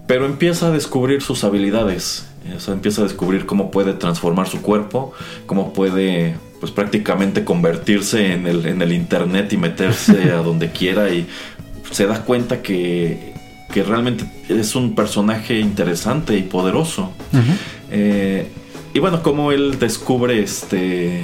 [0.06, 2.28] Pero empieza a descubrir sus habilidades.
[2.68, 5.14] empieza a descubrir cómo puede transformar su cuerpo,
[5.48, 11.10] cómo puede pues prácticamente convertirse en el, en el internet y meterse a donde quiera
[11.10, 11.26] y
[11.90, 13.39] se da cuenta que
[13.72, 17.12] que realmente es un personaje interesante y poderoso.
[17.92, 18.48] Eh,
[18.94, 21.24] y bueno, como él descubre este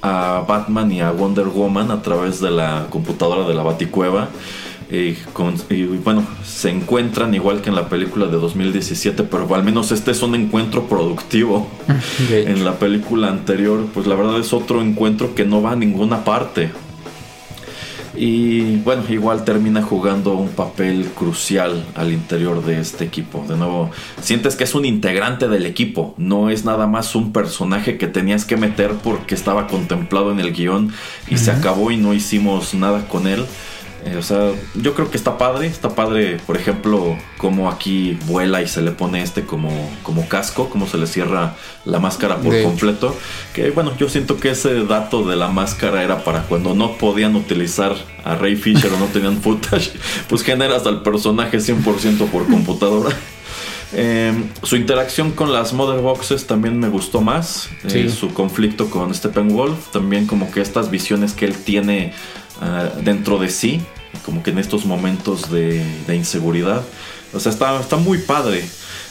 [0.00, 4.28] a Batman y a Wonder Woman a través de la computadora de la Baticueva.
[4.90, 5.16] Y,
[6.02, 10.22] bueno, se encuentran igual que en la película de 2017, pero al menos este es
[10.22, 11.68] un encuentro productivo.
[12.30, 16.24] En la película anterior, pues la verdad es otro encuentro que no va a ninguna
[16.24, 16.70] parte.
[18.14, 23.44] Y bueno, igual termina jugando un papel crucial al interior de este equipo.
[23.48, 23.90] De nuevo,
[24.20, 28.44] sientes que es un integrante del equipo, no es nada más un personaje que tenías
[28.44, 30.92] que meter porque estaba contemplado en el guion
[31.28, 33.44] y se acabó y no hicimos nada con él.
[34.08, 35.66] Eh, o sea, yo creo que está padre.
[35.66, 39.70] Está padre, por ejemplo, como aquí vuela y se le pone este como,
[40.02, 43.14] como casco, como se le cierra la máscara por completo.
[43.54, 47.36] Que bueno, yo siento que ese dato de la máscara era para cuando no podían
[47.36, 49.92] utilizar a Ray Fisher o no tenían footage,
[50.28, 53.14] pues generas al personaje 100% por computadora.
[53.90, 57.70] Em, su interacción con las Mother Boxes también me gustó más.
[57.84, 59.90] Eh, su conflicto con Steppenwolf.
[59.92, 62.12] También como que estas visiones que él tiene
[62.60, 63.80] Ah, dentro de sí,
[64.28, 65.82] como que en estos momentos de,
[66.14, 66.82] inseguridad.
[67.32, 68.62] O sea, está, está muy padre.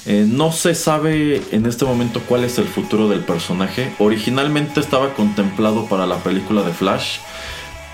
[0.06, 3.91] Eh, no se sabe en este momento cuál es el futuro del personaje.
[3.98, 7.18] Originalmente estaba contemplado para la película de Flash,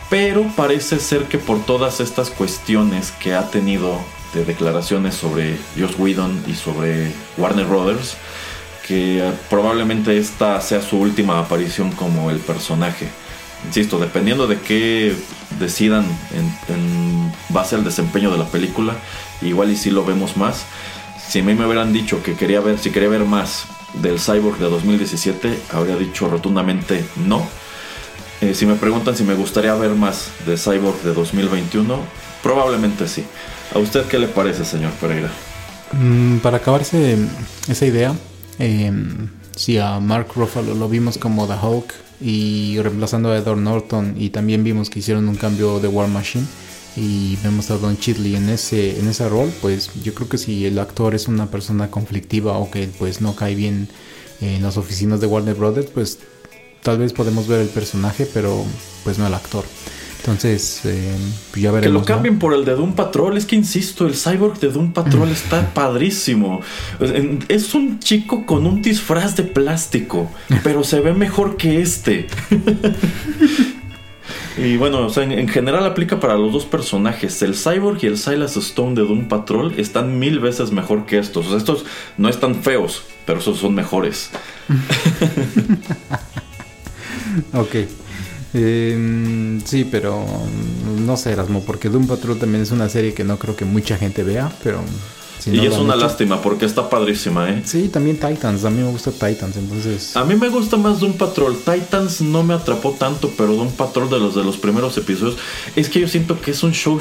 [0.10, 4.02] pero parece ser que por todas estas cuestiones que ha tenido
[4.34, 8.18] de declaraciones sobre Joss Whedon y sobre Warner Brothers,
[8.86, 13.08] que probablemente esta sea su última aparición como el personaje.
[13.66, 15.16] Insisto, dependiendo de qué
[15.59, 16.05] decidan
[16.69, 18.95] en, base al desempeño de la película,
[19.41, 20.65] igual y si lo vemos más.
[21.27, 23.65] Si a mí me hubieran dicho que quería ver, si quería ver más
[24.01, 27.47] del Cyborg de 2017, habría dicho rotundamente no.
[28.41, 31.99] Eh, si me preguntan si me gustaría ver más de Cyborg de 2021,
[32.41, 33.23] probablemente sí.
[33.73, 35.30] ¿A usted qué le parece, señor Pereira?
[35.93, 37.17] Mm, para acabarse
[37.67, 38.13] esa idea,
[38.59, 38.91] eh,
[39.55, 44.30] si a Mark Ruffalo lo vimos como The Hulk y reemplazando a Edward Norton y
[44.30, 46.45] también vimos que hicieron un cambio de War Machine
[46.95, 50.65] y vemos a Don Chitley en ese en ese rol pues yo creo que si
[50.65, 53.89] el actor es una persona conflictiva o que pues no cae bien
[54.43, 56.19] en las oficinas de Warner Brothers, pues
[56.81, 58.65] tal vez podemos ver el personaje, pero
[59.03, 59.63] pues no el actor.
[60.24, 61.18] Entonces, eh,
[61.52, 61.94] pues ya veremos.
[61.94, 63.36] Que lo cambien por el de Doom Patrol.
[63.36, 66.62] Es que insisto, el cyborg de Doom Patrol está padrísimo.
[67.50, 70.32] Es un chico con un disfraz de plástico,
[70.64, 72.28] pero se ve mejor que este.
[74.58, 77.41] y bueno, en, general aplica para los dos personajes.
[77.41, 81.52] El cyborg y el Silas Stone de Doom Patrol están mil veces mejor que estos.
[81.52, 81.84] estos
[82.18, 84.30] no están feos, pero esos son mejores.
[87.54, 87.76] ok.
[88.53, 90.23] Eh, sí, pero
[90.99, 93.97] no sé, Erasmo, porque Doom Patrol también es una serie que no creo que mucha
[93.97, 94.81] gente vea, pero...
[95.45, 97.63] y es una lástima porque está padrísima, ¿eh?
[97.65, 100.15] Sí, también Titans, a mí me gusta Titans, entonces...
[100.15, 104.09] A mí me gusta más Doom Patrol, Titans no me atrapó tanto, pero Doom Patrol
[104.09, 105.38] de los de los primeros episodios,
[105.75, 106.99] es que yo siento que es un show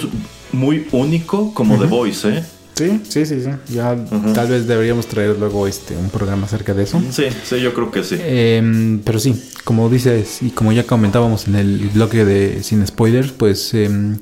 [0.53, 2.45] muy único como The Voice, ¿eh?
[2.89, 3.75] Sí, sí, sí, sí.
[3.75, 3.97] Ya
[4.35, 7.01] tal vez deberíamos traer luego este un programa acerca de eso.
[7.11, 8.17] Sí, sí, yo creo que sí.
[8.19, 13.33] Em, pero sí, como dices y como ya comentábamos en el bloque de Sin Spoilers,
[13.33, 14.19] pues em,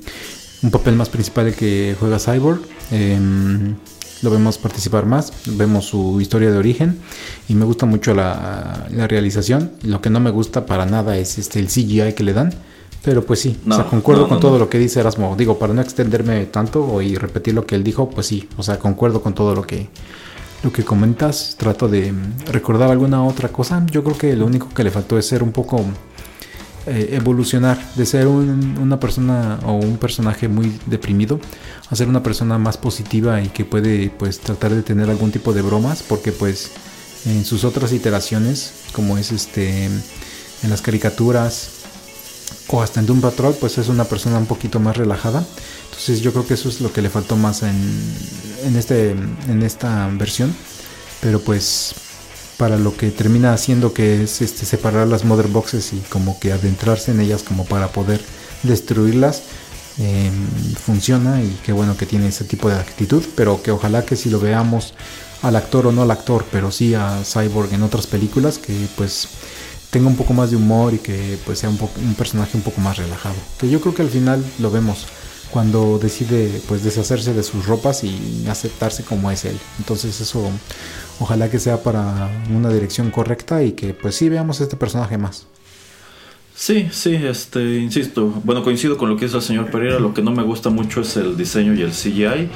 [0.61, 2.61] un papel más principal que juega Cyborg.
[2.91, 3.75] Em,
[4.21, 6.99] lo vemos participar más, vemos su historia de origen
[7.49, 9.71] y me gusta mucho la, la realización.
[9.81, 12.53] Lo que no me gusta para nada es este el CGI que le dan
[13.03, 15.35] pero pues sí, o sea, concuerdo con todo lo que dice Erasmo.
[15.35, 18.77] Digo, para no extenderme tanto y repetir lo que él dijo, pues sí, o sea,
[18.77, 19.89] concuerdo con todo lo que,
[20.63, 21.55] lo que comentas.
[21.57, 22.13] Trato de
[22.51, 23.83] recordar alguna otra cosa.
[23.89, 25.83] Yo creo que lo único que le faltó es ser un poco
[26.85, 31.39] eh, evolucionar, de ser una persona o un personaje muy deprimido,
[31.89, 35.53] a ser una persona más positiva y que puede pues tratar de tener algún tipo
[35.53, 36.71] de bromas, porque pues
[37.25, 41.80] en sus otras iteraciones, como es este en las caricaturas,
[42.67, 45.45] o hasta en Doom Patrol, pues es una persona un poquito más relajada.
[45.85, 47.75] Entonces yo creo que eso es lo que le faltó más en,
[48.63, 50.53] en, este, en esta versión.
[51.21, 51.93] Pero pues
[52.57, 56.51] para lo que termina haciendo que es este, separar las mother boxes y como que
[56.51, 58.21] adentrarse en ellas como para poder
[58.63, 59.43] destruirlas.
[59.97, 64.15] Em, funciona y qué bueno que tiene ese tipo de actitud, pero que ojalá que
[64.15, 64.93] si lo veamos
[65.41, 69.27] al actor o no al actor, pero sí a Cyborg en otras películas, que pues
[69.91, 72.81] tenga un poco más de humor y que pues sea un, un personaje un poco
[72.81, 73.35] más relajado.
[73.59, 75.05] Que yo creo que al final lo vemos
[75.51, 79.59] cuando decide pues deshacerse de sus ropas y aceptarse como es él.
[79.77, 80.49] Entonces eso
[81.19, 85.45] ojalá que sea para una dirección correcta y que pues sí veamos este personaje más.
[86.61, 90.21] Sí, sí, este, insisto, bueno, coincido con lo que dice el señor Pereira, lo que
[90.21, 92.49] no me gusta mucho es el diseño y el CGI.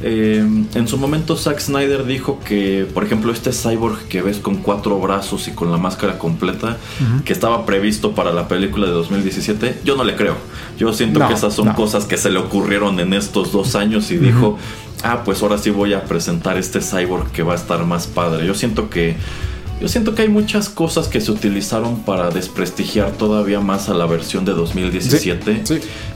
[0.00, 4.58] Eh, en su momento Zack Snyder dijo que, por ejemplo, este cyborg que ves con
[4.58, 6.76] cuatro brazos y con la máscara completa,
[7.24, 10.36] que estaba previsto para la película de 2017, yo no le creo.
[10.78, 14.18] Yo siento que esas son cosas que se le ocurrieron en estos dos años y
[14.18, 14.56] dijo,
[15.02, 18.46] ah, pues ahora sí voy a presentar este cyborg que va a estar más padre.
[18.46, 19.16] Yo siento que
[19.80, 24.06] yo siento que hay muchas cosas que se utilizaron para desprestigiar todavía más a la
[24.06, 25.62] versión de 2017.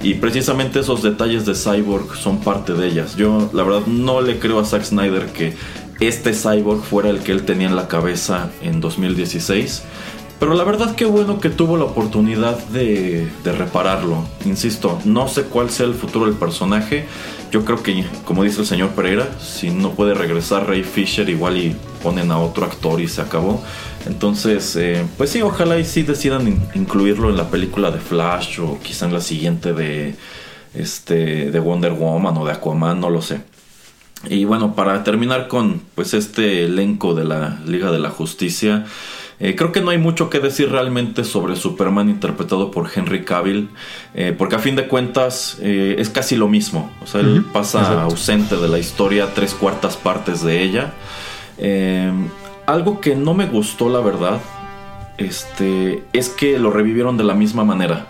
[0.03, 3.17] Y precisamente esos detalles de Cyborg son parte de ellas.
[3.17, 5.55] Yo, la verdad, no le creo a Zack Snyder que
[6.01, 9.83] este Cyborg fuera el que él tenía en la cabeza en 2016.
[10.41, 14.25] Pero la verdad que bueno que tuvo la oportunidad de, de, repararlo.
[14.45, 17.07] Insisto, no sé cuál sea el futuro del personaje.
[17.53, 21.59] Yo creo que, como dice el señor Pereira, si no puede regresar Ray Fisher, igual
[21.59, 23.63] y ponen a otro actor y se acabó.
[24.07, 28.81] Entonces, eh, pues sí, ojalá y sí decidan incluirlo en la película de Flash o
[28.81, 30.15] quizá en la siguiente de,
[30.73, 33.43] este, de Wonder Woman o de Aquaman, no lo sé.
[34.31, 38.87] Y bueno, para terminar con pues este elenco de la Liga de la Justicia,
[39.45, 43.71] eh, creo que no hay mucho que decir realmente sobre Superman interpretado por Henry Cavill,
[44.15, 46.93] eh, porque a fin de cuentas eh, es casi lo mismo.
[47.03, 50.93] O sea, él pasa ausente de la historia tres cuartas partes de ella.
[52.67, 54.41] algo que no me gustó, la verdad,
[55.19, 58.07] este, es que lo revivieron de la misma manera.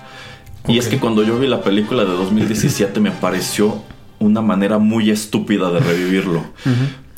[0.68, 3.82] Y es que cuando yo vi la película de 2017 me pareció
[4.18, 6.44] una manera muy estúpida de revivirlo.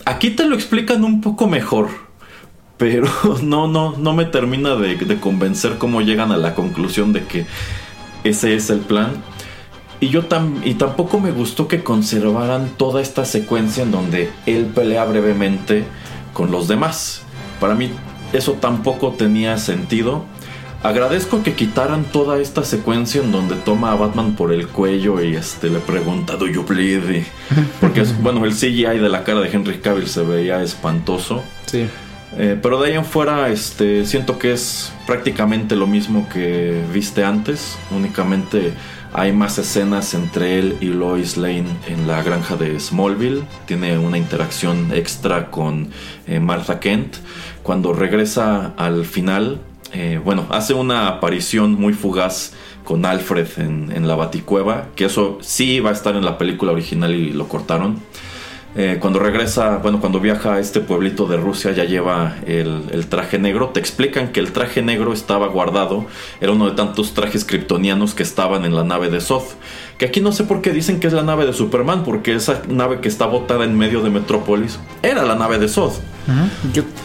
[0.05, 2.04] Aquí te lo explican un poco mejor
[2.77, 3.09] pero
[3.43, 7.47] no, no, no me termina de, convencer cómo llegan a la conclusión de que
[8.25, 9.13] ese es el plan.
[10.01, 10.23] Y yo
[10.65, 15.85] y tampoco me gustó que conservaran toda esta secuencia en donde él pelea brevemente
[16.33, 17.23] con los demás.
[17.61, 17.91] Para mí
[18.33, 20.25] eso tampoco tenía sentido.
[20.83, 25.35] Agradezco que quitaran toda esta secuencia en donde toma a Batman por el cuello y
[25.35, 27.23] este le pregunta ¿Do you bleed?
[27.81, 31.43] Porque bueno, el CGI de la cara de Henry Cavill se veía espantoso.
[31.65, 31.87] Sí.
[32.37, 37.25] Eh, pero de ahí en fuera, este, siento que es prácticamente lo mismo que viste
[37.25, 37.79] antes.
[37.91, 38.73] Únicamente
[39.13, 43.45] hay más escenas entre él y Lois Lane en la granja de Smallville.
[43.67, 45.91] Tiene una interacción extra con
[46.27, 47.17] eh, Martha Kent.
[47.63, 49.61] cuando regresa al final,
[49.93, 52.53] eh, bueno, hace una aparición muy fugaz
[52.83, 56.73] con Alfred en, en, la Baticueva, que eso sí va a estar en la película
[56.73, 58.01] original y lo cortaron.
[58.77, 63.39] Eh, cuando regresa, bueno, cuando viaja a este pueblito de Rusia ya lleva el, traje
[63.39, 63.69] negro.
[63.69, 66.07] Te explican que el traje negro estaba guardado,
[66.41, 69.53] era uno de tantos trajes kryptonianos que estaban en la nave de Soth.
[69.97, 72.63] Que aquí no sé por qué dicen que es la nave de Superman, porque esa
[72.69, 76.01] nave que está botada en medio de Metrópolis era la nave de Soth.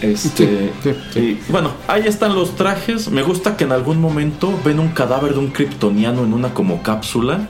[0.01, 0.71] este,
[1.15, 3.11] Y, bueno, ahí están los trajes.
[3.11, 6.81] Me gusta que en algún momento ven un cadáver de un kryptoniano en una como
[6.81, 7.47] cápsula.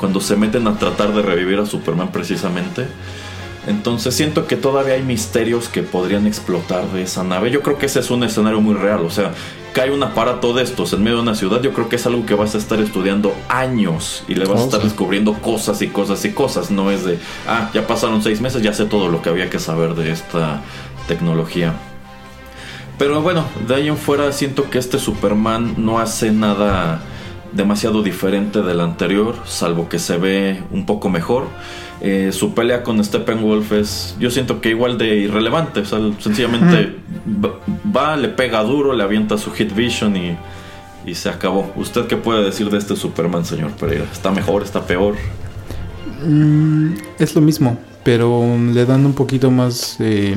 [0.00, 2.88] Cuando se meten a tratar de revivir a Superman precisamente.
[3.66, 7.50] Entonces siento que todavía hay misterios que podrían explotar de esa nave.
[7.50, 9.00] Yo creo que ese es un escenario muy real.
[9.04, 9.32] O sea,
[9.74, 11.60] cae un aparato de estos en medio de una ciudad.
[11.60, 14.64] Yo creo que es algo que vas a estar estudiando años y le vas a
[14.64, 16.70] estar descubriendo cosas y cosas y cosas.
[16.70, 19.58] No es de, ah, ya pasaron seis meses, ya sé todo lo que había que
[19.58, 20.62] saber de esta
[21.06, 21.74] tecnología.
[22.98, 27.02] Pero bueno, de ahí en fuera siento que este Superman no hace nada
[27.52, 31.46] demasiado diferente del anterior, salvo que se ve un poco mejor.
[32.00, 35.80] Eh, su pelea con Steppenwolf es, yo siento que igual de irrelevante.
[35.80, 36.96] O sea, sencillamente
[37.94, 40.36] va, le pega duro, le avienta su hit vision y,
[41.04, 41.70] y, se acabó.
[41.76, 44.04] ¿Usted qué puede decir de este Superman, señor Pereira?
[44.10, 44.62] ¿Está mejor?
[44.62, 45.14] ¿Está peor?
[46.24, 50.34] Mm, es lo mismo, pero le dan un poquito más eh,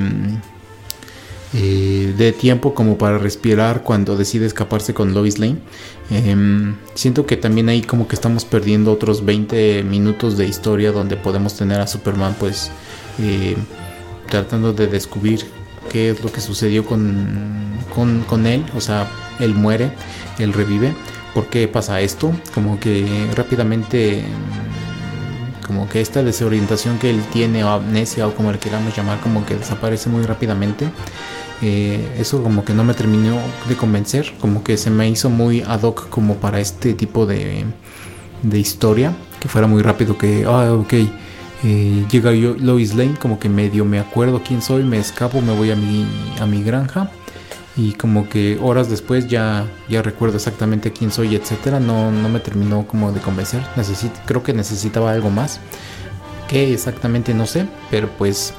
[1.55, 5.57] eh, de tiempo como para respirar cuando decide escaparse con Lois Lane.
[6.09, 11.15] Em, siento que también ahí como que estamos perdiendo otros 20 minutos de historia donde
[11.15, 12.71] podemos tener a Superman pues
[13.19, 13.55] eh,
[14.30, 15.45] tratando de descubrir
[15.91, 17.05] qué es lo que sucedió con,
[18.27, 18.65] con, él.
[18.75, 19.07] O sea,
[19.39, 19.91] él muere,
[20.39, 20.95] él revive.
[21.35, 22.31] ¿Por qué pasa esto?
[22.55, 23.05] Como que
[23.35, 24.23] rápidamente
[25.67, 29.45] como que esta desorientación que él tiene o amnesia o como le queramos llamar como
[29.45, 30.89] que desaparece muy rápidamente
[31.65, 33.38] eh, eso como que no me terminó
[33.69, 37.64] de convencer, como que se me hizo muy ad hoc como para este tipo de,
[38.41, 40.94] de historia, que fuera muy rápido, que, ah, ok,
[41.64, 45.56] eh, llega yo, Lois Lane, como que medio me acuerdo quién soy, me escapo, me
[45.56, 46.06] voy a mi,
[46.41, 47.10] a mi granja
[47.77, 52.41] y como que horas después ya, ya recuerdo exactamente quién soy, etcétera, no, no me
[52.41, 55.61] terminó como de convencer, Necesito, creo que necesitaba algo más,
[56.49, 58.53] que exactamente no sé, pero pues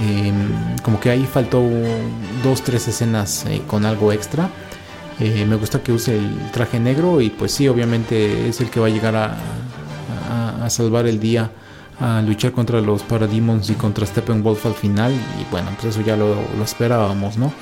[0.00, 1.62] Em, como que ahí faltó
[2.42, 4.48] dos, tres escenas eh, con algo extra.
[5.20, 8.80] Eh, me gusta que use el traje negro y pues sí, obviamente es el que
[8.80, 9.36] va a llegar a,
[10.68, 11.50] salvar el día,
[12.00, 15.12] a luchar contra los Parademons y contra Steppenwolf al final.
[15.12, 17.52] Y bueno, pues eso ya lo, esperábamos, ¿no?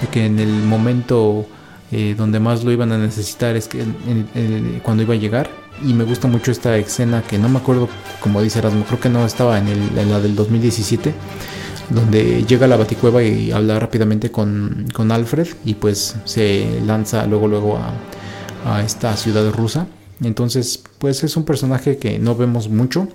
[0.00, 1.46] De que en el momento
[1.90, 3.84] eh, donde más lo iban a necesitar es que
[4.82, 5.48] cuando iba a llegar.
[5.82, 7.88] Y me gusta mucho esta escena que no me acuerdo,
[8.20, 11.14] como dice Erasmo, creo que no estaba en, en la del 2017
[11.90, 17.48] donde llega a la baticueva y habla rápidamente con, Alfred y pues se lanza luego
[17.48, 17.92] luego a,
[18.76, 19.86] a, esta ciudad rusa.
[20.22, 23.08] Entonces pues es un personaje que no vemos mucho,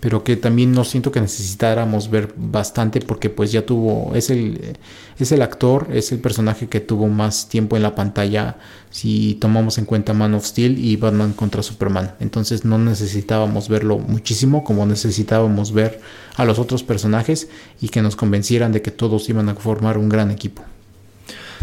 [0.00, 4.76] pero que también no siento que necesitáramos ver bastante porque pues ya tuvo, es el,
[5.18, 8.58] es el actor, es el personaje que tuvo más tiempo en la pantalla
[8.90, 12.14] si tomamos en cuenta Man of Steel y Batman contra Superman.
[12.20, 16.00] Entonces no necesitábamos verlo muchísimo como necesitábamos ver
[16.36, 17.48] a los otros personajes
[17.80, 20.62] y que nos convencieran de que todos iban a formar un gran equipo.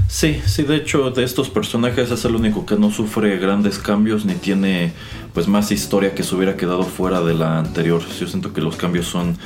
[0.07, 4.25] Sí, sí, de hecho de estos personajes es el único que no sufre grandes cambios
[4.25, 4.93] ni tiene
[5.33, 8.01] pues más historia que se hubiera quedado fuera de la anterior.
[8.19, 9.37] Yo siento que los cambios son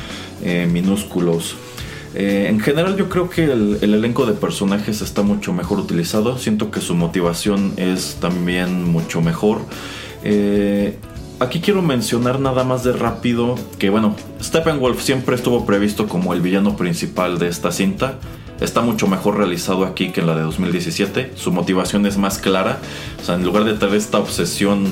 [0.44, 1.56] eh, minúsculos.
[2.16, 6.38] Eh, en general yo creo que el, elenco de personajes está mucho mejor utilizado.
[6.38, 9.60] Siento que su motivación es también mucho mejor.
[10.24, 10.98] Eh,
[11.40, 16.42] aquí quiero mencionar nada más de rápido que bueno, Steppenwolf siempre estuvo previsto como el
[16.42, 18.20] villano principal de esta cinta
[18.62, 21.34] está mucho mejor realizado aquí que en la de 2017.
[21.36, 22.80] Su motivación es más clara.
[23.22, 24.86] O sea, en lugar de tener esta obsesión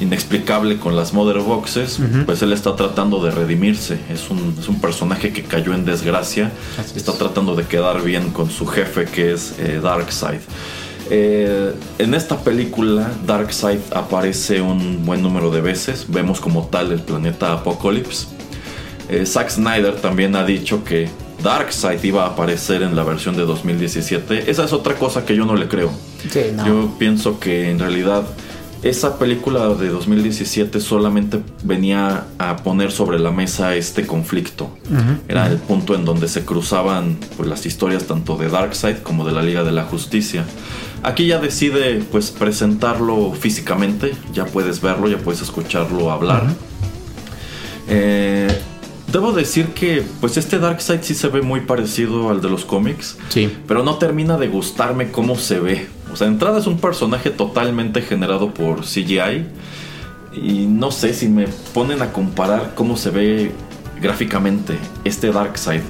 [0.00, 3.98] inexplicable con las Mother Boxes, pues él está tratando de redimirse.
[4.10, 6.52] Es un, es un personaje que cayó en desgracia.
[6.94, 10.40] está tratando de quedar bien con su jefe que es eh, Darkseid.
[11.10, 16.06] Eh, en esta película Darkseid aparece un buen número de veces.
[16.08, 18.28] Vemos como tal el planeta Apocalypse.
[19.08, 21.08] Eh, Zack Snyder también ha dicho que
[21.42, 24.50] Darkseid iba a aparecer en la versión de 2017.
[24.50, 25.90] Esa es otra cosa que yo no le creo.
[26.66, 28.24] Yo pienso que en realidad
[28.82, 34.70] esa película de 2017 solamente venía a poner sobre la mesa este conflicto.
[35.28, 39.32] Era el punto en donde se cruzaban pues, las historias tanto de Darkseid como de
[39.32, 40.44] la Liga de la Justicia.
[41.02, 46.44] Aquí ya decide pues presentarlo físicamente, ya puedes verlo, ya puedes escucharlo hablar.
[47.88, 48.48] eh,
[49.10, 53.16] debo decir que pues este Darkseid sí se ve muy parecido al de los cómics.
[53.28, 53.50] Sí.
[53.66, 55.86] Pero no termina de gustarme cómo se ve.
[56.12, 59.46] O sea, de entrada es un personaje totalmente generado por CGI.
[60.34, 63.52] Y no sé si me ponen a comparar cómo se ve
[64.00, 64.74] gráficamente
[65.04, 65.80] este Darkseid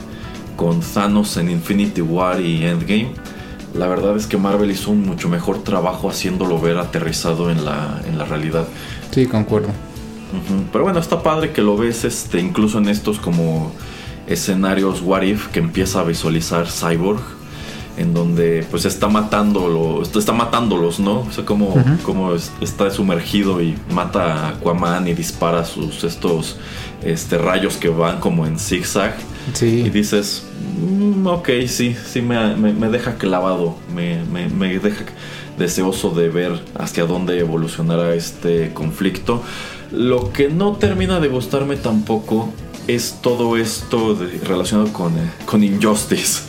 [0.57, 3.13] con Thanos en Infinity War y Endgame.
[3.75, 8.01] La verdad es que Marvel hizo un mucho mejor trabajo haciéndolo ver aterrizado en la,
[8.09, 8.67] en la realidad.
[9.11, 9.69] Sí, concuerdo.
[10.73, 13.73] Pero bueno, está padre que lo ves este, incluso en estos como
[14.27, 17.21] escenarios What If que empieza a visualizar Cyborg
[17.97, 21.21] en donde pues está matándolo, está matándolos, ¿no?
[21.21, 21.75] O sea, como,
[22.05, 26.57] como es- está sumergido y mata a Aquaman y dispara sus estos
[27.03, 29.17] este, rayos que van como en zigzag.
[29.53, 29.91] Y Sí.
[29.91, 30.45] dices,
[30.81, 35.05] "Mm, ok, sí, sí me, me- me deja clavado, me, me- me deja
[35.59, 39.43] deseoso de ver hacia dónde evolucionará este conflicto.
[39.91, 42.51] Lo que no termina de gustarme tampoco
[42.87, 46.43] es todo esto de- relacionado con, eh, con Injustice.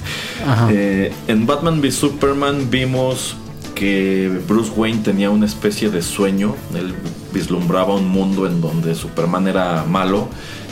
[0.46, 0.70] Ajá.
[0.72, 3.36] Eh, en Batman v Superman vimos
[3.76, 6.56] que Bruce Wayne tenía una especie de sueño.
[6.76, 6.94] Él
[7.34, 10.28] vislumbraba un mundo en donde Superman era malo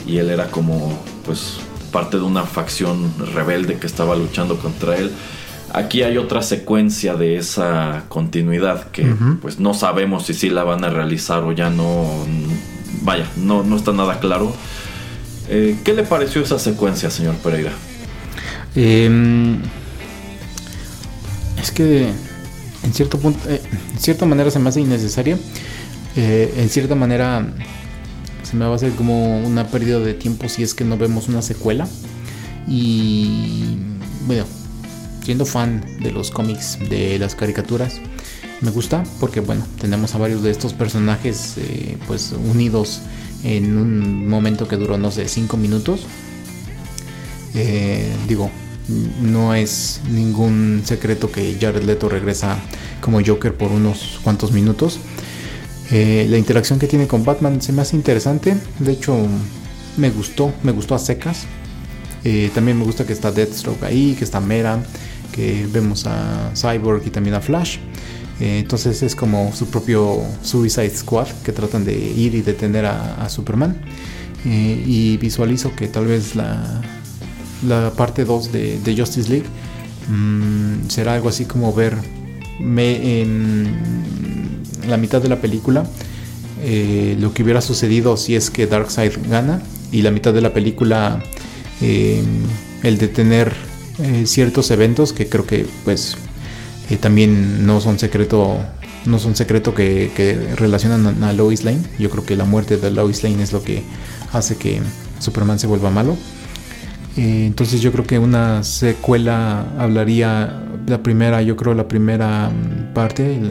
[0.06, 1.56] y él era como, pues,
[1.90, 5.10] parte de una facción rebelde que estaba luchando contra él.
[5.72, 9.06] Aquí hay otra secuencia de esa continuidad que,
[9.42, 12.06] pues, no sabemos si sí la van a realizar o ya no.
[13.02, 14.54] Vaya, no, no está nada claro.
[15.48, 17.72] Eh, ¿Qué le pareció esa secuencia, señor Pereira?
[18.74, 19.60] Em,
[21.60, 22.08] es que
[22.82, 23.60] en cierto punto, eh,
[23.92, 25.38] en cierta manera se me hace innecesaria.
[26.16, 27.46] Eh, en cierta manera
[28.42, 31.28] se me va a hacer como una pérdida de tiempo si es que no vemos
[31.28, 31.86] una secuela.
[32.66, 33.76] Y
[34.26, 34.44] bueno,
[35.28, 38.00] siendo fan de los cómics, de las caricaturas,
[38.62, 43.02] me gusta porque bueno, tenemos a varios de estos personajes eh, pues unidos
[43.44, 46.06] en un momento que duró no sé 5 minutos.
[47.54, 48.50] Eh, digo,
[49.20, 52.58] no es ningún secreto que Jared Leto regresa
[53.02, 54.98] como Joker por unos cuantos minutos.
[55.90, 58.56] Eh, la interacción que tiene con Batman se me hace interesante.
[58.78, 59.14] De hecho,
[59.98, 61.44] me gustó, me gustó a secas.
[62.54, 64.82] También me gusta que está Deathstroke ahí, que está Mera,
[65.72, 67.78] vemos a Cyborg y también a Flash.
[68.40, 73.28] Eh, entonces es como su propio Suicide Squad que tratan de ir y detener a,
[73.28, 73.76] Superman.
[74.46, 76.80] Eh, y visualizo que tal vez la,
[77.96, 79.46] parte 2 de, Justice League
[80.08, 81.96] mm, será algo así como ver
[82.60, 83.66] en
[84.88, 85.84] la mitad de la película
[86.62, 89.60] eh, lo que hubiera sucedido si es que Darkseid gana
[89.90, 91.22] y la mitad de la película
[91.80, 93.52] el detener
[94.02, 96.16] eh, ciertos eventos que creo que pues
[96.90, 98.58] eh, también no son secreto
[99.06, 101.80] no son secreto que, que relacionan a, Lois Lane.
[101.98, 103.82] Yo creo que la muerte de Lois Lane es lo que
[104.32, 104.80] hace que
[105.18, 106.16] Superman se vuelva malo.
[107.16, 112.94] Eh, entonces yo creo que una secuela hablaría la primera, yo creo la primera mm,
[112.94, 113.50] parte em,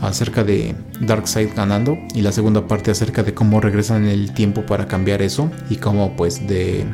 [0.00, 4.86] acerca de Darkseid ganando y la segunda parte acerca de cómo regresan el tiempo para
[4.88, 6.86] cambiar eso y cómo pues de,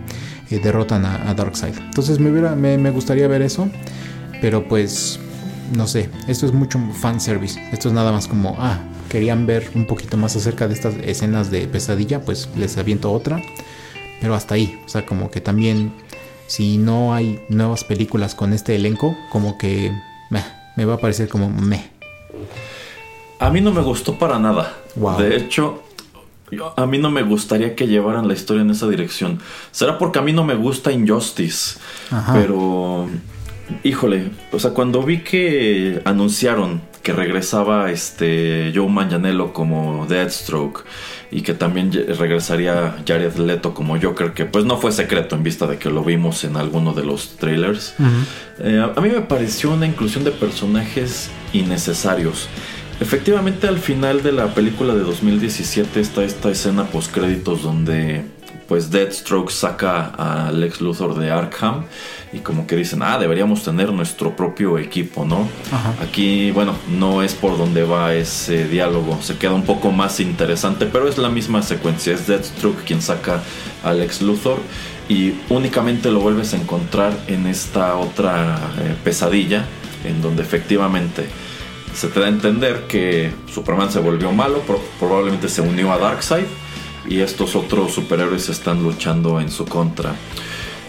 [0.50, 1.76] eh, derrotan a, a Darkseid.
[1.78, 3.68] Entonces me, hubiera, me, me gustaría ver eso,
[4.40, 5.18] pero pues
[5.74, 7.60] no sé, esto es mucho fanservice.
[7.72, 8.78] Esto es nada más como, ah,
[9.08, 13.42] querían ver un poquito más acerca de estas escenas de pesadilla, pues les aviento otra.
[14.20, 15.92] Pero hasta ahí, o sea, como que también
[16.46, 19.92] si no hay nuevas películas con este elenco, como que
[20.30, 20.44] meh,
[20.76, 21.90] me va a parecer como meh.
[23.38, 24.74] A mí no me gustó para nada.
[24.96, 25.18] Wow.
[25.18, 25.82] De hecho,
[26.50, 29.40] yo- a mí no me gustaría que llevaran la historia en esa dirección.
[29.70, 31.78] Será porque a mí no me gusta Injustice.
[32.10, 32.32] Ajá.
[32.34, 33.08] Pero,
[33.84, 40.84] híjole, o sea, cuando vi que anunciaron que regresaba este Joe Manganiello como Deathstroke
[41.30, 45.66] y que también regresaría Jared Leto como Joker, que pues no fue secreto en vista
[45.66, 47.94] de que lo vimos en alguno de los trailers.
[48.58, 52.48] Eh, a mí me pareció una inclusión de personajes innecesarios.
[53.00, 58.24] Efectivamente, al final de la película de 2017 está esta escena post créditos donde
[58.68, 61.86] pues Deathstroke saca a Lex Luthor de Arkham
[62.32, 65.48] y como que dicen, ah, deberíamos tener nuestro propio equipo, ¿no?
[65.72, 65.94] Ajá.
[66.00, 70.86] Aquí, bueno, no es por donde va ese diálogo, se queda un poco más interesante,
[70.86, 73.42] pero es la misma secuencia, es Deathstroke quien saca
[73.82, 74.60] a Lex Luthor
[75.08, 79.64] y únicamente lo vuelves a encontrar en esta otra eh, pesadilla,
[80.04, 81.26] en donde efectivamente
[81.94, 85.98] se te da a entender que Superman se volvió malo, pro- probablemente se unió a
[85.98, 86.44] Darkseid
[87.08, 90.14] y estos otros superhéroes están luchando en su contra.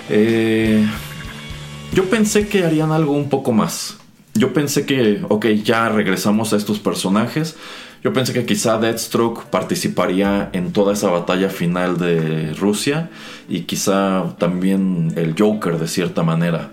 [0.10, 0.86] Eh,
[1.94, 3.98] yo pensé que harían algo un poco más.
[4.34, 7.58] Yo pensé que, ok, ya regresamos a estos personajes.
[8.04, 13.10] Yo pensé que quizá Deathstroke participaría en toda esa batalla final de Rusia
[13.48, 16.72] y quizá también el Joker de cierta manera.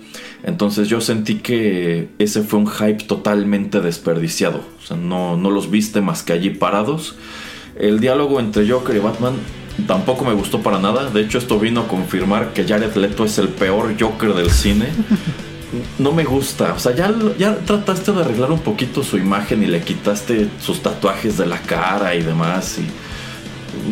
[0.49, 4.63] Entonces yo sentí que ese fue un hype totalmente desperdiciado.
[4.83, 7.17] O sea, no, no los viste más que allí parados.
[7.79, 9.35] El diálogo entre Joker y Batman
[9.87, 11.11] tampoco me gustó para nada.
[11.11, 14.89] De hecho, esto vino a confirmar que Jared Leto es el peor Joker del cine.
[15.99, 16.73] No me gusta.
[16.73, 20.81] O sea, ya, ya trataste de arreglar un poquito su imagen y le quitaste sus
[20.81, 22.79] tatuajes de la cara y demás.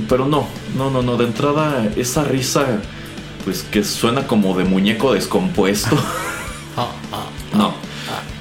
[0.08, 1.18] Pero no, no, no, no.
[1.18, 2.80] De entrada, esa risa,
[3.44, 5.98] pues que suena como de muñeco descompuesto.
[7.54, 7.74] No.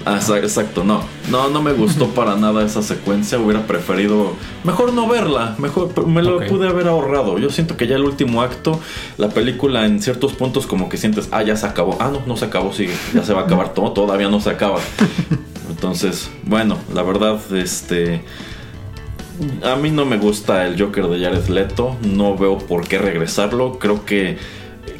[0.05, 1.03] Ah, exacto, no.
[1.31, 3.39] No, no me gustó para nada esa secuencia.
[3.39, 4.33] Hubiera preferido
[4.63, 5.55] mejor no verla.
[5.57, 7.39] Mejor me lo pude haber ahorrado.
[7.39, 8.79] Yo siento que ya el último acto,
[9.17, 11.97] la película en ciertos puntos como que sientes, ah, ya se acabó.
[11.99, 12.93] Ah, no, no se acabó, sigue.
[13.13, 14.79] Ya se va a acabar todo, todavía no se acaba.
[15.69, 18.23] Entonces, bueno, la verdad, este
[19.63, 21.97] a mí no me gusta el Joker de Jared Leto.
[22.01, 23.79] No veo por qué regresarlo.
[23.79, 24.37] Creo que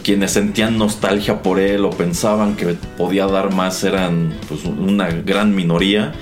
[0.05, 5.55] quienes sentían nostalgia por él o pensaban que podía dar más eran pues, una gran
[5.55, 6.13] minoría.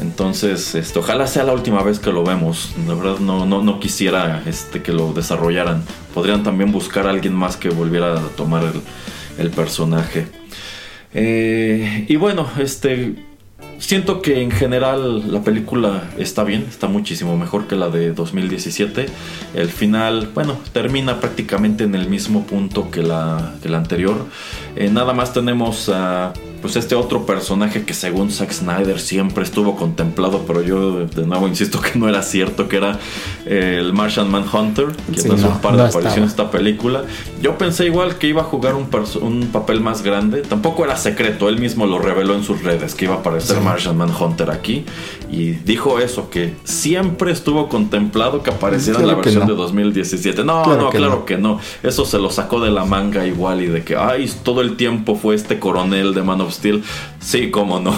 [0.00, 2.72] Entonces, este, ojalá sea la última vez que lo vemos.
[2.86, 5.82] De verdad no, no, no quisiera este, que lo desarrollaran.
[6.14, 8.72] Podrían también buscar a alguien más que volviera a tomar
[9.36, 10.28] el, personaje.
[11.12, 13.16] Eh, y bueno, este
[13.78, 19.06] Siento que en general la película está bien, está muchísimo mejor que la de 2017.
[19.54, 24.26] El final, bueno, termina prácticamente en el mismo punto que la, anterior.
[24.76, 26.32] Eh, nada más tenemos a
[26.64, 31.46] pues este otro personaje que según Zack Snyder siempre estuvo contemplado, pero yo de nuevo
[31.46, 32.98] insisto que no era cierto, que era
[33.44, 37.04] eh, el Martian Manhunter, que sí, un par de apariciones en esta película.
[37.42, 38.88] Yo pensé igual que iba a jugar un,
[39.20, 43.04] un, papel más grande, tampoco era secreto, él mismo lo reveló en sus redes, que
[43.04, 44.86] iba a aparecer Martian Manhunter aquí,
[45.30, 50.42] y dijo eso, que siempre estuvo contemplado que apareciera en la versión de 2017.
[50.44, 53.84] No, no, claro que no, eso se lo sacó de la manga igual y de
[53.84, 56.82] que, ay, todo el tiempo fue este coronel de Man of Steel.
[57.20, 57.94] Sí, cómo no.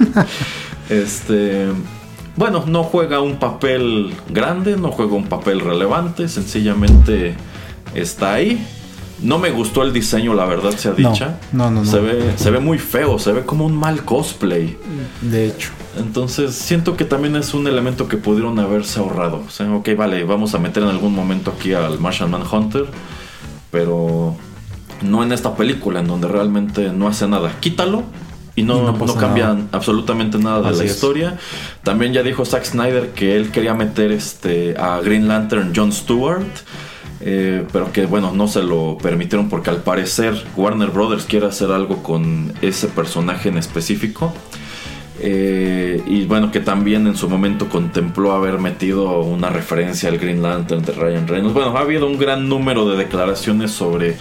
[0.88, 1.66] este.
[2.36, 7.34] Bueno, no juega un papel grande, no juega un papel relevante, sencillamente
[7.94, 8.66] está ahí.
[9.22, 11.38] No me gustó el diseño, la verdad sea dicha.
[11.52, 11.90] No, no, no.
[11.90, 14.76] Se ve, se ve muy feo, se ve como un mal cosplay.
[15.22, 15.70] De hecho.
[15.96, 19.42] Entonces siento que también es un elemento que pudieron haberse ahorrado.
[19.46, 22.84] O sea, ok, vale, vamos a meter en algún momento aquí al Martian Manhunter.
[23.70, 24.36] Pero
[25.02, 27.52] no en esta película, en donde realmente no hace nada.
[27.60, 28.04] Quítalo
[28.56, 31.36] y no, no, cambia absolutamente nada de la historia.
[31.82, 36.46] También ya dijo Zack Snyder que él quería meter este, a Green Lantern John Stewart.
[37.20, 41.70] Eh, pero que bueno, no se lo permitieron porque al parecer Warner Brothers quiere hacer
[41.70, 44.32] algo con ese personaje en específico.
[45.20, 50.42] Eh, y bueno, que también en su momento contempló haber metido una referencia al Green
[50.42, 51.54] Lantern de Ryan Reynolds.
[51.54, 54.16] Bueno, ha habido un gran número de declaraciones sobre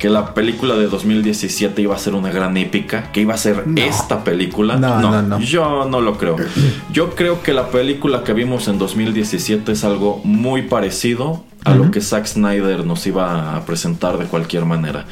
[0.00, 3.64] que la película de 2017 iba a ser una gran épica, que iba a ser
[3.76, 4.76] esta película.
[4.76, 6.36] No, no, no, yo no lo creo.
[6.90, 11.90] Yo creo que la película que vimos en 2017 es algo muy parecido a lo
[11.90, 15.04] que Zack Snyder nos iba a presentar de cualquier manera.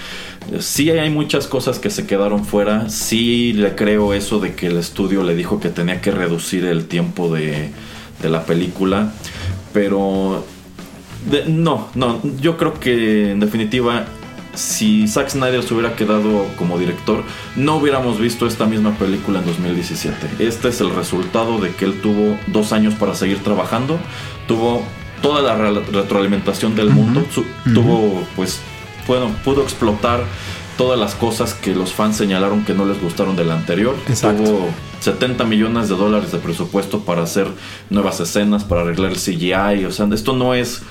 [0.59, 4.79] Sí hay muchas cosas que se quedaron fuera, sí le creo eso de que el
[4.79, 7.71] estudio le dijo que tenía que reducir el tiempo de,
[8.23, 9.13] de la película,
[9.75, 10.47] pero...
[11.47, 14.07] no, no, yo creo que en definitiva
[14.59, 17.23] si Zack Snyder se hubiera quedado como director,
[17.57, 20.45] no hubiéramos visto esta misma película en 2017.
[20.45, 23.99] Este es el resultado de que él tuvo dos años para seguir trabajando,
[24.47, 24.83] tuvo
[25.23, 27.25] toda la retroalimentación del mundo,
[27.73, 28.61] tuvo, pues,
[29.07, 30.25] bueno, pudo explotar
[30.77, 33.97] todas las cosas que los fans señalaron que no les gustaron del anterior.
[34.07, 34.69] Tuvo
[35.01, 37.49] 70 millones de dólares de presupuesto para hacer
[37.91, 39.85] nuevas escenas, para arreglar el CGI.
[39.87, 40.83] O sea, esto no es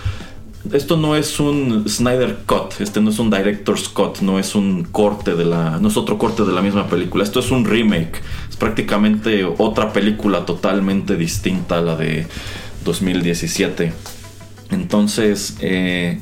[0.72, 4.84] esto no es un Snyder Cut, este no es un Director's Cut, no es un
[4.84, 8.22] corte de la, no es otro corte de la misma película, esto es un remake,
[8.50, 12.28] es prácticamente otra película totalmente distinta a la de
[12.84, 13.94] 2017.
[14.72, 16.20] Entonces, eh,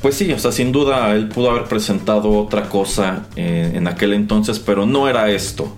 [0.00, 4.12] pues sí, o sea, sin duda él pudo haber presentado otra cosa eh, en aquel
[4.12, 5.76] entonces, pero no era esto.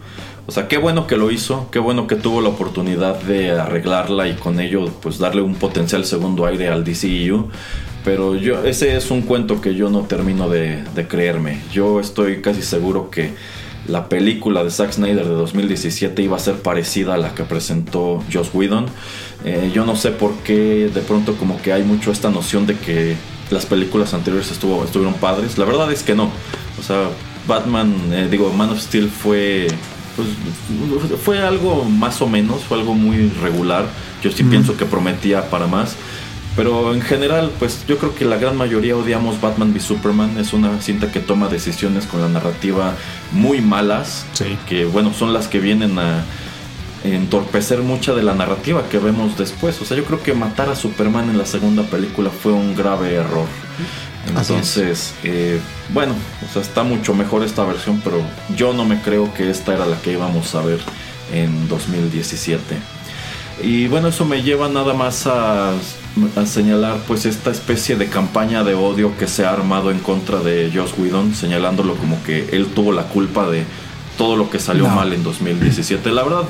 [0.49, 4.29] O sea, qué bueno que lo hizo, qué bueno que tuvo la oportunidad de arreglarla
[4.29, 7.51] y con ello pues darle un potencial segundo aire al DCU.
[8.03, 11.61] Pero yo, ese es un cuento que yo no termino de, creerme.
[11.71, 13.35] Yo estoy casi seguro que
[13.89, 18.25] la película de Zack Snyder de 2017 iba a ser parecida a la que presentó
[18.33, 18.87] Joss Whedon.
[19.45, 22.75] Eh, yo no sé por qué de pronto como que hay mucho esta noción de
[22.75, 23.17] que
[23.51, 25.59] las películas anteriores estuvieron padres.
[25.59, 26.31] La verdad es que no.
[26.81, 27.11] O sea,
[27.47, 29.69] Batman, eh, digo, Man of Steel fue
[30.19, 33.87] pues fue algo más o menos, fue algo muy regular.
[34.23, 35.95] Yo sí pienso que prometía para más.
[36.57, 40.39] Pero en general, pues yo creo que la gran mayoría odiamos Batman v Superman.
[40.39, 42.95] Es una cinta que toma decisiones con la narrativa
[43.31, 44.27] muy malas.
[44.69, 46.25] Que bueno, son las que vienen a
[47.05, 49.81] entorpecer mucha de la narrativa que vemos después.
[49.81, 53.15] O sea, yo creo que matar a Superman en la segunda película fue un grave
[53.15, 53.47] error.
[54.29, 55.61] Entonces, eh,
[55.93, 56.15] bueno,
[56.49, 58.21] o sea, está mucho mejor esta versión, pero
[58.57, 60.81] yo no me creo que esta era la que íbamos a ver
[61.33, 62.77] en 2017.
[63.63, 65.73] Y bueno, eso me lleva nada más a,
[66.47, 70.71] señalar pues esta especie de campaña de odio que se ha armado en contra de
[70.75, 73.65] Joss Whedon, señalándolo como que él tuvo la culpa de
[74.17, 76.11] todo lo que salió mal en 2017.
[76.11, 76.45] La verdad,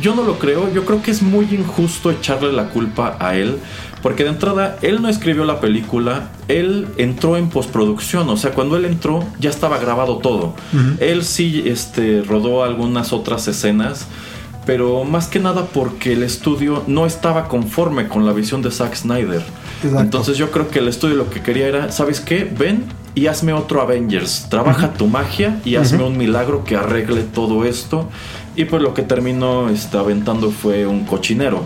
[0.00, 3.58] yo no lo creo, yo creo que es muy injusto echarle la culpa a él,
[4.02, 8.76] porque de entrada él no escribió la película, él entró en postproducción, o sea, cuando
[8.76, 10.54] él entró ya estaba grabado todo.
[10.98, 14.06] Él sí este, rodó algunas otras escenas,
[14.66, 18.94] pero más que nada porque el estudio no estaba conforme con la visión de Zack
[18.94, 19.42] Snyder.
[19.82, 22.44] Entonces yo creo que el estudio lo que quería era, ¿sabes qué?
[22.44, 27.64] Ven y hazme otro Avengers, trabaja tu magia y hazme un milagro que arregle todo
[27.64, 28.08] esto.
[28.56, 31.64] Y pues lo que terminó este, aventando fue un cochinero.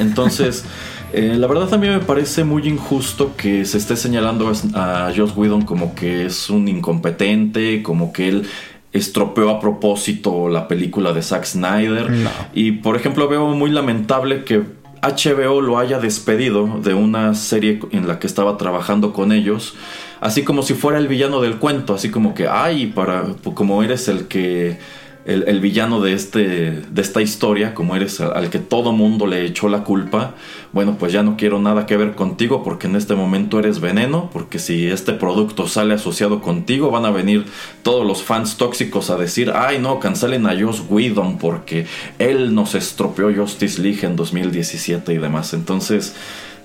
[0.00, 0.64] Entonces...
[1.16, 5.62] Eh, la verdad también me parece muy injusto que se esté señalando a Joss Whedon
[5.62, 8.48] como que es un incompetente, como que él
[8.92, 12.10] estropeó a propósito la película de Zack Snyder.
[12.52, 14.64] Y por ejemplo veo muy lamentable que
[15.02, 19.74] HBO lo haya despedido de una serie en la que estaba trabajando con ellos,
[20.20, 23.24] así como si fuera el villano del cuento, así como que, ay, para,
[23.54, 24.78] como eres el que
[25.24, 29.68] el, villano de, este, de esta historia, como eres al, que todo mundo le echó
[29.68, 30.34] la culpa,
[30.72, 34.28] bueno, pues ya no quiero nada que ver contigo porque en este momento eres veneno,
[34.32, 37.46] porque si este producto sale asociado contigo, van a venir
[37.82, 41.86] todos los fans tóxicos a decir, ay no, cancelen a Joss Whedon porque
[42.18, 45.54] él nos estropeó Justice League en 2017 y demás.
[45.54, 46.14] Entonces,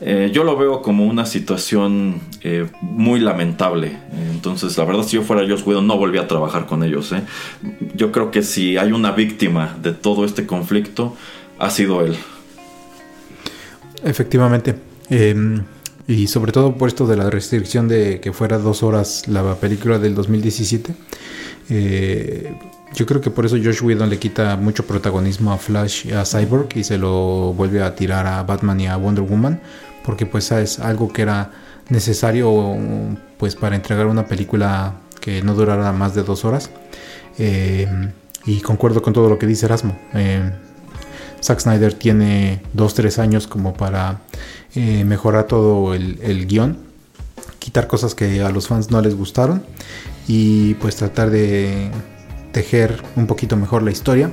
[0.02, 3.98] eh, yo lo veo como una situación eh, muy lamentable.
[4.32, 7.12] Entonces, la verdad, si yo fuera Joss Whedon, no volví a trabajar con ellos.
[7.12, 7.24] ¿eh?
[7.96, 11.16] Yo creo que si hay una víctima de todo este conflicto,
[11.58, 12.16] ha sido él.
[14.04, 14.76] Efectivamente.
[15.10, 15.64] Em,
[16.08, 20.00] y sobre todo por esto de la restricción de que fuera dos horas la película
[20.00, 20.94] del 2017.
[22.96, 26.26] yo creo que por eso Josh Whedon le quita mucho protagonismo a Flash y a
[26.26, 29.60] Cyborg y se lo vuelve a tirar a Batman y a Wonder Woman
[30.04, 31.52] porque pues es algo que era
[31.90, 32.76] necesario
[33.38, 36.70] pues para entregar una película que no durara más de dos horas.
[37.38, 37.88] Eh,
[38.46, 39.98] y concuerdo con todo lo que dice Erasmo.
[40.14, 40.52] Eh,
[41.42, 44.22] Zack Snyder tiene dos, tres años como para
[44.76, 46.78] eh, mejorar todo el, el, guion,
[47.60, 49.64] quitar cosas que a los fans no les gustaron
[50.28, 51.92] y pues tratar de
[52.52, 54.30] tejer un poquito mejor la historia.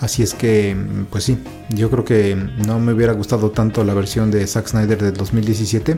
[0.00, 0.76] Así es que,
[1.10, 1.38] pues sí,
[1.70, 2.36] yo creo que
[2.66, 5.96] no me hubiera gustado tanto la versión de Zack Snyder del 2017.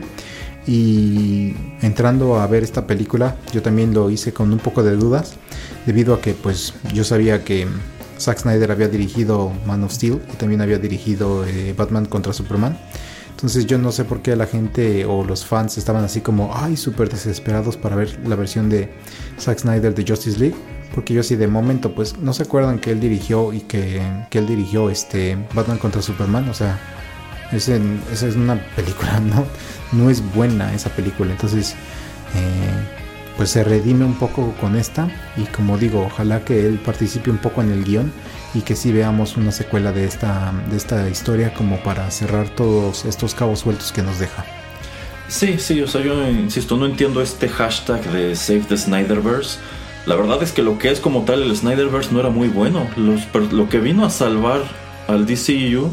[0.67, 5.33] Y entrando a ver esta película, yo también lo hice con un poco de dudas,
[5.85, 7.67] debido a que pues yo sabía que
[8.19, 12.77] Zack Snyder había dirigido Man of Steel y también había dirigido eh, Batman contra Superman.
[13.31, 16.75] Entonces yo no sé por qué la gente o los fans estaban así como, ay,
[16.77, 18.91] súper desesperados para ver la versión de
[19.39, 20.55] Zack Snyder de Justice League
[20.93, 24.01] porque yo así de momento, pues, no se acuerdan que él dirigió y que,
[24.31, 26.49] él dirigió este Batman contra Superman.
[26.49, 26.79] O sea,
[27.51, 29.45] esa es una película, ¿no?
[29.91, 31.31] No es buena esa película.
[31.31, 31.75] Entonces,
[32.35, 32.97] eh,
[33.37, 35.07] pues se redime un poco con esta.
[35.37, 38.11] Y como digo, ojalá que él participe un poco en el guion
[38.53, 43.05] y que sí veamos una secuela de esta, de esta historia como para cerrar todos
[43.05, 44.43] estos cabos sueltos que nos deja.
[45.27, 49.59] Sí, sí, o sea, yo insisto, no entiendo este hashtag de Save the Snyderverse
[50.09, 52.87] la verdad es que lo que es como tal el Snyderverse no era muy bueno.
[52.97, 54.61] lo que vino a salvar
[55.07, 55.91] al DCU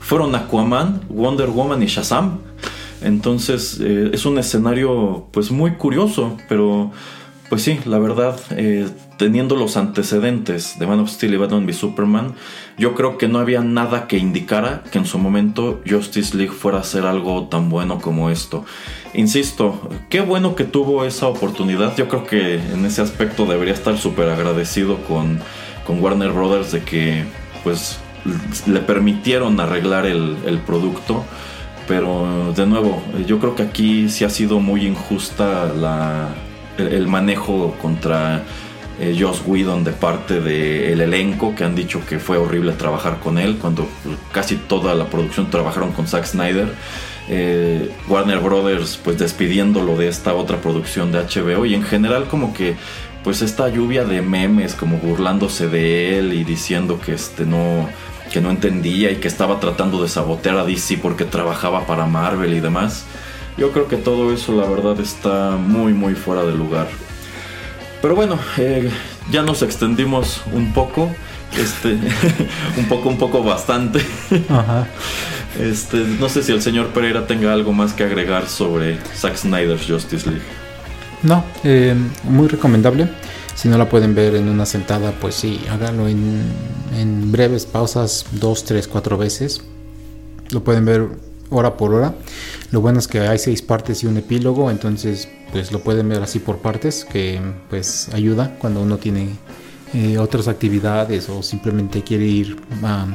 [0.00, 2.40] fueron Aquaman, Wonder Woman y Shazam.
[3.02, 6.90] Entonces eh, es un escenario pues muy curioso, pero
[7.52, 8.88] pues sí, la verdad, eh,
[9.18, 12.32] teniendo los antecedentes de Man of Steel y Batman v Superman,
[12.78, 16.78] yo creo que no había nada que indicara que en su momento Justice League fuera
[16.78, 18.64] a ser algo tan bueno como esto.
[19.12, 21.94] Insisto, qué bueno que tuvo esa oportunidad.
[21.94, 25.38] Yo creo que en ese aspecto debería estar súper agradecido con,
[25.86, 27.24] con, Warner Brothers de que
[27.64, 27.98] pues
[28.66, 31.22] le permitieron arreglar el, el producto.
[31.86, 36.30] Pero de nuevo, yo creo que aquí sí ha sido muy injusta la,
[36.78, 38.42] el, manejo contra
[39.00, 43.38] eh, Joss Whedon de parte del elenco que han dicho que fue horrible trabajar con
[43.38, 43.88] él cuando
[44.32, 46.68] casi toda la producción trabajaron con Zack Snyder.
[47.28, 52.52] Eh, Warner Brothers pues despidiéndolo de esta otra producción de HBO y en general como
[52.52, 52.74] que
[53.22, 57.88] pues esta lluvia de memes como burlándose de él y diciendo que este no
[58.32, 62.54] que no entendía y que estaba tratando de sabotear a DC porque trabajaba para Marvel
[62.54, 63.04] y demás.
[63.56, 66.88] Yo creo que todo eso la verdad está muy muy fuera de lugar.
[68.00, 68.90] Pero bueno, eh,
[69.30, 71.10] ya nos extendimos un poco.
[71.56, 71.98] Este,
[72.78, 74.00] un poco, un poco bastante.
[74.48, 74.86] Ajá.
[75.60, 79.84] Este, no sé si el señor Pereira tenga algo más que agregar sobre Zack Snyder's
[79.86, 80.42] Justice League.
[81.22, 83.10] No, eh, muy recomendable.
[83.54, 86.42] Si no la pueden ver en una sentada, pues sí, háganlo en,
[86.98, 89.62] en breves pausas, dos, tres, cuatro veces.
[90.50, 91.10] Lo pueden ver
[91.52, 92.14] hora por hora.
[92.70, 96.22] Lo bueno es que hay seis partes y un epílogo, entonces pues lo pueden ver
[96.22, 99.28] así por partes, que pues ayuda cuando uno tiene
[99.94, 103.06] eh, otras actividades o simplemente quiere ir a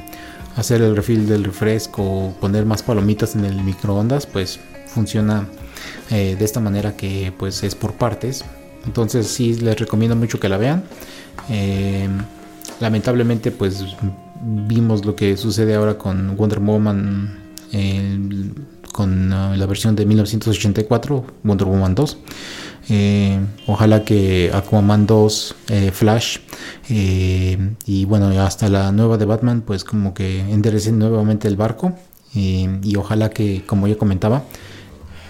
[0.56, 5.48] hacer el refill del refresco o poner más palomitas en el microondas, pues funciona
[6.12, 8.46] eh, de esta manera que pues es por partes.
[8.86, 10.84] Entonces sí les recomiendo mucho que la vean.
[11.50, 12.08] Eh,
[12.80, 13.84] lamentablemente pues
[14.42, 17.47] vimos lo que sucede ahora con Wonder Woman
[18.92, 22.18] con la versión de 1984, Wonder Woman 2.
[22.90, 26.38] Eh, ojalá que Aquaman 2, eh, Flash
[26.90, 31.94] eh, y bueno, hasta la nueva de Batman, pues como que enderecen nuevamente el barco
[32.34, 34.44] y ojalá que, como ya comentaba,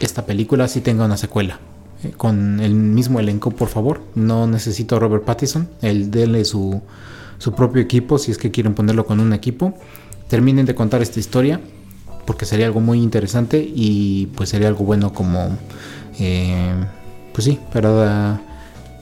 [0.02, 1.60] esta película sí tenga una secuela.
[2.18, 4.02] Con el mismo elenco, por favor.
[4.14, 5.70] No necesito a Robert Pattinson.
[5.82, 6.82] El denle su,
[7.38, 9.74] su propio equipo si es que quieren ponerlo con un equipo.
[10.28, 11.62] Terminen de contar esta historiia
[12.28, 15.58] porque sería algo muy interesante y pues sería algo bueno como
[16.20, 16.76] eh,
[17.34, 18.42] pues sí para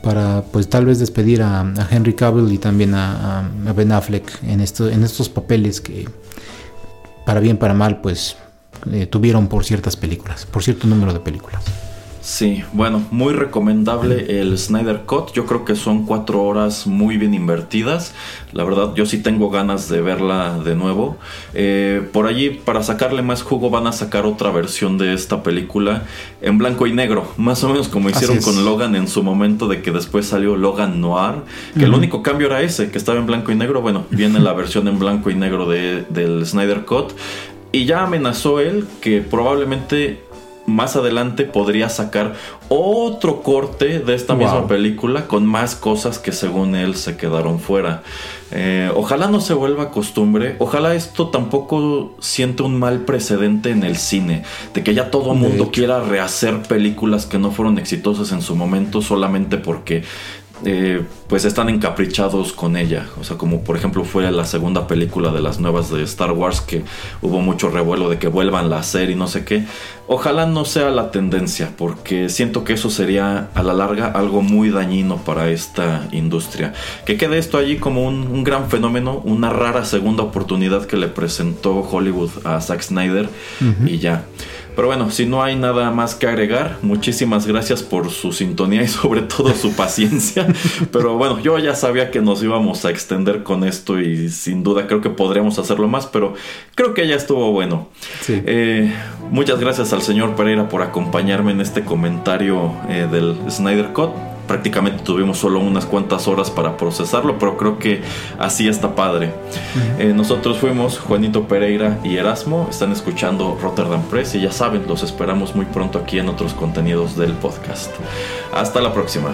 [0.04, 4.88] para pues tal vez despedir a, Henry Cavill y también a, Ben Affleck en esto,
[4.88, 6.08] en estos papeles que
[7.26, 8.38] para bien para mal pues
[8.92, 11.64] eh, tuvieron por ciertas películas por cierto número de películas
[12.26, 15.32] Sí, bueno, muy recomendable el Snyder Cut.
[15.34, 18.16] Yo creo que son cuatro horas muy bien invertidas.
[18.52, 21.18] La verdad, yo sí tengo ganas de verla de nuevo.
[21.54, 26.02] Eh, por allí, para sacarle más jugo, van a sacar otra versión de esta película
[26.42, 27.32] en blanco y negro.
[27.38, 31.00] Más o menos como hicieron con Logan en su momento, de que después salió Logan
[31.00, 31.44] Noir.
[31.78, 33.84] Que el único cambio era ese, que estaba en blanco y negro.
[33.84, 37.14] Bueno, viene la versión en blanco y negro de, del Snyder Cut.
[37.72, 40.25] Y ya amenazó él que probablemente
[40.66, 42.34] más adelante podría sacar
[42.70, 48.04] otro corte de esta misma película con más cosas que según él se quedaron fuera.
[48.52, 53.98] Eh, ojalá no se vuelva costumbre, ojalá esto tampoco siente un mal precedente en el
[53.98, 54.44] cine,
[54.74, 58.56] de que ya todo el mundo quiera rehacer películas que no fueron exitosas en su
[58.56, 60.04] momento solamente porque
[60.64, 63.08] eh, pues están encaprichados con ella.
[63.20, 66.62] O sea, como por ejemplo fue la segunda película de las nuevas de Star Wars
[66.62, 66.84] que
[67.22, 69.66] hubo mucho revuelo de que vuelvan a hacer y no sé qué.
[70.08, 74.70] Ojalá no sea la tendencia, porque siento que eso sería a la larga algo muy
[74.70, 76.74] dañino para esta industria.
[77.06, 81.80] Que quede esto allí como un, gran fenómeno, una rara segunda oportunidad que le presentó
[81.80, 83.30] Hollywood a Zack Snyder
[83.88, 84.26] y ya.
[84.76, 88.88] Pero bueno, si no hay nada más que agregar, muchísimas gracias por su sintonía y
[88.88, 90.48] sobre todo su paciencia.
[90.92, 94.88] Pero bueno, yo ya sabía que nos íbamos a extender con esto y sin duda
[94.88, 96.34] creo que podríamos hacerlo más, pero
[96.76, 97.90] creo que ya estuvo bueno.
[98.28, 98.94] Eh,
[99.30, 105.04] muchas gracias al señor Pereira por acompañarme en este comentario eh, del Snyder Cut prácticamente
[105.04, 108.02] tuvimos solo unas cuantas horas para procesarlo, pero creo que
[108.40, 109.34] así está padre.
[110.00, 115.04] Eh, nosotros fuimos Juanito Pereira y Erasmo, están escuchando Rotterdam Press y ya saben, los
[115.04, 117.92] esperamos muy pronto aquí en otros contenidos del podcast.
[118.54, 119.30] Hasta la próxima.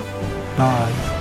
[0.58, 1.21] Bye.